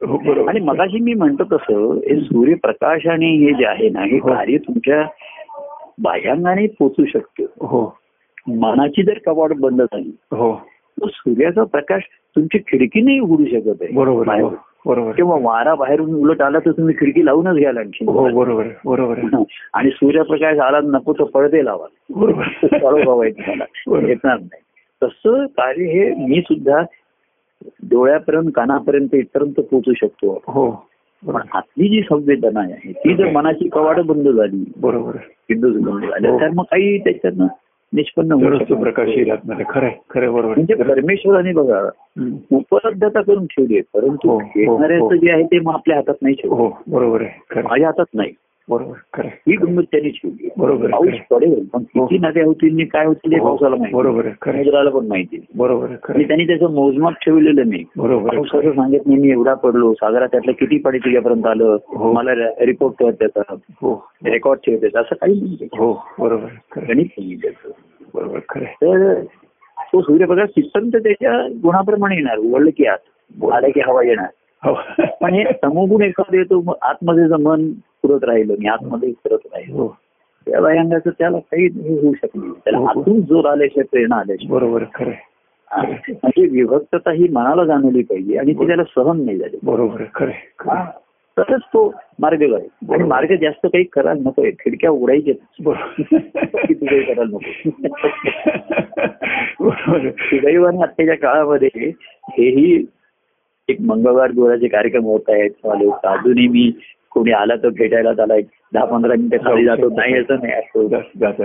हो 0.02 0.44
आणि 0.48 0.60
मगाशी 0.60 1.00
मी 1.00 1.14
म्हणतो 1.14 1.44
तसं 1.44 1.94
हे 1.94 2.20
सूर्यप्रकाश 2.20 3.06
आणि 3.06 3.26
हे 3.26 3.52
जे 3.52 3.66
आहे 3.66 3.88
ना 3.88 4.00
हे 4.00 4.16
हो. 4.16 4.28
कार्य 4.28 4.56
तुमच्या 4.56 5.02
बाह्यांगाने 6.02 6.66
पोचू 6.66 7.04
शकतं. 7.04 7.42
हो. 7.42 8.03
मनाची 8.48 9.02
जर 9.02 9.18
कवाड 9.26 9.52
बंद 9.52 9.82
झाली 9.82 10.16
हो. 10.32 10.54
तर 11.02 11.08
सूर्याचा 11.12 11.64
प्रकाश 11.64 12.02
तुमची 12.36 12.58
खिडकी 12.58 13.00
नाही 13.00 13.20
उघडू 13.20 13.44
शकत 13.44 13.82
आहे. 13.82 13.92
बरोबर 13.92 14.40
हो. 14.40 14.52
बरोबर. 14.86 15.10
किंवा 15.12 15.36
वारा 15.40 15.74
बाहेरून 15.74 16.14
उलट 16.14 16.42
आला 16.42 16.58
तर 16.58 16.70
तुम्ही 16.70 16.94
खिडकी 17.00 17.26
लावूनच 17.26 17.56
घ्याल 17.56 17.76
आणखी. 17.78 18.04
हो 18.04 18.28
बरोबर 18.30 18.66
बरोबर. 18.84 19.42
आणि 19.74 19.90
सूर्यप्रकाश 19.90 20.58
आला 20.58 20.80
नको 20.80 21.12
तर 21.12 21.24
पडदे 21.24 21.64
लावा. 21.64 21.86
बरोबर. 22.82 23.26
येणार 23.26 24.38
नाही. 24.38 24.60
तसं 25.02 25.46
कार्य 25.46 25.84
हे 25.84 26.14
मी 26.14 26.40
सुद्धा 26.40 26.82
डोळ्यापर्यंत 27.82 28.50
कानापर्यंत 28.54 29.14
इथपर्यंत 29.14 29.52
पोहोचू 29.52 29.92
शकतो. 29.96 30.42
हो. 30.46 30.86
पण 31.26 31.40
आतली 31.52 31.88
जी 31.88 32.00
संवेदना 32.02 32.60
आहे 32.60 32.92
ती 32.92 33.14
जर 33.14 33.30
मनाची 33.30 33.68
कवाड 33.68 34.00
बंद 34.00 34.28
झाली 34.28 34.72
बरोबर. 34.80 35.12
बंद 35.50 36.04
झाल्या 36.04 36.30
हो. 36.30 36.40
तर 36.40 36.48
मग 36.54 36.64
काही 36.64 36.98
त्याच्यातनं 36.98 37.46
निष्पन्न 37.94 38.32
होऊ 38.32 38.44
तरच 38.44 38.60
तो 38.60 38.64
शकत 38.64 38.80
प्रकाश 38.80 39.08
खरंय 39.70 39.90
खरं 40.10 40.32
बरोबर 40.32 40.54
म्हणजे. 40.54 40.74
परमेश्वराने 40.74 41.52
बघा. 41.52 41.88
उपलब्धता 42.52 43.22
करून 43.22 43.46
ठेवली 43.46 43.76
आहे 43.76 43.82
परंतु 43.94 44.28
हो, 44.28 44.38
हो, 44.38 44.38
हो. 44.38 44.76
घेणाऱ्याचं 44.76 45.16
जे 45.16 45.30
आहे 45.30 45.42
ते 45.42 45.58
मग 45.58 45.72
आपल्या 45.74 45.96
हातात 45.96 46.14
नाही 46.22 46.34
ठेवलं 46.34 46.56
हो 46.56 46.70
बरोबर 46.86 47.22
आहे 47.22 47.30
खरं 47.50 47.64
माझ्या 47.64 47.86
हातात 47.86 48.04
नाही 48.14 48.30
बरोबर 48.68 48.94
खरं 49.12 49.28
ही 49.28 49.56
गंमत 49.56 49.82
त्यांनी 49.82 50.08
ठेवली. 50.08 50.48
बरोबर 50.56 50.90
पाऊस. 50.90 51.14
पडेल 51.30 51.64
पण 51.72 51.82
हो. 51.96 52.06
किती 52.06 52.18
नद्या 52.18 52.44
होतील 52.44 52.84
काय 52.86 53.06
होतील 53.06 53.32
हे 53.32 53.38
हो, 53.38 53.44
पावसाला 53.44 53.76
माहिती 53.76 53.96
बरोबर 53.96 54.28
समुद्राला 54.28 54.90
पण 54.90 55.06
माहिती. 55.06 55.46
बरोबर 55.56 55.86
त्यांनी 55.86 56.46
त्याचं 56.46 56.70
मोजमाप 56.70 57.12
ठेवलेलं 57.12 57.68
नाही. 57.68 57.84
बरोबर 57.96 58.36
असं 58.36 58.72
सांगत 58.72 59.06
नाही 59.06 59.18
मी 59.18 59.30
एवढा 59.30 59.54
पडलो. 59.54 59.94
सागरात 59.94 60.28
त्यातलं 60.28 60.52
किती 60.52 60.78
पाणी 60.78 60.98
तुझ्यापर्यंत 60.98 61.46
आलं? 61.46 61.76
हो. 61.86 62.12
मला 62.12 62.32
रिपोर्ट 62.60 62.94
कर 63.02 63.10
त्याचा 63.10 63.54
हो. 63.82 64.08
रेकॉर्ड 64.24 64.60
ठेव 64.60 64.76
त्याचा 64.80 65.00
असं 65.00 65.14
काही 65.14 65.40
नाही 65.40 65.68
हो 65.78 66.04
बरोबर 66.18 66.80
गणित 66.88 67.06
नाही 67.18 67.36
त्याचं. 67.36 67.70
बरोबर 68.14 68.38
खरं. 68.48 68.64
तर 68.64 69.22
तो 69.92 70.00
सूर्यप्रकाश 70.00 70.48
तिथपर्यंत 70.48 70.92
त्याच्या 70.92 71.48
गुणाप्रमाणे 71.62 72.14
येणार 72.14 72.38
उघडलं 72.38 72.70
की 72.70 72.86
आत. 72.86 72.98
आलं 73.52 73.68
की 73.68 73.80
हवा 73.80 74.04
येणार. 74.04 74.26
पण 75.20 75.34
हे 75.34 75.44
समोगुण 75.44 76.02
एखादं 76.02 76.36
येतो 76.36 76.78
आतमध्ये 76.82 77.28
जर 77.28 77.36
मन 77.36 77.72
पुरत 77.72 78.24
राहिलं 78.24 78.54
मी 78.58 78.66
आतमध्ये 78.66 79.12
पुरत 79.12 79.38
राहिलो 79.44 79.76
हो. 79.76 79.96
त्या 80.46 80.60
वयांगाचं 80.60 81.10
त्याला 81.10 81.38
काही 81.38 81.66
हे 81.66 82.00
होऊ 82.00 82.14
शकत 82.14 82.28
नाही. 82.34 82.50
त्याला 82.50 82.78
हो. 82.78 82.86
आतून 82.86 83.20
जोर 83.20 83.46
आल्याशिवाय 83.46 83.84
प्रेरणा 83.90 84.16
आल्याशिवाय. 84.16 84.60
बरोबर 84.60 84.84
खरं. 84.94 85.10
म्हणजे 86.08 86.46
विभक्तता 86.46 87.10
ही 87.10 87.28
मनाला 87.28 87.64
जाणवली 87.64 88.02
पाहिजे 88.02 88.38
आणि 88.38 88.52
ती 88.52 88.66
त्याला 88.66 88.84
सहन 88.84 89.24
नाही 89.24 89.38
झाली 89.38 89.58
बरोबर 89.62 90.02
खरं. 90.14 90.84
तरच 91.38 91.60
तो 91.60 91.94
मार्ग 92.18 92.38
करेल 92.38 92.54
आणि. 92.54 93.04
मार्ग 93.04 93.36
जास्त 93.36 93.66
काही 93.66 93.84
करायला 93.84 94.20
नकोय 94.20 94.50
खिडक्या 94.50 94.90
काही 94.90 97.02
करायला 97.02 97.22
नको. 97.22 97.38
सुदैवाने 100.10 100.82
आत्ताच्या 100.82 101.16
काळामध्ये 101.16 101.92
हेही 102.30 102.86
एक 103.68 103.80
मंगळवार 103.80 104.30
गोळाचे 104.30 104.68
कार्यक्रम 104.68 105.04
होत 105.04 105.20
आहेत. 105.28 105.50
चालू 105.50 105.90
अजूनही 105.90 106.48
मी 106.48 106.72
कोणी 107.10 107.32
आला 107.32 107.54
तर 107.56 107.68
भेटायला 107.68 108.12
त्याला 108.12 108.36
एक 108.36 108.46
दहा 108.74 108.84
पंधरा 108.84 109.12
मिनिटं 109.12 109.36
खाली 109.36 109.64
जातो. 109.64 109.88
नाही 109.88 110.14
असं 110.14 110.34
नाही. 110.34 110.52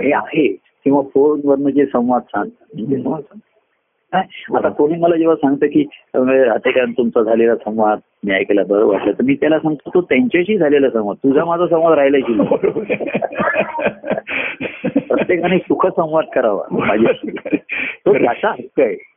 हे 0.06 0.12
आहे. 0.12 0.46
किंवा 0.84 1.02
फोनवरनं 1.02 1.70
जे 1.70 1.86
संवाद 1.86 2.22
साधतात. 2.22 2.78
म्हणजे 2.78 2.96
संवाद? 3.02 3.38
आता 4.56 4.68
कोणी 4.68 4.94
मला 4.94 5.16
जेव्हा 5.16 5.36
सांगतं 5.36 5.66
की 5.66 5.80
आता 6.48 6.70
काय 6.70 6.84
तुमचा 6.98 7.22
झालेला 7.22 7.56
संवाद? 7.56 7.98
मी 8.24 8.32
ऐकायला 8.32 8.62
बरं 8.68 8.86
वाटलं. 8.86 9.12
तर 9.12 9.22
मी 9.22 9.34
त्याला 9.34 9.58
सांगतो 9.58 9.90
तो 9.94 10.00
त्यांच्याशी 10.00 10.58
झालेला 10.58 10.90
संवाद. 10.90 11.16
तुझा 11.16 11.44
माझा 11.44 11.66
संवाद. 11.66 11.98
बरोबर. 11.98 12.84
आहे. 12.90 13.04
प्रत्येकाने 15.00 15.58
सुखसंवाद 15.58 16.24
करावा. 16.34 16.62
माझ्याशी. 16.70 17.30
तो 18.06 18.12
त्याचा 18.12 18.48
हक्क 18.48 18.80
आहे? 18.80 19.09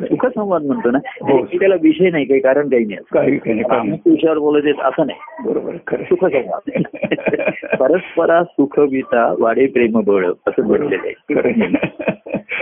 सुखसंवाद 0.00 0.62
म्हणतो 0.62 0.90
ना. 0.90 0.98
हो. 1.06 1.42
की 1.42 1.58
त्याला 1.58 1.74
विषय 1.82 2.10
नाही 2.10 2.24
काही 2.24 2.40
कारण 2.40 2.68
काही 2.68 2.84
नाही. 2.84 3.38
काही. 3.38 3.62
अमुक 3.62 4.00
विषयावर 4.06 4.38
बोलत 4.38 4.62
आहेत 4.64 4.74
असं 4.84 5.06
नाही. 5.06 5.18
बरोबर. 5.44 6.02
सुखसंवाद 6.02 6.82
परस्परा 7.76 8.44
सुख 8.44 8.78
विता 8.78 9.34
वाढे 9.38 9.66
प्रेम 9.66 10.00
बळ 10.00 10.26
असं 10.46 10.66
म्हटलेलं 10.66 11.06
आहे. 11.06 11.36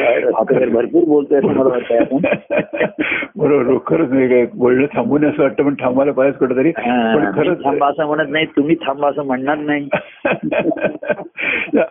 भरपूर 0.00 1.04
बोलतोय 1.04 1.38
असं 1.38 1.46
मला 1.46 1.68
वाटतंय 1.68 1.98
आपण. 1.98 2.18
बरोबर 3.36 3.78
खरंच 3.86 4.10
नाही 4.10 4.28
काय 4.28 4.46
बोलणं 4.54 4.86
थांबून 4.94 5.24
असं 5.24 5.42
वाटतं 5.42 5.64
पण 5.64 5.74
थांबायला 5.74 6.12
पाहिजे 6.12 6.38
कुठेतरी. 6.38 6.68
हा, 6.68 7.14
पण 7.16 7.30
खरंच 7.32 7.64
थांबा 7.64 7.86
असं 7.88 8.06
म्हणत 8.06 8.30
नाही 8.30 8.46
तुम्ही 8.46 8.76
थांबा 8.86 9.08
असं 9.08 9.22
म्हणणार 9.22 9.56
नाही. 9.56 9.88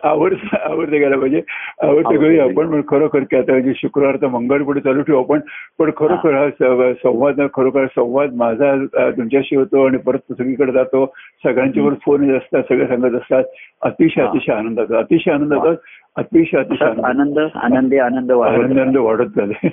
आवड 0.02 0.34
आवडते 0.62 0.98
गेला 0.98 1.16
पाहिजे. 1.16 1.40
आवडते 1.82 2.16
गेलं. 2.16 2.42
आपण 2.42 2.70
पण 2.70 2.80
खरोखर 2.88 3.18
की 3.20 3.36
आता 3.36 3.52
म्हणजे 3.52 3.72
शुक्रवार 3.76 4.16
तर 4.16 4.26
मंगळ 4.26 4.62
पुढे 4.62 4.80
चालू 4.80 5.02
ठेवू 5.02 5.18
आपण 5.18 5.40
पण 5.78 5.90
खरोखर 5.96 6.34
हा. 6.34 6.92
संवाद 6.92 7.40
खरोखर 7.54 7.86
संवाद 7.86 8.34
माझा 8.34 8.74
तुमच्याशी 9.10 9.56
होतो 9.56 9.86
आणि 9.86 9.98
परत 9.98 10.32
सगळीकडे 10.32 10.72
जातो. 10.72 11.04
सगळ्यांच्यावर 11.44 11.94
फोन 12.04 12.24
येत 12.24 12.36
असतात 12.36 12.62
सगळे 12.62 12.86
सांगत 12.86 13.14
असतात. 13.14 13.42
अतिशय. 13.82 14.22
अतिशय 14.22 14.52
आनंदाचा 14.52 14.98
अतिशय 14.98 15.30
आनंदाचा 15.30 15.72
अतिशय 16.16 16.58
अतिशय 16.58 16.84
आनंद. 16.84 17.38
आनंद 17.38 17.38
आनंदी 17.54 17.96
आनंद 17.96 18.96
वाढत 18.96 19.26
झाले 19.36 19.68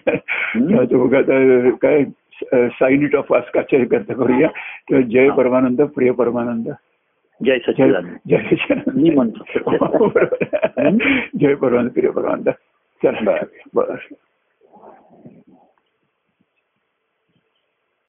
काय 1.72 2.04
साईन 2.52 3.02
इट 3.02 3.16
ऑफ 3.16 3.34
आस्काच्या 3.34 3.86
करता 3.86 4.14
करूया. 4.14 4.48
किंवा 4.88 5.02
जय. 5.02 5.30
परमानंद 5.30 5.82
प्रिय 5.82 6.12
परमानंद. 6.12 6.70
जय 7.46 7.58
सच्चिदानंद. 7.58 8.16
जय. 8.30 8.74
मी 8.96 9.10
म्हणतो. 9.10 9.44
जय 11.40 11.56
परमानंद 11.56 11.90
प्रिय 11.90 12.10
परमानंद. 12.10 12.50
चला. 13.04 13.32
बरं. 13.74 13.96